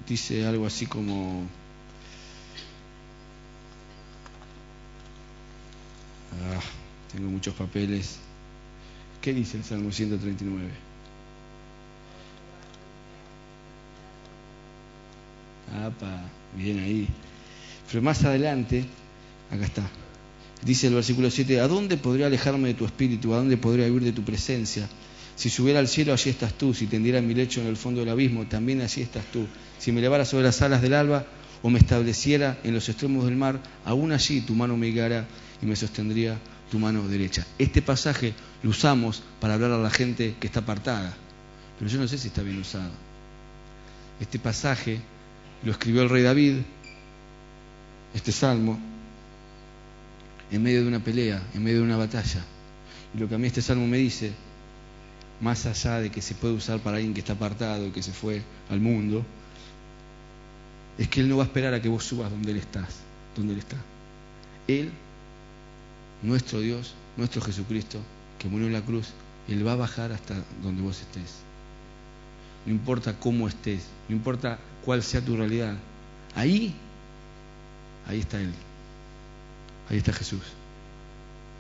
Dice 0.09 0.47
algo 0.47 0.67
así 0.67 0.87
como... 0.87 1.45
Ah, 6.33 6.61
tengo 7.13 7.31
muchos 7.31 7.55
papeles. 7.55 8.19
¿Qué 9.21 9.35
dice 9.35 9.59
el 9.59 9.65
Salmo 9.65 9.91
139? 9.91 10.71
Apa, 15.85 16.23
bien 16.57 16.79
ahí. 16.79 17.09
Pero 17.91 18.03
más 18.03 18.25
adelante, 18.25 18.85
acá 19.51 19.65
está. 19.65 19.83
Dice 20.65 20.89
el 20.89 20.95
versículo 20.95 21.31
7, 21.31 21.61
¿a 21.61 21.69
dónde 21.69 21.97
podría 21.97 22.27
alejarme 22.27 22.69
de 22.69 22.75
tu 22.75 22.85
espíritu? 22.85 23.33
¿A 23.33 23.39
dónde 23.39 23.57
podría 23.57 23.91
huir 23.91 24.05
de 24.05 24.13
tu 24.13 24.23
presencia? 24.23 24.89
Si 25.35 25.49
subiera 25.49 25.79
al 25.79 25.89
cielo, 25.89 26.13
allí 26.13 26.29
estás 26.29 26.53
tú. 26.53 26.75
Si 26.75 26.87
tendiera 26.87 27.23
mi 27.23 27.35
lecho 27.35 27.63
en 27.63 27.67
el 27.67 27.77
fondo 27.77 28.01
del 28.01 28.11
abismo, 28.11 28.47
también 28.47 28.83
allí 28.83 29.01
estás 29.01 29.25
tú. 29.33 29.47
Si 29.79 29.91
me 29.91 30.01
elevara 30.01 30.27
sobre 30.27 30.45
las 30.45 30.61
alas 30.61 30.83
del 30.83 30.93
alba 30.93 31.25
o 31.63 31.71
me 31.71 31.79
estableciera 31.79 32.59
en 32.63 32.75
los 32.75 32.89
extremos 32.91 33.25
del 33.25 33.37
mar, 33.37 33.59
aún 33.87 34.13
allí 34.13 34.43
tu 34.43 34.55
mano 34.55 34.77
me 34.77 34.91
guiara 34.91 35.27
y 35.63 35.67
me 35.67 35.77
sostendría 35.77 36.39
tu 36.71 36.79
mano 36.79 37.09
derecha. 37.09 37.47
Este 37.59 37.81
pasaje 37.81 38.35
lo 38.63 38.71
usamos 38.71 39.23
para 39.41 39.55
hablar 39.55 39.73
a 39.73 39.79
la 39.79 39.91
gente 39.91 40.37
que 40.39 40.47
está 40.47 40.61
apartada, 40.61 41.15
pero 41.79 41.91
yo 41.91 41.99
no 41.99 42.07
sé 42.07 42.19
si 42.19 42.29
está 42.29 42.43
bien 42.43 42.59
usado. 42.59 42.91
Este 44.21 44.39
pasaje 44.39 45.01
lo 45.65 45.73
escribió 45.73 46.03
el 46.03 46.11
rey 46.11 46.23
David, 46.23 46.57
este 48.15 48.33
salmo, 48.33 48.79
en 50.51 50.63
medio 50.63 50.83
de 50.83 50.89
una 50.89 51.01
pelea, 51.01 51.43
en 51.55 51.63
medio 51.63 51.79
de 51.79 51.85
una 51.85 51.97
batalla. 51.97 52.45
Y 53.15 53.19
lo 53.19 53.29
que 53.29 53.35
a 53.35 53.39
mí 53.39 53.47
este 53.47 53.63
salmo 53.63 53.87
me 53.87 53.99
dice, 53.99 54.33
más 55.41 55.67
allá 55.67 56.01
de 56.01 56.11
que 56.11 56.23
se 56.23 56.35
puede 56.35 56.55
usar 56.55 56.81
para 56.81 56.97
alguien 56.97 57.15
que 57.15 57.21
está 57.21 57.33
apartado 57.35 57.87
y 57.87 57.91
que 57.91 58.03
se 58.03 58.13
fue 58.13 58.43
al 58.69 58.81
mundo, 58.81 59.25
es 60.99 61.09
que 61.09 61.21
Él 61.21 61.29
no 61.29 61.39
va 61.39 61.45
a 61.45 61.47
esperar 61.47 61.75
a 61.75 61.81
que 61.81 61.89
vos 61.89 62.05
subas 62.05 62.31
donde 62.31 62.51
Él 62.53 62.59
estás, 62.59 62.97
donde 63.37 63.55
Él 63.55 63.61
está. 63.61 63.77
Él, 64.69 64.91
nuestro 66.23 66.61
Dios, 66.61 66.95
nuestro 67.17 67.41
Jesucristo, 67.41 67.99
que 68.39 68.49
murió 68.49 68.67
en 68.67 68.73
la 68.73 68.83
cruz, 68.83 69.09
Él 69.49 69.67
va 69.67 69.73
a 69.73 69.77
bajar 69.77 70.13
hasta 70.13 70.35
donde 70.63 70.83
vos 70.83 71.01
estés. 71.01 71.37
No 72.67 72.73
importa 72.73 73.15
cómo 73.19 73.49
estés, 73.49 73.87
no 74.09 74.17
importa 74.17 74.59
cuál 74.85 75.03
sea 75.03 75.25
tu 75.25 75.37
realidad. 75.37 75.75
Ahí, 76.35 76.75
ahí 78.07 78.21
está 78.21 78.41
Él. 78.41 78.53
Ahí 79.91 79.99
está 79.99 80.13
Jesús. 80.13 80.41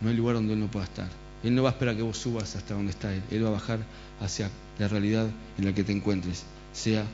No 0.01 0.09
hay 0.09 0.17
lugar 0.17 0.37
donde 0.37 0.55
Él 0.55 0.61
no 0.61 0.71
pueda 0.71 0.87
estar. 0.87 1.09
Él 1.43 1.55
no 1.55 1.63
va 1.63 1.71
a 1.71 1.73
esperar 1.73 1.97
que 1.97 2.03
vos 2.03 2.17
subas 2.17 2.55
hasta 2.57 2.75
donde 2.75 2.91
está 2.91 3.13
Él. 3.13 3.23
Él 3.31 3.45
va 3.45 3.49
a 3.49 3.53
bajar 3.53 3.81
hacia 4.21 4.51
la 4.79 4.89
realidad 4.89 5.29
en 5.59 5.65
la 5.65 5.75
que 5.75 5.85
te 5.85 5.93
encuentres, 5.93 6.45
sea 6.73 7.05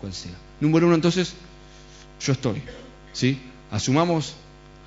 cual 0.00 0.12
sea. 0.12 0.32
Número 0.60 0.86
uno, 0.86 0.96
entonces, 0.96 1.34
yo 2.20 2.32
estoy. 2.32 2.62
¿sí? 3.12 3.40
Asumamos 3.70 4.34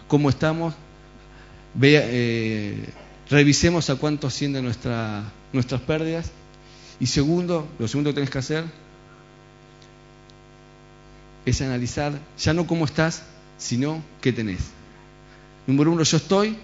cómo 0.08 0.30
estamos, 0.30 0.74
eh, 1.82 2.90
revisemos 3.30 3.90
a 3.90 3.96
cuánto 3.96 4.28
ascienden 4.28 4.66
nuestra, 4.66 5.24
nuestras 5.54 5.82
pérdidas. 5.82 6.32
Y 7.00 7.08
segundo, 7.08 7.68
lo 7.80 7.88
segundo 7.88 8.10
que 8.10 8.16
tenés 8.16 8.30
que 8.30 8.40
hacer 8.40 8.66
es 11.46 11.62
analizar 11.62 12.20
ya 12.38 12.54
no 12.54 12.68
cómo 12.68 12.86
estás, 12.86 13.24
sino 13.58 14.04
qué 14.22 14.34
tenés. 14.34 14.79
Número 15.70 15.92
uno, 15.92 16.02
yo 16.02 16.18
estoy. 16.18 16.58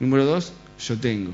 Número 0.00 0.24
dos, 0.24 0.52
yo 0.80 0.98
tengo. 0.98 1.30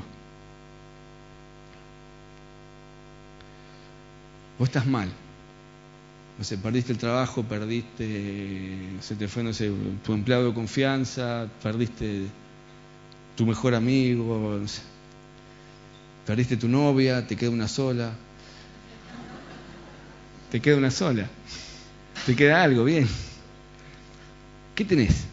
Vos 4.59 4.69
estás 4.69 4.87
mal. 4.87 5.09
No 6.37 6.45
sé, 6.45 6.59
perdiste 6.59 6.93
el 6.93 6.99
trabajo, 6.99 7.43
perdiste, 7.43 8.99
se 9.01 9.15
te 9.15 9.29
fue, 9.29 9.43
no 9.43 9.55
sé, 9.55 9.73
tu 10.05 10.13
empleado 10.13 10.49
de 10.49 10.53
confianza, 10.53 11.49
perdiste 11.63 12.27
tu 13.35 13.47
mejor 13.47 13.75
amigo, 13.75 14.61
perdiste 16.27 16.59
tu 16.59 16.69
novia, 16.69 17.27
te 17.27 17.35
queda 17.35 17.49
una 17.49 17.67
sola. 17.67 18.13
Te 20.51 20.61
queda 20.61 20.77
una 20.77 20.91
sola. 20.91 21.27
Te 22.27 22.37
queda 22.37 22.63
algo, 22.63 22.85
bien. 22.85 23.09
¿Qué 24.75 24.85
tenés? 24.85 25.25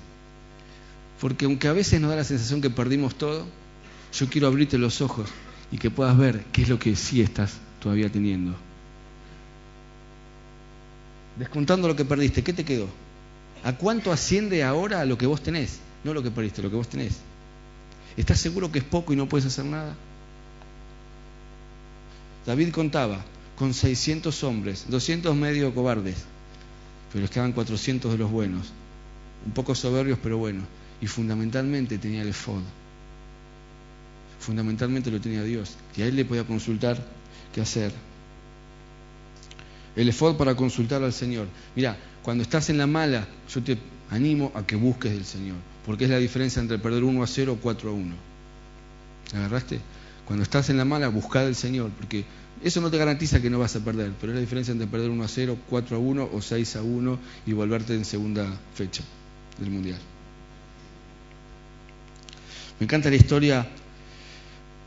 Porque 1.23 1.45
aunque 1.45 1.69
a 1.69 1.71
veces 1.71 2.01
nos 2.01 2.09
da 2.09 2.17
la 2.17 2.25
sensación 2.25 2.59
que 2.59 2.69
perdimos 2.69 3.15
todo, 3.15 3.45
yo 4.11 4.29
quiero 4.29 4.47
abrirte 4.47 4.77
los 4.77 4.99
ojos 4.99 5.29
y 5.71 5.77
que 5.77 5.89
puedas 5.89 6.17
ver 6.17 6.43
qué 6.51 6.63
es 6.63 6.67
lo 6.67 6.77
que 6.77 6.97
sí 6.97 7.21
estás 7.21 7.59
todavía 7.79 8.11
teniendo. 8.11 8.53
Descontando 11.39 11.87
lo 11.87 11.95
que 11.95 12.03
perdiste, 12.03 12.43
¿qué 12.43 12.51
te 12.51 12.65
quedó? 12.65 12.89
¿A 13.63 13.71
cuánto 13.77 14.11
asciende 14.11 14.65
ahora 14.65 15.05
lo 15.05 15.17
que 15.17 15.25
vos 15.25 15.41
tenés? 15.41 15.79
No 16.03 16.13
lo 16.13 16.21
que 16.21 16.29
perdiste, 16.29 16.61
lo 16.61 16.69
que 16.69 16.75
vos 16.75 16.89
tenés. 16.89 17.19
¿Estás 18.17 18.41
seguro 18.41 18.69
que 18.69 18.79
es 18.79 18.85
poco 18.85 19.13
y 19.13 19.15
no 19.15 19.29
puedes 19.29 19.45
hacer 19.45 19.63
nada? 19.63 19.95
David 22.45 22.73
contaba 22.73 23.23
con 23.57 23.73
600 23.73 24.43
hombres, 24.43 24.87
200 24.89 25.33
medio 25.37 25.73
cobardes, 25.73 26.17
pero 27.13 27.21
les 27.21 27.31
quedaban 27.31 27.53
400 27.53 28.11
de 28.11 28.17
los 28.17 28.29
buenos, 28.29 28.73
un 29.45 29.53
poco 29.53 29.73
soberbios 29.73 30.19
pero 30.21 30.37
buenos, 30.37 30.65
y 31.03 31.07
fundamentalmente 31.07 31.97
tenía 31.97 32.21
el 32.21 32.29
efod. 32.29 32.61
Fundamentalmente 34.39 35.11
lo 35.11 35.19
tenía 35.19 35.43
Dios, 35.43 35.75
y 35.97 36.01
a 36.01 36.05
él 36.05 36.15
le 36.15 36.23
podía 36.23 36.45
consultar 36.45 36.97
qué 37.53 37.59
hacer 37.59 37.91
el 39.97 40.07
efod 40.07 40.37
para 40.37 40.55
consultar 40.55 41.03
al 41.03 41.11
Señor. 41.11 41.47
Mira, 41.75 41.97
cuando 42.23 42.41
estás 42.41 42.69
en 42.69 42.77
la 42.77 42.87
mala, 42.87 43.27
yo 43.53 43.61
te 43.61 43.77
animo 44.11 44.53
a 44.55 44.65
que 44.65 44.77
busques 44.77 45.11
del 45.11 45.25
Señor, 45.25 45.57
porque 45.85 46.05
es 46.05 46.09
la 46.09 46.19
diferencia 46.19 46.61
entre 46.61 46.79
perder 46.79 47.03
1 47.03 47.21
a 47.21 47.27
0 47.27 47.51
o 47.51 47.57
4 47.57 47.89
a 47.89 47.93
1. 47.93 48.15
¿Agarraste? 49.33 49.81
Cuando 50.25 50.43
estás 50.43 50.69
en 50.69 50.77
la 50.77 50.85
mala, 50.85 51.09
busca 51.09 51.43
del 51.43 51.55
Señor, 51.55 51.91
porque 51.91 52.23
eso 52.63 52.79
no 52.79 52.89
te 52.89 52.97
garantiza 52.97 53.41
que 53.41 53.49
no 53.49 53.59
vas 53.59 53.75
a 53.75 53.81
perder, 53.81 54.13
pero 54.21 54.31
es 54.31 54.35
la 54.35 54.41
diferencia 54.41 54.71
entre 54.71 54.87
perder 54.87 55.09
1 55.09 55.21
a 55.21 55.27
0, 55.27 55.57
4 55.69 55.97
a 55.97 55.99
1 55.99 56.29
o 56.31 56.41
6 56.41 56.75
a 56.77 56.81
1 56.81 57.19
y 57.45 57.51
volverte 57.51 57.93
en 57.93 58.05
segunda 58.05 58.47
fecha 58.73 59.03
del 59.59 59.69
Mundial. 59.69 59.99
Me 62.79 62.85
encanta 62.85 63.09
la 63.09 63.15
historia 63.15 63.67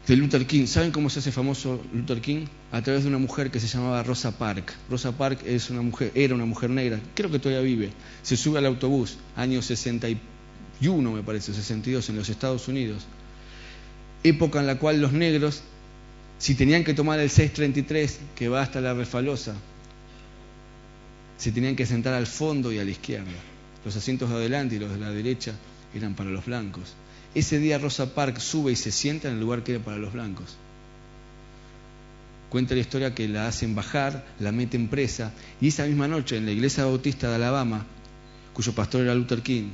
de 0.07 0.17
Luther 0.17 0.47
King. 0.47 0.67
¿Saben 0.67 0.93
cómo 0.93 1.11
se 1.11 1.19
hace 1.19 1.33
famoso 1.33 1.81
Luther 1.93 2.21
King? 2.21 2.47
A 2.73 2.83
través 2.83 3.03
de 3.03 3.09
una 3.09 3.19
mujer 3.19 3.51
que 3.51 3.61
se 3.61 3.67
llamaba 3.67 4.03
Rosa 4.03 4.37
Park. 4.37 4.73
Rosa 4.89 5.13
Park 5.13 5.41
era 5.45 6.35
una 6.35 6.45
mujer 6.45 6.71
negra, 6.71 7.01
creo 7.15 7.31
que 7.31 7.39
todavía 7.39 7.63
vive. 7.63 7.91
Se 8.23 8.37
sube 8.37 8.59
al 8.59 8.67
autobús, 8.67 9.19
año 9.37 9.63
61 9.63 11.13
me 11.13 11.23
parece, 11.23 11.55
62 11.55 12.09
en 12.11 12.17
los 12.17 12.29
Estados 12.29 12.69
Unidos. 12.69 13.07
Época 14.23 14.61
en 14.61 14.67
la 14.67 14.79
cual 14.79 15.01
los 15.01 15.13
negros, 15.13 15.63
si 16.39 16.55
tenían 16.55 16.85
que 16.85 16.95
tomar 16.95 17.21
el 17.21 17.31
633 17.31 18.21
que 18.35 18.49
va 18.49 18.63
hasta 18.63 18.81
la 18.81 18.95
refalosa, 18.95 19.55
se 21.39 21.53
tenían 21.53 21.77
que 21.77 21.87
sentar 21.87 22.15
al 22.15 22.27
fondo 22.27 22.73
y 22.73 22.79
a 22.79 22.85
la 22.85 22.91
izquierda. 22.91 23.31
Los 23.85 23.95
asientos 23.97 24.31
de 24.31 24.37
adelante 24.37 24.77
y 24.77 24.79
los 24.79 24.91
de 24.91 24.99
la 24.99 25.11
derecha 25.11 25.53
eran 25.95 26.15
para 26.15 26.31
los 26.31 26.47
blancos. 26.47 26.95
Ese 27.37 27.59
día 27.59 27.77
Rosa 27.77 28.15
Parks 28.15 28.43
sube 28.43 28.73
y 28.73 28.77
se 28.77 28.91
sienta 28.91 29.29
en 29.29 29.35
el 29.35 29.41
lugar 29.41 29.63
que 29.63 29.75
era 29.75 29.85
para 29.85 29.99
los 29.99 30.15
blancos. 30.15 30.57
Cuenta 32.49 32.75
la 32.75 32.81
historia 32.81 33.15
que 33.15 33.29
la 33.29 33.47
hacen 33.47 33.75
bajar, 33.75 34.25
la 34.41 34.53
meten 34.53 34.89
presa, 34.89 35.35
y 35.61 35.69
esa 35.69 35.85
misma 35.85 36.09
noche 36.09 36.39
en 36.39 36.47
la 36.47 36.53
iglesia 36.53 36.87
bautista 36.87 37.29
de 37.29 37.35
Alabama, 37.35 37.85
cuyo 38.55 38.73
pastor 38.75 39.03
era 39.03 39.15
Luther 39.15 39.43
King, 39.43 39.69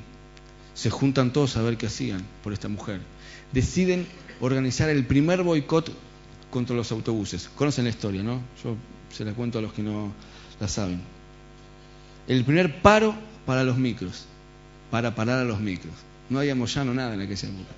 se 0.75 0.91
juntan 0.91 1.33
todos 1.33 1.57
a 1.57 1.63
ver 1.63 1.77
qué 1.77 1.87
hacían 1.87 2.25
por 2.43 2.53
esta 2.53 2.67
mujer. 2.67 3.01
Deciden 3.53 4.09
organizar 4.41 4.89
el 4.89 5.07
primer 5.07 5.45
boicot 5.45 5.93
contra 6.51 6.75
los 6.75 6.91
autobuses. 6.91 7.49
Conocen 7.55 7.85
la 7.85 7.91
historia, 7.91 8.25
¿no? 8.25 8.43
Yo 8.65 8.75
se 9.09 9.25
la 9.25 9.35
cuento 9.35 9.61
a 9.61 9.63
los 9.63 9.73
que 9.73 9.85
no 9.85 10.13
la 10.59 10.67
saben. 10.67 11.01
El 12.27 12.45
primer 12.45 12.83
paro 12.83 13.15
para 13.47 13.63
los 13.63 13.79
micros, 13.79 14.25
para 14.91 15.15
parar 15.15 15.39
a 15.39 15.45
los 15.45 15.61
micros. 15.61 15.95
No 16.33 16.39
había 16.39 16.55
Moyano 16.55 16.95
nada 16.95 17.13
en 17.13 17.21
aquella 17.21 17.49
época. 17.49 17.75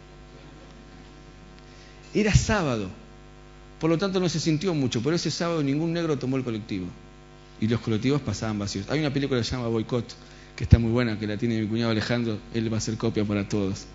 Era 2.14 2.32
sábado, 2.32 2.88
por 3.80 3.90
lo 3.90 3.98
tanto 3.98 4.20
no 4.20 4.28
se 4.28 4.38
sintió 4.38 4.72
mucho, 4.74 5.02
pero 5.02 5.16
ese 5.16 5.32
sábado 5.32 5.60
ningún 5.64 5.92
negro 5.92 6.16
tomó 6.16 6.36
el 6.36 6.44
colectivo 6.44 6.86
y 7.60 7.66
los 7.66 7.80
colectivos 7.80 8.22
pasaban 8.22 8.60
vacíos. 8.60 8.86
Hay 8.88 9.00
una 9.00 9.12
película 9.12 9.40
que 9.40 9.44
se 9.44 9.56
llama 9.56 9.66
Boycott, 9.66 10.14
que 10.54 10.62
está 10.62 10.78
muy 10.78 10.92
buena, 10.92 11.18
que 11.18 11.26
la 11.26 11.36
tiene 11.36 11.60
mi 11.60 11.66
cuñado 11.66 11.90
Alejandro, 11.90 12.38
él 12.54 12.72
va 12.72 12.76
a 12.76 12.78
hacer 12.78 12.96
copia 12.96 13.24
para 13.24 13.48
todos. 13.48 13.86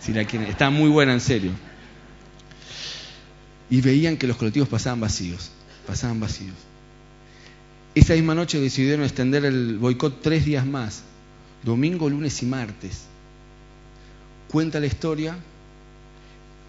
Si 0.00 0.12
la 0.12 0.24
quieren. 0.24 0.48
Está 0.48 0.68
muy 0.70 0.88
buena, 0.88 1.12
en 1.12 1.20
serio. 1.20 1.52
Y 3.70 3.80
veían 3.80 4.16
que 4.16 4.26
los 4.26 4.36
colectivos 4.36 4.68
pasaban 4.68 4.98
vacíos, 4.98 5.52
pasaban 5.86 6.18
vacíos. 6.18 6.56
Esa 7.94 8.14
misma 8.14 8.34
noche 8.34 8.60
decidieron 8.60 9.04
extender 9.04 9.44
el 9.44 9.78
boicot 9.78 10.20
tres 10.22 10.44
días 10.44 10.66
más, 10.66 11.04
domingo, 11.62 12.10
lunes 12.10 12.42
y 12.42 12.46
martes 12.46 13.07
cuenta 14.50 14.80
la 14.80 14.86
historia 14.86 15.36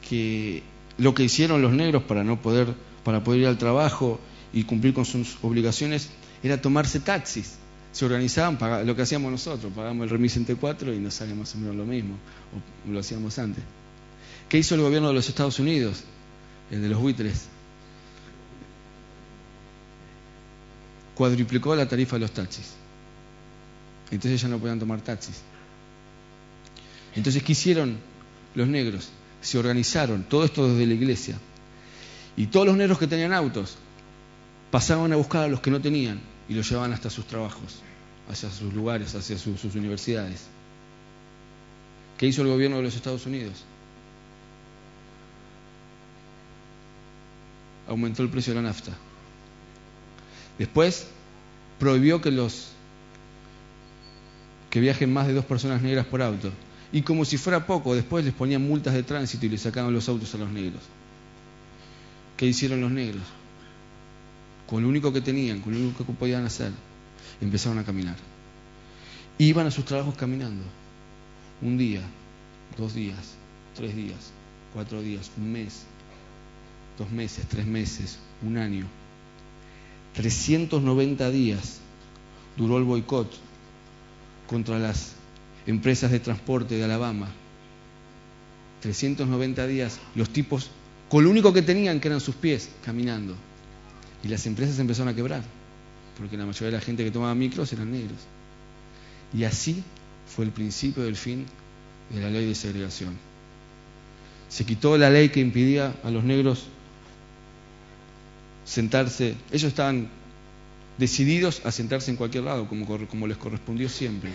que 0.08 0.64
lo 0.98 1.14
que 1.14 1.24
hicieron 1.24 1.62
los 1.62 1.72
negros 1.72 2.04
para 2.04 2.24
no 2.24 2.42
poder 2.42 2.74
para 3.04 3.24
poder 3.24 3.42
ir 3.42 3.48
al 3.48 3.58
trabajo 3.58 4.20
y 4.54 4.64
cumplir 4.64 4.94
con 4.94 5.06
sus 5.06 5.38
obligaciones 5.42 6.10
era 6.44 6.62
tomarse 6.62 7.00
taxis. 7.00 7.56
Se 7.92 8.06
organizaban, 8.06 8.58
lo 8.86 8.96
que 8.96 9.02
hacíamos 9.02 9.32
nosotros, 9.32 9.74
pagamos 9.76 10.04
el 10.04 10.10
remis 10.12 10.38
entre 10.38 10.56
cuatro 10.56 10.94
y 10.94 11.00
nos 11.00 11.16
sale 11.16 11.34
más 11.34 11.56
o 11.56 11.58
menos 11.58 11.76
lo 11.76 11.86
mismo, 11.86 12.16
o 12.88 12.92
lo 12.92 13.00
hacíamos 13.00 13.40
antes. 13.40 13.64
¿Qué 14.48 14.60
hizo 14.60 14.76
el 14.76 14.82
gobierno 14.82 15.08
de 15.08 15.16
los 15.16 15.28
Estados 15.28 15.60
Unidos? 15.60 16.04
El 16.70 16.82
de 16.82 16.90
los 16.90 17.00
buitres. 17.00 17.48
Cuadriplicó 21.16 21.76
la 21.76 21.88
tarifa 21.88 22.16
de 22.16 22.20
los 22.22 22.32
taxis. 22.32 22.74
Entonces 24.12 24.42
ya 24.42 24.48
no 24.48 24.60
podían 24.60 24.80
tomar 24.80 25.02
taxis. 25.02 25.42
Entonces, 27.16 27.44
¿qué 27.44 27.54
hicieron 27.54 27.98
los 28.56 28.68
negros? 28.68 29.10
Se 29.42 29.58
organizaron, 29.58 30.24
todo 30.24 30.44
esto 30.44 30.68
desde 30.68 30.86
la 30.86 30.94
iglesia. 30.94 31.38
Y 32.36 32.48
todos 32.48 32.68
los 32.68 32.78
negros 32.78 33.00
que 33.00 33.08
tenían 33.08 33.34
autos 33.34 33.78
pasaban 34.72 35.12
a 35.14 35.16
buscar 35.16 35.44
a 35.44 35.48
los 35.48 35.62
que 35.62 35.72
no 35.72 35.82
tenían 35.82 36.22
y 36.48 36.54
los 36.54 36.70
llevaban 36.70 36.94
hasta 36.94 37.10
sus 37.10 37.26
trabajos, 37.26 37.82
hacia 38.30 38.50
sus 38.50 38.74
lugares, 38.74 39.16
hacia 39.16 39.38
sus, 39.38 39.60
sus 39.60 39.76
universidades. 39.76 40.48
¿Qué 42.18 42.28
hizo 42.28 42.42
el 42.42 42.50
gobierno 42.50 42.78
de 42.78 42.84
los 42.84 42.96
Estados 42.96 43.26
Unidos? 43.26 43.64
Aumentó 47.88 48.24
el 48.24 48.30
precio 48.30 48.54
de 48.54 48.62
la 48.62 48.68
nafta. 48.68 48.92
Después 50.58 51.08
prohibió 51.80 52.22
que 52.22 52.32
los 52.32 52.74
que 54.70 54.80
viajen 54.80 55.12
más 55.12 55.28
de 55.28 55.34
dos 55.34 55.46
personas 55.46 55.82
negras 55.82 56.06
por 56.06 56.22
auto. 56.22 56.52
Y 56.92 57.04
como 57.04 57.24
si 57.24 57.38
fuera 57.38 57.66
poco, 57.66 57.94
después 57.94 58.26
les 58.26 58.34
ponían 58.34 58.68
multas 58.68 58.94
de 58.94 59.04
tránsito 59.04 59.46
y 59.46 59.50
les 59.50 59.62
sacaban 59.62 59.94
los 59.94 60.10
autos 60.10 60.34
a 60.34 60.38
los 60.40 60.50
negros. 60.50 60.82
¿Qué 62.36 62.48
hicieron 62.48 62.82
los 62.82 62.92
negros? 62.92 63.24
Con 64.66 64.84
lo 64.84 64.90
único 64.90 65.14
que 65.14 65.22
tenían, 65.22 65.62
con 65.62 65.74
lo 65.74 65.80
único 65.80 66.06
que 66.06 66.14
podían 66.14 66.46
hacer, 66.46 66.72
empezaron 67.42 67.78
a 67.80 67.84
caminar. 67.84 68.16
Iban 69.38 69.68
a 69.68 69.72
sus 69.72 69.86
trabajos 69.86 70.16
caminando. 70.16 70.64
Un 71.62 71.78
día, 71.78 72.02
dos 72.78 72.94
días, 72.94 73.36
tres 73.76 73.96
días, 73.96 74.32
cuatro 74.74 75.02
días, 75.02 75.32
un 75.38 75.52
mes, 75.52 75.84
dos 76.98 77.10
meses, 77.12 77.46
tres 77.48 77.66
meses, 77.66 78.20
un 78.42 78.58
año. 78.58 78.86
390 80.16 81.30
días 81.30 81.80
duró 82.58 82.78
el 82.78 82.84
boicot 82.84 83.32
contra 84.48 84.80
las 84.80 85.14
empresas 85.70 86.12
de 86.12 86.20
transporte 86.20 86.76
de 86.76 86.84
Alabama. 86.84 87.28
390 88.82 89.68
días, 89.68 90.00
los 90.16 90.30
tipos, 90.30 90.72
con 91.10 91.24
lo 91.24 91.30
único 91.30 91.54
que 91.54 91.62
tenían, 91.62 92.00
que 92.00 92.08
eran 92.08 92.22
sus 92.22 92.36
pies, 92.36 92.70
caminando. 92.84 93.36
Y 94.24 94.28
las 94.30 94.46
empresas 94.48 94.80
empezaron 94.80 95.10
a 95.10 95.16
quebrar, 95.16 95.44
porque 96.18 96.38
la 96.38 96.46
mayoría 96.46 96.68
de 96.68 96.78
la 96.78 96.82
gente 96.82 97.04
que 97.04 97.12
tomaba 97.12 97.36
micros 97.36 97.72
eran 97.74 97.92
negros. 97.92 98.18
Y 99.34 99.44
así 99.44 99.84
fue 100.36 100.46
el 100.46 100.52
principio 100.52 101.04
del 101.04 101.16
fin 101.16 101.46
de 102.10 102.22
la 102.22 102.30
ley 102.30 102.48
de 102.48 102.56
segregación. 102.56 103.16
Se 104.50 104.66
quitó 104.66 104.98
la 104.98 105.10
ley 105.10 105.30
que 105.30 105.40
impidía 105.40 105.94
a 106.04 106.10
los 106.10 106.24
negros 106.24 106.66
sentarse, 108.66 109.36
ellos 109.52 109.70
estaban 109.70 110.10
decididos 110.98 111.62
a 111.64 111.72
sentarse 111.72 112.10
en 112.10 112.18
cualquier 112.18 112.46
lado, 112.46 112.68
como, 112.68 112.86
como 113.08 113.28
les 113.28 113.38
correspondió 113.38 113.88
siempre. 113.88 114.32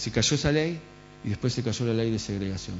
Se 0.00 0.10
cayó 0.10 0.34
esa 0.34 0.50
ley 0.50 0.80
y 1.22 1.28
después 1.28 1.52
se 1.52 1.62
cayó 1.62 1.84
la 1.84 1.92
ley 1.92 2.10
de 2.10 2.18
segregación. 2.18 2.76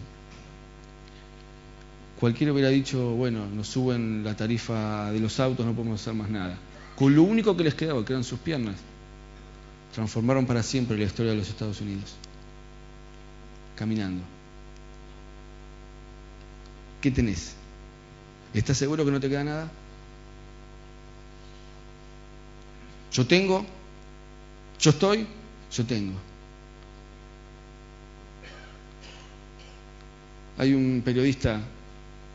Cualquiera 2.19 2.51
hubiera 2.51 2.71
dicho, 2.71 3.11
bueno, 3.11 3.47
nos 3.47 3.69
suben 3.69 4.25
la 4.25 4.35
tarifa 4.35 5.13
de 5.13 5.21
los 5.21 5.39
autos, 5.39 5.67
no 5.67 5.75
podemos 5.75 6.01
hacer 6.01 6.15
más 6.15 6.31
nada. 6.31 6.57
Con 6.97 7.15
lo 7.15 7.23
único 7.23 7.55
que 7.59 7.65
les 7.65 7.75
quedaba, 7.75 8.03
que 8.07 8.15
eran 8.15 8.25
sus 8.25 8.39
piernas, 8.39 8.77
transformaron 9.93 10.47
para 10.47 10.63
siempre 10.63 10.97
la 10.97 11.05
historia 11.05 11.33
de 11.33 11.37
los 11.37 11.51
Estados 11.51 11.83
Unidos. 11.83 12.15
Caminando. 13.77 14.23
¿Qué 17.03 17.11
tenés? 17.11 17.55
¿Estás 18.55 18.79
seguro 18.79 19.05
que 19.05 19.11
no 19.11 19.21
te 19.21 19.29
queda 19.29 19.45
nada? 19.45 19.71
Yo 23.13 23.27
tengo, 23.27 23.67
yo 24.79 24.91
estoy, 24.91 25.27
yo 25.71 25.85
tengo. 25.85 26.30
Hay 30.61 30.75
un 30.75 31.01
periodista 31.03 31.59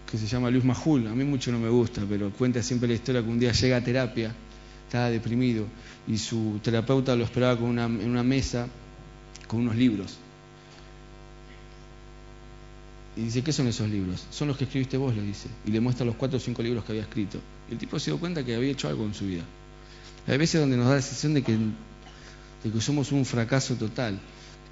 que 0.10 0.18
se 0.18 0.26
llama 0.26 0.50
Luis 0.50 0.64
Majul, 0.64 1.06
a 1.06 1.12
mí 1.12 1.24
mucho 1.24 1.52
no 1.52 1.60
me 1.60 1.70
gusta, 1.70 2.02
pero 2.10 2.32
cuenta 2.32 2.64
siempre 2.64 2.88
la 2.88 2.96
historia 2.96 3.22
que 3.22 3.30
un 3.30 3.38
día 3.38 3.52
llega 3.52 3.78
a 3.78 3.84
terapia, 3.84 4.34
estaba 4.88 5.12
deprimido, 5.12 5.68
y 6.08 6.18
su 6.18 6.60
terapeuta 6.64 7.16
lo 7.16 7.24
esperaba 7.24 7.56
con 7.56 7.70
una, 7.70 7.86
en 7.86 8.10
una 8.10 8.24
mesa 8.24 8.68
con 9.48 9.60
unos 9.60 9.76
libros. 9.76 10.18
Y 13.16 13.22
dice, 13.26 13.44
¿qué 13.44 13.54
son 13.54 13.68
esos 13.68 13.88
libros? 13.88 14.26
Son 14.32 14.48
los 14.48 14.58
que 14.58 14.64
escribiste 14.64 14.98
vos, 14.98 15.16
le 15.16 15.22
dice. 15.22 15.48
Y 15.64 15.70
le 15.70 15.80
muestra 15.80 16.04
los 16.04 16.16
cuatro 16.16 16.38
o 16.38 16.40
cinco 16.40 16.64
libros 16.64 16.84
que 16.84 16.94
había 16.94 17.04
escrito. 17.04 17.38
Y 17.70 17.74
el 17.74 17.78
tipo 17.78 18.00
se 18.00 18.10
dio 18.10 18.20
cuenta 18.20 18.44
que 18.44 18.56
había 18.56 18.72
hecho 18.72 18.88
algo 18.88 19.06
en 19.06 19.14
su 19.14 19.28
vida. 19.28 19.44
Hay 20.26 20.40
veces 20.40 20.60
donde 20.60 20.78
nos 20.78 20.88
da 20.88 20.96
la 20.96 21.02
sensación 21.04 21.36
de 21.36 21.44
que, 21.44 21.52
de 21.54 22.72
que 22.74 22.82
somos 22.82 23.12
un 23.12 23.24
fracaso 23.24 23.76
total. 23.76 24.20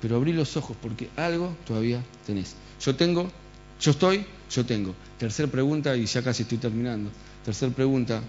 Pero 0.02 0.16
abrí 0.16 0.34
los 0.34 0.58
ojos 0.58 0.76
porque 0.82 1.08
algo 1.16 1.56
todavía 1.68 2.04
tenés. 2.26 2.56
Yo 2.84 2.96
tengo, 2.96 3.32
yo 3.80 3.92
estoy, 3.92 4.26
yo 4.50 4.66
tengo. 4.66 4.96
Tercer 5.18 5.50
pregunta, 5.50 5.96
y 5.96 6.06
ya 6.06 6.24
casi 6.24 6.44
estoy 6.44 6.58
terminando. 6.58 7.10
Tercer 7.44 7.72
pregunta, 7.72 8.22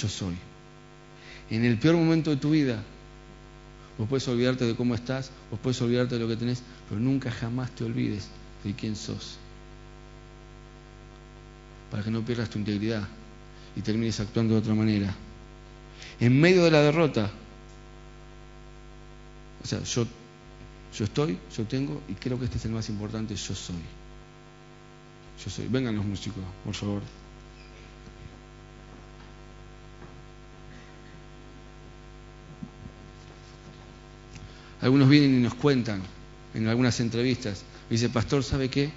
yo 0.00 0.08
soy. 0.08 0.36
En 1.50 1.64
el 1.64 1.78
peor 1.78 1.96
momento 1.96 2.30
de 2.30 2.36
tu 2.36 2.50
vida, 2.50 2.82
vos 3.98 4.08
puedes 4.08 4.26
olvidarte 4.28 4.64
de 4.64 4.74
cómo 4.74 4.94
estás, 4.94 5.30
vos 5.50 5.60
puedes 5.62 5.80
olvidarte 5.82 6.14
de 6.16 6.20
lo 6.20 6.28
que 6.28 6.36
tenés, 6.36 6.62
pero 6.88 7.00
nunca 7.00 7.30
jamás 7.30 7.70
te 7.72 7.84
olvides 7.84 8.28
de 8.64 8.74
quién 8.74 8.96
sos. 8.96 9.36
Para 11.90 12.02
que 12.02 12.10
no 12.10 12.24
pierdas 12.24 12.50
tu 12.50 12.58
integridad 12.58 13.06
y 13.76 13.82
termines 13.82 14.18
actuando 14.20 14.54
de 14.54 14.60
otra 14.60 14.74
manera 14.74 15.14
en 16.20 16.40
medio 16.40 16.64
de 16.64 16.70
la 16.70 16.80
derrota. 16.80 17.30
O 19.62 19.66
sea, 19.66 19.82
yo, 19.82 20.06
yo 20.96 21.04
estoy, 21.04 21.38
yo 21.56 21.64
tengo, 21.64 22.00
y 22.08 22.14
creo 22.14 22.38
que 22.38 22.44
este 22.44 22.58
es 22.58 22.64
el 22.66 22.70
más 22.70 22.88
importante, 22.88 23.34
yo 23.34 23.54
soy. 23.54 23.76
Yo 25.44 25.50
soy. 25.50 25.66
Vengan 25.68 25.96
los 25.96 26.04
músicos, 26.04 26.42
por 26.64 26.74
favor. 26.74 27.02
Algunos 34.80 35.08
vienen 35.08 35.38
y 35.38 35.42
nos 35.42 35.54
cuentan 35.54 36.02
en 36.52 36.68
algunas 36.68 37.00
entrevistas. 37.00 37.64
Dice, 37.90 38.08
pastor, 38.10 38.44
¿sabe 38.44 38.68
qué? 38.68 38.92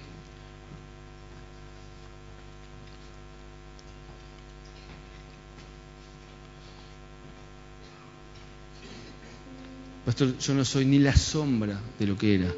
Pastor, 10.08 10.38
yo 10.38 10.54
no 10.54 10.64
soy 10.64 10.86
ni 10.86 10.98
la 10.98 11.14
sombra 11.14 11.78
de 11.98 12.06
lo 12.06 12.16
que 12.16 12.36
era. 12.36 12.50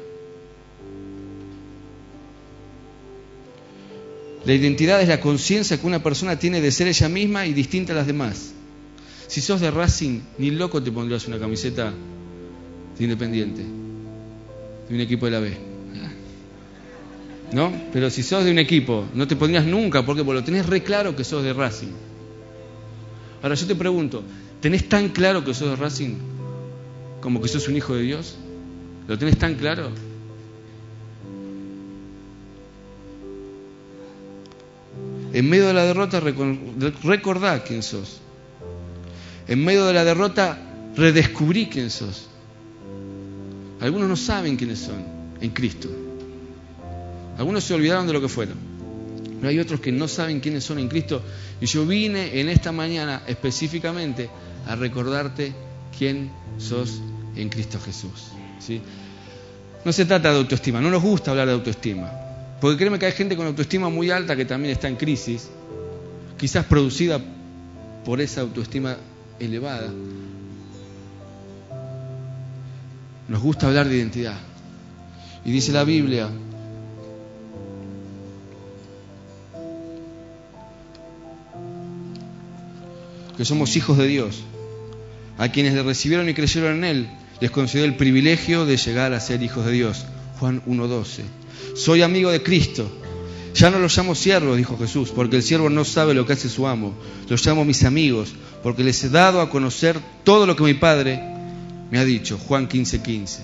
La 4.45 4.53
identidad 4.53 5.01
es 5.01 5.09
la 5.09 5.19
conciencia 5.19 5.77
que 5.77 5.85
una 5.85 6.01
persona 6.01 6.39
tiene 6.39 6.61
de 6.61 6.71
ser 6.71 6.87
ella 6.87 7.09
misma 7.09 7.45
y 7.45 7.51
distinta 7.51 7.91
a 7.91 7.97
las 7.97 8.07
demás. 8.07 8.53
Si 9.27 9.41
sos 9.41 9.59
de 9.59 9.69
Racing, 9.69 10.21
ni 10.37 10.51
loco 10.51 10.81
te 10.81 10.93
pondrías 10.93 11.27
una 11.27 11.39
camiseta 11.39 11.91
de 12.97 13.03
Independiente, 13.03 13.63
de 14.87 14.95
un 14.95 15.01
equipo 15.01 15.25
de 15.25 15.31
la 15.33 15.39
B. 15.41 15.57
¿No? 17.51 17.73
Pero 17.91 18.09
si 18.09 18.23
sos 18.23 18.45
de 18.45 18.51
un 18.51 18.59
equipo, 18.59 19.07
no 19.13 19.27
te 19.27 19.35
pondrías 19.35 19.65
nunca, 19.65 20.05
porque 20.05 20.23
lo 20.23 20.41
tenés 20.41 20.67
re 20.67 20.83
claro 20.83 21.17
que 21.17 21.25
sos 21.25 21.43
de 21.43 21.51
Racing. 21.51 21.91
Ahora 23.43 23.55
yo 23.55 23.67
te 23.67 23.75
pregunto, 23.75 24.23
¿tenés 24.61 24.87
tan 24.87 25.09
claro 25.09 25.43
que 25.43 25.53
sos 25.53 25.71
de 25.71 25.75
Racing 25.75 26.30
como 27.21 27.41
que 27.41 27.47
sos 27.47 27.67
un 27.67 27.77
hijo 27.77 27.95
de 27.95 28.01
Dios? 28.01 28.35
¿Lo 29.07 29.17
tenés 29.17 29.37
tan 29.37 29.55
claro? 29.55 29.91
En 35.33 35.49
medio 35.49 35.67
de 35.67 35.73
la 35.73 35.85
derrota 35.85 36.19
recordá 36.19 37.63
quién 37.63 37.83
sos. 37.83 38.19
En 39.47 39.63
medio 39.63 39.85
de 39.85 39.93
la 39.93 40.03
derrota 40.03 40.57
redescubrí 40.95 41.67
quién 41.67 41.89
sos. 41.89 42.27
Algunos 43.79 44.09
no 44.09 44.15
saben 44.15 44.57
quiénes 44.57 44.79
son 44.79 45.03
en 45.39 45.49
Cristo. 45.51 45.89
Algunos 47.37 47.63
se 47.63 47.73
olvidaron 47.73 48.07
de 48.07 48.13
lo 48.13 48.21
que 48.21 48.27
fueron. 48.27 48.57
Pero 49.39 49.49
hay 49.49 49.59
otros 49.59 49.79
que 49.79 49.91
no 49.91 50.07
saben 50.07 50.39
quiénes 50.39 50.63
son 50.63 50.77
en 50.77 50.87
Cristo. 50.87 51.21
Y 51.59 51.65
yo 51.65 51.85
vine 51.85 52.39
en 52.39 52.49
esta 52.49 52.71
mañana 52.71 53.23
específicamente 53.25 54.29
a 54.67 54.75
recordarte 54.75 55.53
quién 55.97 56.31
sos 56.57 57.01
en 57.41 57.49
Cristo 57.49 57.79
Jesús. 57.79 58.31
No 59.83 59.91
se 59.91 60.05
trata 60.05 60.31
de 60.31 60.37
autoestima, 60.37 60.79
no 60.79 60.89
nos 60.89 61.01
gusta 61.01 61.31
hablar 61.31 61.47
de 61.47 61.53
autoestima. 61.53 62.11
Porque 62.59 62.77
créeme 62.77 62.99
que 62.99 63.07
hay 63.07 63.11
gente 63.11 63.35
con 63.35 63.47
autoestima 63.47 63.89
muy 63.89 64.11
alta 64.11 64.35
que 64.35 64.45
también 64.45 64.73
está 64.73 64.87
en 64.87 64.95
crisis, 64.95 65.49
quizás 66.37 66.65
producida 66.65 67.19
por 68.05 68.21
esa 68.21 68.41
autoestima 68.41 68.97
elevada. 69.39 69.91
Nos 73.27 73.41
gusta 73.41 73.67
hablar 73.67 73.87
de 73.89 73.97
identidad. 73.97 74.37
Y 75.43 75.51
dice 75.51 75.71
la 75.71 75.83
Biblia, 75.83 76.29
que 83.35 83.45
somos 83.45 83.75
hijos 83.75 83.97
de 83.97 84.05
Dios, 84.05 84.43
a 85.39 85.49
quienes 85.49 85.73
le 85.73 85.81
recibieron 85.81 86.29
y 86.29 86.35
creyeron 86.35 86.77
en 86.77 86.83
Él, 86.83 87.09
les 87.41 87.49
concedió 87.49 87.85
el 87.85 87.95
privilegio 87.95 88.65
de 88.65 88.77
llegar 88.77 89.13
a 89.13 89.19
ser 89.19 89.41
hijos 89.41 89.65
de 89.65 89.71
Dios. 89.71 90.05
Juan 90.39 90.63
1.12. 90.65 91.23
Soy 91.75 92.03
amigo 92.03 92.31
de 92.31 92.43
Cristo. 92.43 92.89
Ya 93.55 93.69
no 93.71 93.79
los 93.79 93.97
llamo 93.97 94.15
siervos, 94.15 94.55
dijo 94.55 94.77
Jesús, 94.77 95.09
porque 95.09 95.37
el 95.37 95.43
siervo 95.43 95.69
no 95.69 95.83
sabe 95.83 96.13
lo 96.13 96.25
que 96.25 96.33
hace 96.33 96.47
su 96.47 96.67
amo. 96.67 96.93
Los 97.27 97.45
llamo 97.45 97.65
mis 97.65 97.83
amigos, 97.83 98.33
porque 98.61 98.83
les 98.83 99.03
he 99.03 99.09
dado 99.09 99.41
a 99.41 99.49
conocer 99.49 99.99
todo 100.23 100.45
lo 100.45 100.55
que 100.55 100.63
mi 100.63 100.75
Padre 100.75 101.19
me 101.89 101.97
ha 101.97 102.05
dicho. 102.05 102.37
Juan 102.37 102.69
15.15. 102.69 103.39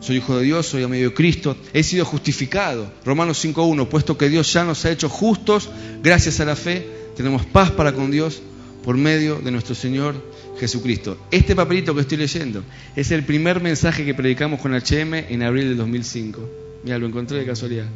Soy 0.00 0.16
hijo 0.16 0.36
de 0.38 0.44
Dios, 0.44 0.66
soy 0.66 0.84
amigo 0.84 1.10
de 1.10 1.14
Cristo, 1.14 1.56
he 1.72 1.82
sido 1.82 2.04
justificado. 2.04 2.90
Romanos 3.04 3.44
5.1, 3.44 3.88
puesto 3.88 4.16
que 4.16 4.28
Dios 4.28 4.52
ya 4.52 4.64
nos 4.64 4.84
ha 4.84 4.90
hecho 4.90 5.08
justos, 5.08 5.70
gracias 6.02 6.40
a 6.40 6.44
la 6.44 6.56
fe, 6.56 6.88
tenemos 7.16 7.44
paz 7.46 7.70
para 7.70 7.92
con 7.92 8.10
Dios 8.10 8.42
por 8.84 8.96
medio 8.96 9.36
de 9.36 9.50
nuestro 9.50 9.74
Señor 9.74 10.14
Jesucristo. 10.60 11.16
Este 11.30 11.56
papelito 11.56 11.94
que 11.94 12.02
estoy 12.02 12.18
leyendo 12.18 12.62
es 12.94 13.10
el 13.10 13.24
primer 13.24 13.60
mensaje 13.60 14.04
que 14.04 14.14
predicamos 14.14 14.60
con 14.60 14.74
HM 14.74 15.14
en 15.14 15.42
abril 15.42 15.68
del 15.68 15.78
2005. 15.78 16.40
Mira, 16.84 16.98
lo 16.98 17.06
encontré 17.06 17.38
de 17.38 17.46
casualidad. 17.46 17.86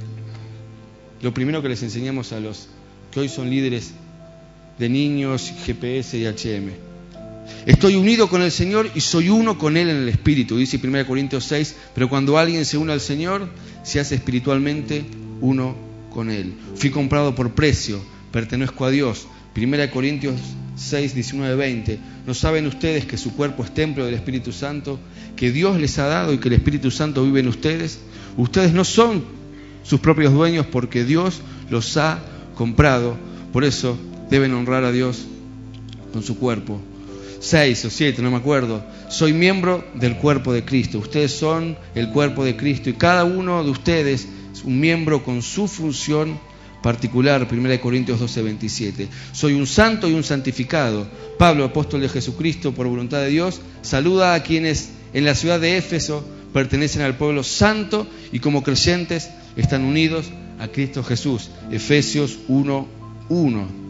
Lo 1.21 1.35
primero 1.35 1.61
que 1.61 1.69
les 1.69 1.83
enseñamos 1.83 2.33
a 2.33 2.41
los 2.41 2.69
que 3.13 3.21
hoy 3.21 3.29
son 3.29 3.51
líderes 3.51 3.93
de 4.79 4.89
niños, 4.89 5.53
GPS 5.67 6.17
y 6.17 6.27
HM. 6.27 6.71
Estoy 7.67 7.97
unido 7.97 8.29
con 8.29 8.41
el 8.41 8.51
Señor 8.51 8.91
y 8.95 9.01
soy 9.01 9.29
uno 9.29 9.59
con 9.59 9.77
Él 9.77 9.91
en 9.91 9.97
el 9.97 10.09
Espíritu, 10.09 10.57
dice 10.57 10.81
1 10.83 11.07
Corintios 11.07 11.45
6, 11.45 11.77
pero 11.95 12.09
cuando 12.09 12.39
alguien 12.39 12.65
se 12.65 12.79
une 12.79 12.93
al 12.93 13.01
Señor, 13.01 13.49
se 13.83 14.01
hace 14.01 14.15
espiritualmente 14.15 15.05
uno 15.41 15.77
con 16.11 16.31
Él. 16.31 16.55
Fui 16.77 16.91
comprado 16.91 17.35
por 17.35 17.53
precio, 17.53 18.01
pertenezco 18.33 18.85
a 18.87 18.91
Dios. 18.91 19.27
1 19.57 19.91
Corintios 19.91 20.37
6, 20.77 21.15
19, 21.15 21.57
20. 21.57 21.99
¿No 22.27 22.35
saben 22.35 22.67
ustedes 22.67 23.05
que 23.05 23.17
su 23.17 23.35
cuerpo 23.35 23.65
es 23.65 23.75
templo 23.75 24.05
del 24.05 24.15
Espíritu 24.15 24.53
Santo, 24.53 24.99
que 25.37 25.51
Dios 25.51 25.81
les 25.81 25.99
ha 25.99 26.07
dado 26.07 26.33
y 26.33 26.39
que 26.39 26.49
el 26.49 26.55
Espíritu 26.55 26.91
Santo 26.91 27.25
vive 27.25 27.41
en 27.41 27.49
ustedes? 27.49 28.01
Ustedes 28.37 28.73
no 28.73 28.85
son 28.85 29.25
sus 29.83 30.01
propios 30.01 30.33
dueños 30.33 30.67
porque 30.67 31.05
Dios 31.05 31.41
los 31.71 31.97
ha 31.97 32.21
comprado. 32.55 33.17
Por 33.53 33.65
eso 33.65 33.99
deben 34.31 34.55
honrar 34.55 34.85
a 34.85 34.93
Dios 34.93 35.27
con 36.13 36.23
su 36.23 36.39
cuerpo. 36.39 36.81
6 37.41 37.85
o 37.85 37.91
7, 37.91 38.23
no 38.23 38.31
me 38.31 38.37
acuerdo. 38.37 38.85
Soy 39.09 39.33
miembro 39.33 39.85
del 39.95 40.17
cuerpo 40.17 40.53
de 40.53 40.65
Cristo. 40.65 40.99
Ustedes 40.99 41.33
son 41.33 41.77
el 41.95 42.11
cuerpo 42.11 42.45
de 42.45 42.57
Cristo 42.57 42.91
y 42.91 42.95
cada 42.95 43.25
uno 43.25 43.63
de 43.65 43.71
ustedes 43.71 44.29
es 44.53 44.65
un 44.65 44.79
miembro 44.81 45.25
con 45.25 45.43
su 45.43 45.69
función 45.69 46.39
particular, 46.83 47.47
1 47.51 47.81
Corintios 47.81 48.21
12, 48.21 48.43
27. 48.43 49.09
Soy 49.33 49.55
un 49.55 49.67
santo 49.67 50.09
y 50.09 50.15
un 50.15 50.25
santificado. 50.25 51.07
Pablo, 51.39 51.65
apóstol 51.65 52.01
de 52.01 52.09
Jesucristo, 52.09 52.73
por 52.73 52.87
voluntad 52.87 53.21
de 53.21 53.29
Dios, 53.29 53.61
saluda 53.83 54.35
a 54.35 54.43
quienes 54.43 54.91
en 55.13 55.25
la 55.25 55.35
ciudad 55.35 55.61
de 55.61 55.77
Éfeso 55.77 56.25
pertenecen 56.53 57.03
al 57.03 57.17
pueblo 57.17 57.43
santo 57.43 58.07
y 58.33 58.41
como 58.41 58.63
creyentes 58.63 59.31
están 59.57 59.85
unidos 59.85 60.27
a 60.59 60.69
Cristo 60.69 61.03
Jesús. 61.03 61.51
Efesios 61.71 62.39
1, 62.49 62.89
1. 63.29 63.88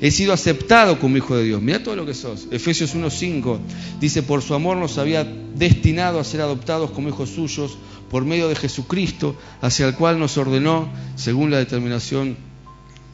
He 0.00 0.10
sido 0.10 0.32
aceptado 0.32 0.98
como 0.98 1.16
hijo 1.16 1.36
de 1.36 1.44
Dios. 1.44 1.62
Mira 1.62 1.82
todo 1.82 1.96
lo 1.96 2.06
que 2.06 2.14
sos. 2.14 2.48
Efesios 2.50 2.94
1.5 2.94 3.58
dice, 4.00 4.22
por 4.22 4.42
su 4.42 4.54
amor 4.54 4.76
nos 4.76 4.98
había 4.98 5.24
destinado 5.24 6.18
a 6.18 6.24
ser 6.24 6.40
adoptados 6.40 6.90
como 6.90 7.08
hijos 7.08 7.30
suyos 7.30 7.76
por 8.10 8.24
medio 8.24 8.48
de 8.48 8.54
Jesucristo, 8.54 9.36
hacia 9.60 9.86
el 9.86 9.94
cual 9.94 10.18
nos 10.18 10.36
ordenó 10.36 10.88
según 11.16 11.50
la 11.50 11.58
determinación 11.58 12.36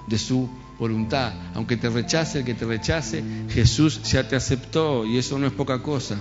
de 0.09 0.19
su 0.19 0.49
voluntad. 0.79 1.33
Aunque 1.55 1.77
te 1.77 1.89
rechace 1.89 2.41
el 2.41 2.45
que 2.45 2.55
te 2.55 2.65
rechace, 2.65 3.23
Jesús 3.51 4.03
ya 4.03 4.29
te 4.29 4.37
aceptó 4.37 5.07
y 5.07 5.19
eso 5.19 5.39
no 5.39 5.47
es 5.47 5.53
poca 5.53 5.83
cosa. 5.83 6.19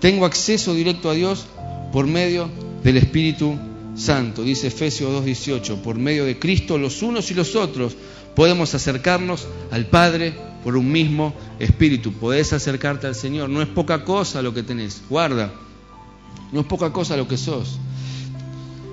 Tengo 0.00 0.26
acceso 0.26 0.74
directo 0.74 1.10
a 1.10 1.14
Dios 1.14 1.46
por 1.92 2.06
medio 2.06 2.50
del 2.84 2.98
Espíritu 2.98 3.56
Santo, 3.96 4.42
dice 4.42 4.66
Efesios 4.66 5.24
2.18, 5.24 5.80
por 5.80 5.96
medio 5.96 6.24
de 6.26 6.38
Cristo 6.38 6.76
los 6.76 7.02
unos 7.02 7.30
y 7.30 7.34
los 7.34 7.56
otros 7.56 7.96
podemos 8.36 8.74
acercarnos 8.74 9.48
al 9.72 9.86
Padre 9.86 10.34
por 10.62 10.76
un 10.76 10.92
mismo 10.92 11.34
espíritu. 11.58 12.12
Podés 12.12 12.52
acercarte 12.52 13.08
al 13.08 13.16
Señor. 13.16 13.48
No 13.48 13.62
es 13.62 13.68
poca 13.68 14.04
cosa 14.04 14.42
lo 14.42 14.54
que 14.54 14.62
tenés. 14.62 15.02
Guarda. 15.08 15.52
No 16.52 16.60
es 16.60 16.66
poca 16.66 16.92
cosa 16.92 17.16
lo 17.16 17.26
que 17.26 17.38
sos. 17.38 17.78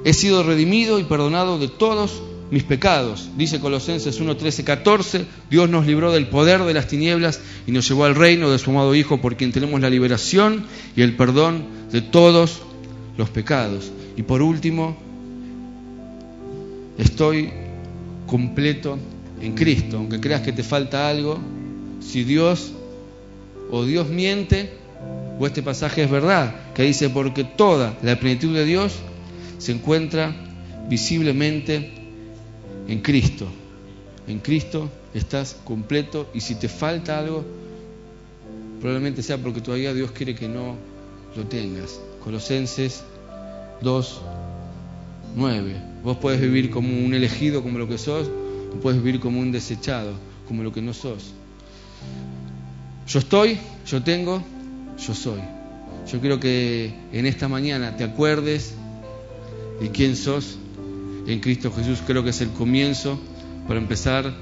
He 0.05 0.13
sido 0.13 0.43
redimido 0.43 0.97
y 0.97 1.03
perdonado 1.03 1.59
de 1.59 1.67
todos 1.67 2.23
mis 2.51 2.63
pecados. 2.63 3.29
Dice 3.37 3.59
Colosenses 3.59 4.19
1, 4.19 4.37
13, 4.37 4.63
14. 4.63 5.25
Dios 5.49 5.69
nos 5.69 5.85
libró 5.85 6.11
del 6.11 6.27
poder 6.27 6.63
de 6.63 6.73
las 6.73 6.87
tinieblas 6.87 7.41
y 7.67 7.71
nos 7.71 7.87
llevó 7.87 8.05
al 8.05 8.15
reino 8.15 8.49
de 8.49 8.59
su 8.59 8.71
amado 8.71 8.95
Hijo 8.95 9.21
por 9.21 9.35
quien 9.35 9.51
tenemos 9.51 9.81
la 9.81 9.89
liberación 9.89 10.65
y 10.95 11.01
el 11.01 11.15
perdón 11.15 11.65
de 11.91 12.01
todos 12.01 12.61
los 13.17 13.29
pecados. 13.29 13.91
Y 14.15 14.23
por 14.23 14.41
último, 14.41 14.95
estoy 16.97 17.51
completo 18.27 18.99
en 19.41 19.53
Cristo, 19.53 19.97
aunque 19.97 20.19
creas 20.19 20.41
que 20.41 20.51
te 20.51 20.63
falta 20.63 21.09
algo, 21.09 21.39
si 21.99 22.23
Dios 22.23 22.71
o 23.71 23.83
Dios 23.85 24.09
miente, 24.09 24.71
o 25.39 25.47
este 25.47 25.63
pasaje 25.63 26.03
es 26.03 26.11
verdad, 26.11 26.73
que 26.73 26.83
dice, 26.83 27.09
porque 27.09 27.43
toda 27.43 27.97
la 28.03 28.19
plenitud 28.19 28.53
de 28.53 28.65
Dios 28.65 28.93
se 29.57 29.71
encuentra 29.71 30.35
visiblemente 30.89 31.91
en 32.87 32.99
Cristo. 33.01 33.47
En 34.27 34.39
Cristo 34.39 34.89
estás 35.13 35.57
completo 35.63 36.29
y 36.33 36.41
si 36.41 36.55
te 36.55 36.69
falta 36.69 37.19
algo, 37.19 37.43
probablemente 38.79 39.23
sea 39.23 39.37
porque 39.37 39.61
todavía 39.61 39.93
Dios 39.93 40.11
quiere 40.11 40.35
que 40.35 40.47
no 40.47 40.75
lo 41.35 41.45
tengas. 41.45 41.99
Colosenses 42.23 43.03
2, 43.81 44.21
9. 45.35 45.75
Vos 46.03 46.17
podés 46.17 46.41
vivir 46.41 46.69
como 46.69 46.89
un 47.05 47.13
elegido, 47.13 47.63
como 47.63 47.79
lo 47.79 47.87
que 47.87 47.97
sos, 47.97 48.29
puedes 48.81 49.01
vivir 49.01 49.19
como 49.19 49.39
un 49.39 49.51
desechado, 49.51 50.13
como 50.47 50.63
lo 50.63 50.71
que 50.71 50.81
no 50.81 50.93
sos. 50.93 51.33
Yo 53.07 53.19
estoy, 53.19 53.57
yo 53.85 54.01
tengo, 54.03 54.41
yo 54.97 55.13
soy. 55.13 55.41
Yo 56.11 56.19
quiero 56.19 56.39
que 56.39 56.93
en 57.11 57.25
esta 57.25 57.47
mañana 57.47 57.95
te 57.95 58.03
acuerdes 58.03 58.75
de 59.79 59.89
quién 59.91 60.15
sos 60.15 60.57
en 61.27 61.39
Cristo 61.39 61.71
Jesús. 61.71 61.99
Creo 62.05 62.23
que 62.23 62.31
es 62.31 62.41
el 62.41 62.49
comienzo 62.49 63.19
para 63.67 63.79
empezar 63.79 64.33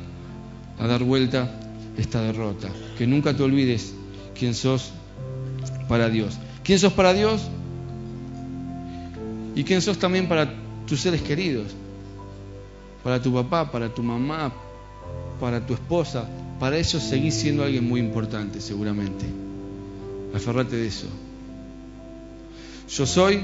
a 0.79 0.88
dar 0.88 1.03
vuelta 1.03 1.51
esta 1.97 2.21
derrota. 2.21 2.69
Que 2.97 3.07
nunca 3.07 3.36
te 3.36 3.43
olvides 3.43 3.93
quién 4.38 4.53
sos 4.53 4.91
para 5.88 6.09
Dios. 6.09 6.38
¿Quién 6.63 6.79
sos 6.79 6.93
para 6.93 7.13
Dios? 7.13 7.41
Y 9.55 9.63
quién 9.63 9.82
sos 9.82 9.97
también 9.99 10.27
para 10.27 10.53
tus 10.88 11.01
seres 11.01 11.21
queridos 11.21 11.75
para 13.04 13.22
tu 13.22 13.34
papá, 13.34 13.72
para 13.72 13.93
tu 13.93 14.04
mamá, 14.04 14.52
para 15.39 15.66
tu 15.66 15.74
esposa, 15.74 16.28
para 16.60 16.78
ellos 16.78 17.02
seguís 17.02 17.34
siendo 17.36 17.64
alguien 17.64 17.88
muy 17.88 17.99
importante, 17.99 18.62
seguramente. 18.62 19.26
Aferrate 20.36 20.76
de 20.76 20.88
eso. 20.88 21.08
Yo 22.89 23.06
soy, 23.06 23.43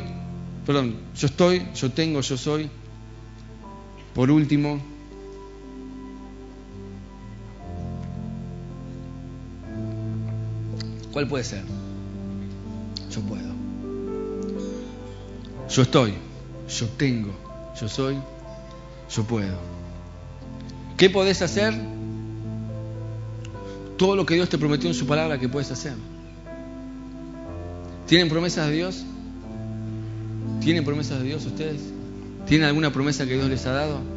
perdón, 0.65 0.95
yo 1.15 1.27
estoy, 1.27 1.65
yo 1.75 1.91
tengo, 1.91 2.21
yo 2.21 2.37
soy. 2.37 2.69
Por 4.13 4.31
último, 4.31 4.79
¿cuál 11.11 11.27
puede 11.27 11.43
ser? 11.43 11.63
Yo 13.11 13.21
puedo. 13.21 13.47
Yo 15.69 15.81
estoy, 15.81 16.13
yo 16.69 16.87
tengo, 16.97 17.31
yo 17.79 17.87
soy 17.87 18.17
yo 19.09 19.23
puedo. 19.23 19.57
¿Qué 20.97 21.09
podés 21.09 21.41
hacer? 21.41 21.73
Todo 23.97 24.15
lo 24.15 24.25
que 24.25 24.35
Dios 24.35 24.49
te 24.49 24.57
prometió 24.57 24.89
en 24.89 24.95
su 24.95 25.07
palabra 25.07 25.39
que 25.39 25.49
puedes 25.49 25.71
hacer. 25.71 25.93
¿Tienen 28.07 28.29
promesas 28.29 28.67
de 28.67 28.73
Dios? 28.73 29.05
¿Tienen 30.61 30.85
promesas 30.85 31.19
de 31.19 31.25
Dios 31.25 31.45
ustedes? 31.45 31.81
¿Tienen 32.47 32.67
alguna 32.67 32.91
promesa 32.91 33.25
que 33.25 33.33
Dios 33.33 33.49
les 33.49 33.65
ha 33.65 33.71
dado? 33.71 34.16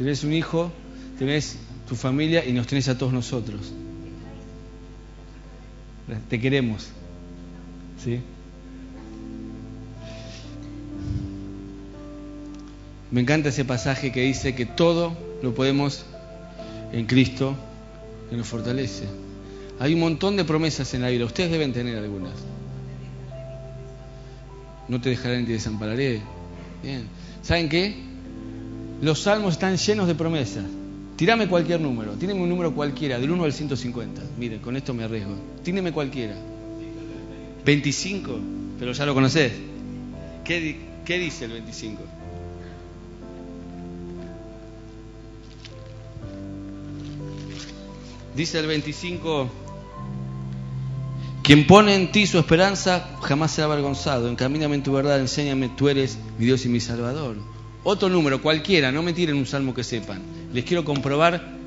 Tenés 0.00 0.24
un 0.24 0.32
hijo, 0.32 0.72
tenés 1.18 1.58
tu 1.86 1.94
familia 1.94 2.42
y 2.42 2.54
nos 2.54 2.66
tenés 2.66 2.88
a 2.88 2.96
todos 2.96 3.12
nosotros. 3.12 3.70
Te 6.30 6.40
queremos. 6.40 6.88
¿Sí? 8.02 8.18
Me 13.10 13.20
encanta 13.20 13.50
ese 13.50 13.66
pasaje 13.66 14.10
que 14.10 14.22
dice 14.22 14.54
que 14.54 14.64
todo 14.64 15.12
lo 15.42 15.54
podemos 15.54 16.06
en 16.92 17.04
Cristo 17.04 17.54
que 18.30 18.38
nos 18.38 18.48
fortalece. 18.48 19.04
Hay 19.80 19.92
un 19.92 20.00
montón 20.00 20.38
de 20.38 20.46
promesas 20.46 20.94
en 20.94 21.02
la 21.02 21.10
Biblia. 21.10 21.26
Ustedes 21.26 21.50
deben 21.50 21.74
tener 21.74 21.98
algunas. 21.98 22.32
No 24.88 24.98
te 24.98 25.10
dejaré 25.10 25.40
ni 25.40 25.44
te 25.44 25.52
desampararé. 25.52 26.22
Bien. 26.82 27.06
¿Saben 27.42 27.68
qué? 27.68 28.09
Los 29.00 29.22
salmos 29.22 29.54
están 29.54 29.76
llenos 29.76 30.06
de 30.06 30.14
promesas. 30.14 30.64
Tírame 31.16 31.48
cualquier 31.48 31.80
número. 31.80 32.12
Tírame 32.12 32.40
un 32.40 32.48
número 32.48 32.74
cualquiera, 32.74 33.18
del 33.18 33.30
1 33.30 33.44
al 33.44 33.52
150. 33.52 34.22
Miren, 34.38 34.60
con 34.60 34.76
esto 34.76 34.92
me 34.94 35.04
arriesgo. 35.04 35.34
Tírame 35.62 35.92
cualquiera. 35.92 36.34
25, 37.64 38.38
pero 38.78 38.92
ya 38.92 39.06
lo 39.06 39.14
conoces. 39.14 39.52
¿Qué, 40.44 40.76
dice 41.06 41.44
el 41.44 41.52
25? 41.52 42.02
Dice 48.34 48.58
el 48.58 48.66
25, 48.66 49.50
quien 51.42 51.66
pone 51.66 51.94
en 51.94 52.12
ti 52.12 52.26
su 52.26 52.38
esperanza 52.38 53.10
jamás 53.22 53.50
será 53.50 53.66
avergonzado. 53.66 54.28
Encamíname 54.28 54.76
en 54.76 54.82
tu 54.82 54.92
verdad, 54.92 55.20
enséñame, 55.20 55.68
tú 55.68 55.88
eres 55.88 56.18
mi 56.38 56.46
Dios 56.46 56.64
y 56.64 56.68
mi 56.68 56.80
Salvador. 56.80 57.36
Otro 57.82 58.08
número, 58.08 58.42
cualquiera, 58.42 58.92
no 58.92 59.02
me 59.02 59.12
tiren 59.12 59.36
un 59.36 59.46
salmo 59.46 59.74
que 59.74 59.84
sepan. 59.84 60.20
Les 60.52 60.64
quiero 60.64 60.84
comprobar. 60.84 61.58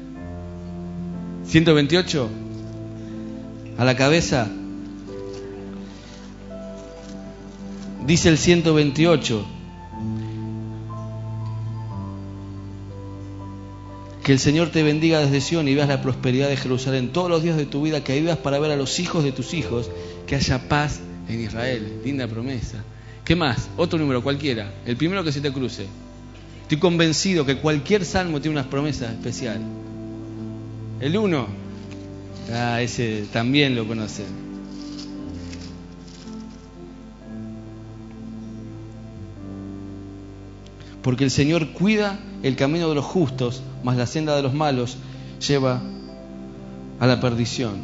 128, 1.45 2.29
a 3.77 3.85
la 3.85 3.95
cabeza. 3.95 4.47
Dice 8.05 8.29
el 8.29 8.37
128, 8.37 9.45
Que 14.23 14.31
el 14.31 14.39
Señor 14.39 14.69
te 14.69 14.83
bendiga 14.83 15.19
desde 15.19 15.41
Sion 15.41 15.67
y 15.67 15.75
veas 15.75 15.89
la 15.89 16.01
prosperidad 16.01 16.47
de 16.47 16.55
Jerusalén 16.55 17.11
todos 17.11 17.29
los 17.29 17.43
días 17.43 17.57
de 17.57 17.65
tu 17.65 17.81
vida, 17.81 18.05
que 18.05 18.17
vivas 18.19 18.37
para 18.37 18.57
ver 18.57 18.71
a 18.71 18.77
los 18.77 18.99
hijos 18.99 19.21
de 19.23 19.33
tus 19.33 19.53
hijos, 19.53 19.91
que 20.27 20.35
haya 20.35 20.69
paz 20.69 21.01
en 21.27 21.41
Israel. 21.41 21.99
Linda 22.05 22.25
promesa. 22.27 22.81
¿Qué 23.25 23.35
más? 23.35 23.69
Otro 23.75 23.99
número, 23.99 24.23
cualquiera. 24.23 24.73
El 24.85 24.95
primero 24.95 25.25
que 25.25 25.33
se 25.33 25.41
te 25.41 25.51
cruce. 25.51 25.87
Estoy 26.63 26.79
convencido 26.79 27.45
que 27.45 27.57
cualquier 27.57 28.05
salmo 28.05 28.41
tiene 28.41 28.59
una 28.59 28.69
promesa 28.69 29.11
especial. 29.11 29.61
El 30.99 31.17
uno. 31.17 31.47
Ah, 32.51 32.81
ese 32.81 33.25
también 33.31 33.75
lo 33.75 33.87
conocen. 33.87 34.25
Porque 41.01 41.25
el 41.25 41.31
Señor 41.31 41.73
cuida 41.73 42.17
el 42.43 42.55
camino 42.55 42.87
de 42.87 42.95
los 42.95 43.03
justos, 43.03 43.61
mas 43.83 43.97
la 43.97 44.07
senda 44.07 44.35
de 44.35 44.41
los 44.41 44.53
malos 44.53 44.97
lleva 45.45 45.81
a 46.99 47.05
la 47.05 47.19
perdición. 47.19 47.83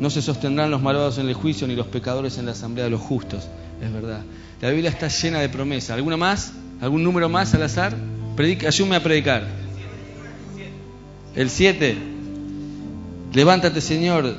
No 0.00 0.10
se 0.10 0.22
sostendrán 0.22 0.72
los 0.72 0.82
malvados 0.82 1.18
en 1.18 1.28
el 1.28 1.34
juicio 1.34 1.68
ni 1.68 1.76
los 1.76 1.86
pecadores 1.86 2.36
en 2.38 2.46
la 2.46 2.52
asamblea 2.52 2.84
de 2.84 2.90
los 2.90 3.00
justos. 3.00 3.48
Es 3.80 3.92
verdad. 3.92 4.22
La 4.60 4.70
Biblia 4.70 4.90
está 4.90 5.06
llena 5.06 5.38
de 5.38 5.48
promesas. 5.48 5.90
¿Alguna 5.90 6.16
más? 6.16 6.52
¿Algún 6.80 7.02
número 7.02 7.28
más 7.28 7.54
al 7.54 7.62
azar? 7.62 7.96
Predica, 8.36 8.68
ayúdame 8.68 8.96
a 8.96 9.02
predicar. 9.02 9.46
El 11.34 11.50
7. 11.50 11.96
Levántate, 13.32 13.80
Señor, 13.80 14.36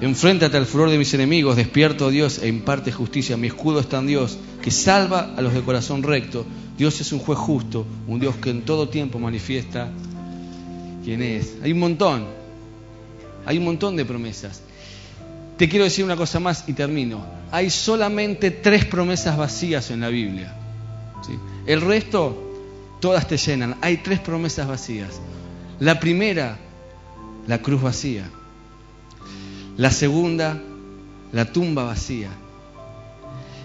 enfréntate 0.00 0.56
al 0.56 0.66
furor 0.66 0.90
de 0.90 0.98
mis 0.98 1.14
enemigos, 1.14 1.56
despierto, 1.56 2.10
Dios, 2.10 2.38
e 2.42 2.48
imparte 2.48 2.92
justicia. 2.92 3.36
Mi 3.36 3.48
escudo 3.48 3.80
está 3.80 3.98
en 3.98 4.06
Dios, 4.06 4.38
que 4.62 4.70
salva 4.70 5.34
a 5.36 5.42
los 5.42 5.54
de 5.54 5.62
corazón 5.62 6.02
recto. 6.02 6.44
Dios 6.76 7.00
es 7.00 7.12
un 7.12 7.18
juez 7.18 7.38
justo, 7.38 7.86
un 8.06 8.20
Dios 8.20 8.36
que 8.36 8.50
en 8.50 8.62
todo 8.62 8.88
tiempo 8.88 9.18
manifiesta 9.18 9.90
quién 11.04 11.22
es. 11.22 11.56
Hay 11.62 11.72
un 11.72 11.80
montón, 11.80 12.26
hay 13.46 13.58
un 13.58 13.64
montón 13.64 13.96
de 13.96 14.04
promesas. 14.04 14.62
Te 15.56 15.68
quiero 15.68 15.84
decir 15.84 16.04
una 16.04 16.16
cosa 16.16 16.40
más 16.40 16.64
y 16.68 16.72
termino. 16.72 17.24
Hay 17.50 17.68
solamente 17.68 18.50
tres 18.50 18.86
promesas 18.86 19.36
vacías 19.36 19.90
en 19.90 20.00
la 20.00 20.08
Biblia. 20.08 20.59
El 21.66 21.80
resto, 21.80 22.36
todas 23.00 23.28
te 23.28 23.36
llenan. 23.36 23.76
Hay 23.80 23.98
tres 23.98 24.20
promesas 24.20 24.66
vacías. 24.66 25.20
La 25.78 26.00
primera, 26.00 26.58
la 27.46 27.58
cruz 27.58 27.82
vacía. 27.82 28.28
La 29.76 29.90
segunda, 29.90 30.60
la 31.32 31.52
tumba 31.52 31.84
vacía. 31.84 32.30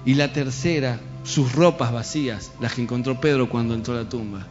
Y 0.05 0.15
la 0.15 0.31
tercera, 0.31 0.99
sus 1.23 1.53
ropas 1.53 1.91
vacías, 1.91 2.51
las 2.59 2.73
que 2.73 2.81
encontró 2.81 3.19
Pedro 3.19 3.49
cuando 3.49 3.73
entró 3.73 3.93
a 3.95 4.03
la 4.03 4.09
tumba. 4.09 4.45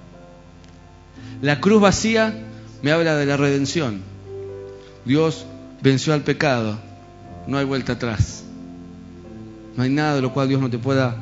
La 1.41 1.61
cruz 1.61 1.81
vacía 1.81 2.35
me 2.83 2.93
habla 2.93 3.17
de 3.17 3.27
la 3.27 3.37
redención. 3.37 4.03
Dios 5.05 5.47
venció 5.81 6.13
al 6.13 6.23
pecado, 6.23 6.79
no 7.47 7.59
hay 7.59 7.65
vuelta 7.65 7.93
atrás. 7.93 8.45
No 9.77 9.83
hay 9.83 9.91
nada 9.91 10.17
de 10.17 10.23
lo 10.23 10.33
cual 10.33 10.49
Dios 10.49 10.61
no 10.61 10.71
te 10.71 10.79
pueda 10.79 11.17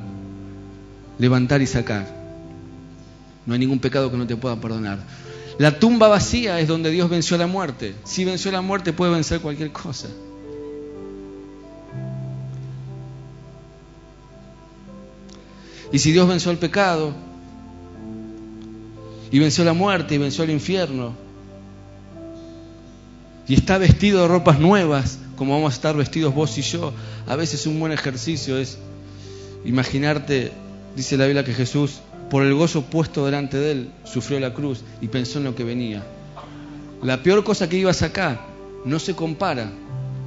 levantar 1.23 1.63
y 1.63 1.69
sacar. 1.69 2.05
No 3.47 3.55
hay 3.55 3.61
ningún 3.61 3.79
pecado 3.79 4.11
que 4.11 4.17
no 4.17 4.27
te 4.27 4.35
pueda 4.35 4.57
perdonar. 4.57 4.99
La 5.57 5.79
tumba 5.79 6.09
vacía 6.09 6.59
es 6.59 6.67
donde 6.67 6.91
Dios 6.91 7.09
venció 7.09 7.39
la 7.39 7.47
muerte. 7.47 7.95
Si 8.03 8.25
venció 8.25 8.51
la 8.51 8.61
muerte 8.61 8.93
puede 8.93 9.13
vencer 9.13 9.41
cualquier 9.41 9.71
cosa. 9.71 10.09
Y 15.93 16.01
si 16.01 16.11
Dios 16.11 16.27
venció 16.27 16.51
el 16.51 16.59
pecado, 16.59 17.15
y 19.31 19.39
venció 19.39 19.63
la 19.63 19.75
muerte, 19.75 20.17
y 20.17 20.19
venció 20.19 20.43
el 20.43 20.51
infierno, 20.51 21.13
y 23.47 23.55
está 23.55 23.79
vestido 23.79 24.23
de 24.23 24.29
ropas 24.29 24.59
nuevas, 24.59 25.21
como 25.37 25.55
vamos 25.55 25.73
a 25.73 25.77
estar 25.77 25.95
vestidos 25.95 26.35
vos 26.35 26.59
y 26.59 26.63
yo, 26.63 26.93
a 27.29 27.37
veces 27.37 27.65
un 27.69 27.79
buen 27.79 27.93
ejercicio 27.93 28.59
es 28.59 28.79
imaginarte, 29.65 30.53
dice 30.97 31.17
la 31.17 31.27
Biblia 31.27 31.45
que 31.45 31.55
Jesús, 31.55 32.01
por 32.31 32.45
el 32.45 32.55
gozo 32.55 32.83
puesto 32.83 33.27
delante 33.27 33.59
de 33.59 33.73
él, 33.73 33.93
sufrió 34.05 34.41
la 34.41 34.55
cruz 34.55 34.83
y 35.01 35.09
pensó 35.09 35.39
en 35.39 35.45
lo 35.45 35.55
que 35.55 35.65
venía. 35.65 36.03
La 37.03 37.23
peor 37.23 37.45
cosa 37.45 37.69
que 37.69 37.77
iba 37.77 37.91
a 37.91 37.95
sacar 37.95 38.47
no 38.85 38.99
se 38.99 39.15
compara 39.15 39.71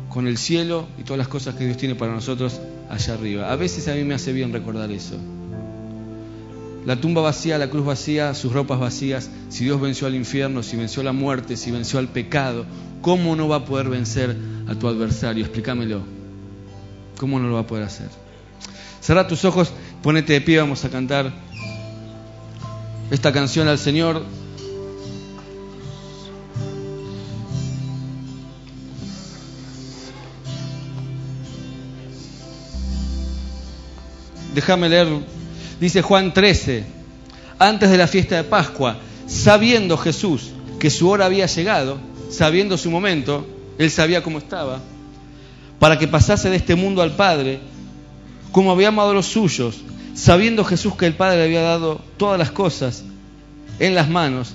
con 0.09 0.28
el 0.28 0.38
cielo 0.38 0.88
y 0.97 1.03
todas 1.03 1.18
las 1.18 1.28
cosas 1.28 1.55
que 1.55 1.66
Dios 1.66 1.78
tiene 1.78 1.95
para 1.95 2.13
nosotros 2.13 2.59
allá 2.89 3.13
arriba. 3.13 3.51
A 3.51 3.55
veces 3.55 3.88
a 3.88 3.95
mí 3.95 4.03
me 4.03 4.13
hace 4.13 4.34
bien 4.34 4.53
recordar 4.53 4.91
eso. 4.91 5.18
La 6.86 6.95
tumba 6.97 7.22
vacía, 7.22 7.57
la 7.57 7.70
cruz 7.70 7.86
vacía, 7.86 8.34
sus 8.36 8.53
ropas 8.53 8.80
vacías. 8.80 9.32
Si 9.49 9.63
Dios 9.63 9.82
venció 9.82 10.05
al 10.05 10.13
infierno, 10.13 10.61
si 10.61 10.78
venció 10.78 11.01
la 11.01 11.13
muerte, 11.13 11.57
si 11.57 11.72
venció 11.72 11.97
al 11.97 12.09
pecado, 12.09 12.66
¿cómo 13.01 13.36
no 13.36 13.47
va 13.47 13.57
a 13.57 13.66
poder 13.66 13.89
vencer 13.89 14.38
a 14.68 14.76
tu 14.76 14.88
adversario? 14.88 15.43
Explícamelo. 15.43 16.03
¿Cómo 17.18 17.39
no 17.39 17.47
lo 17.47 17.55
va 17.55 17.61
a 17.61 17.68
poder 17.68 17.86
hacer? 17.86 18.09
Cerra 19.01 19.28
tus 19.28 19.45
ojos, 19.45 19.72
ponete 20.05 20.33
de 20.33 20.41
pie, 20.41 20.59
vamos 20.59 20.85
a 20.85 20.89
cantar 20.91 21.33
esta 23.09 23.33
canción 23.33 23.67
al 23.67 23.79
Señor. 23.79 24.23
Déjame 34.53 34.89
leer 34.89 35.07
Dice 35.79 36.03
Juan 36.03 36.35
13, 36.35 36.83
antes 37.57 37.89
de 37.89 37.97
la 37.97 38.05
fiesta 38.05 38.35
de 38.35 38.43
Pascua, 38.43 38.97
sabiendo 39.25 39.97
Jesús 39.97 40.51
que 40.77 40.91
su 40.91 41.09
hora 41.09 41.25
había 41.25 41.47
llegado, 41.47 41.97
sabiendo 42.29 42.77
su 42.77 42.91
momento, 42.91 43.47
él 43.79 43.89
sabía 43.89 44.21
cómo 44.21 44.37
estaba, 44.37 44.81
para 45.79 45.97
que 45.97 46.07
pasase 46.07 46.51
de 46.51 46.57
este 46.57 46.75
mundo 46.75 47.01
al 47.01 47.15
Padre, 47.15 47.59
como 48.51 48.71
había 48.71 48.89
amado 48.89 49.09
a 49.09 49.15
los 49.15 49.25
suyos, 49.25 49.81
sabiendo 50.16 50.63
Jesús 50.63 50.95
que 50.95 51.05
el 51.05 51.13
Padre 51.13 51.38
le 51.38 51.43
había 51.43 51.61
dado 51.61 52.01
todas 52.18 52.39
las 52.39 52.49
cosas 52.49 53.03
en 53.80 53.93
las 53.93 54.09
manos 54.09 54.53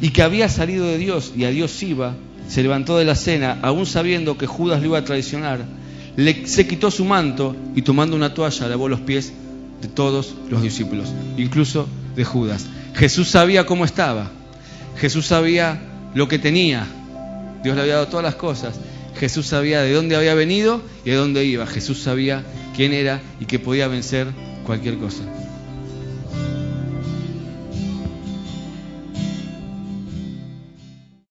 y 0.00 0.10
que 0.10 0.22
había 0.22 0.48
salido 0.48 0.86
de 0.86 0.98
Dios 0.98 1.32
y 1.36 1.44
a 1.44 1.50
Dios 1.50 1.80
iba, 1.82 2.14
se 2.48 2.62
levantó 2.62 2.98
de 2.98 3.04
la 3.04 3.14
cena, 3.14 3.58
aún 3.62 3.86
sabiendo 3.86 4.36
que 4.36 4.46
Judas 4.46 4.80
lo 4.80 4.86
iba 4.86 4.98
a 4.98 5.04
traicionar, 5.04 5.64
se 6.46 6.66
quitó 6.66 6.90
su 6.90 7.04
manto 7.04 7.54
y 7.74 7.82
tomando 7.82 8.16
una 8.16 8.34
toalla 8.34 8.66
lavó 8.66 8.88
los 8.88 9.00
pies 9.00 9.32
de 9.82 9.88
todos 9.88 10.34
los 10.48 10.62
discípulos, 10.62 11.12
incluso 11.36 11.86
de 12.16 12.24
Judas. 12.24 12.66
Jesús 12.94 13.28
sabía 13.28 13.66
cómo 13.66 13.84
estaba, 13.84 14.30
Jesús 14.96 15.26
sabía 15.26 15.82
lo 16.14 16.28
que 16.28 16.38
tenía, 16.38 16.86
Dios 17.62 17.76
le 17.76 17.82
había 17.82 17.94
dado 17.94 18.08
todas 18.08 18.24
las 18.24 18.36
cosas, 18.36 18.80
Jesús 19.18 19.46
sabía 19.46 19.82
de 19.82 19.92
dónde 19.92 20.16
había 20.16 20.34
venido 20.34 20.82
y 21.04 21.10
de 21.10 21.16
dónde 21.16 21.44
iba, 21.44 21.66
Jesús 21.66 21.98
sabía 22.02 22.42
quién 22.74 22.92
era 22.92 23.20
y 23.40 23.44
que 23.44 23.58
podía 23.58 23.88
vencer 23.88 24.28
cualquier 24.64 24.98
cosa. 24.98 25.22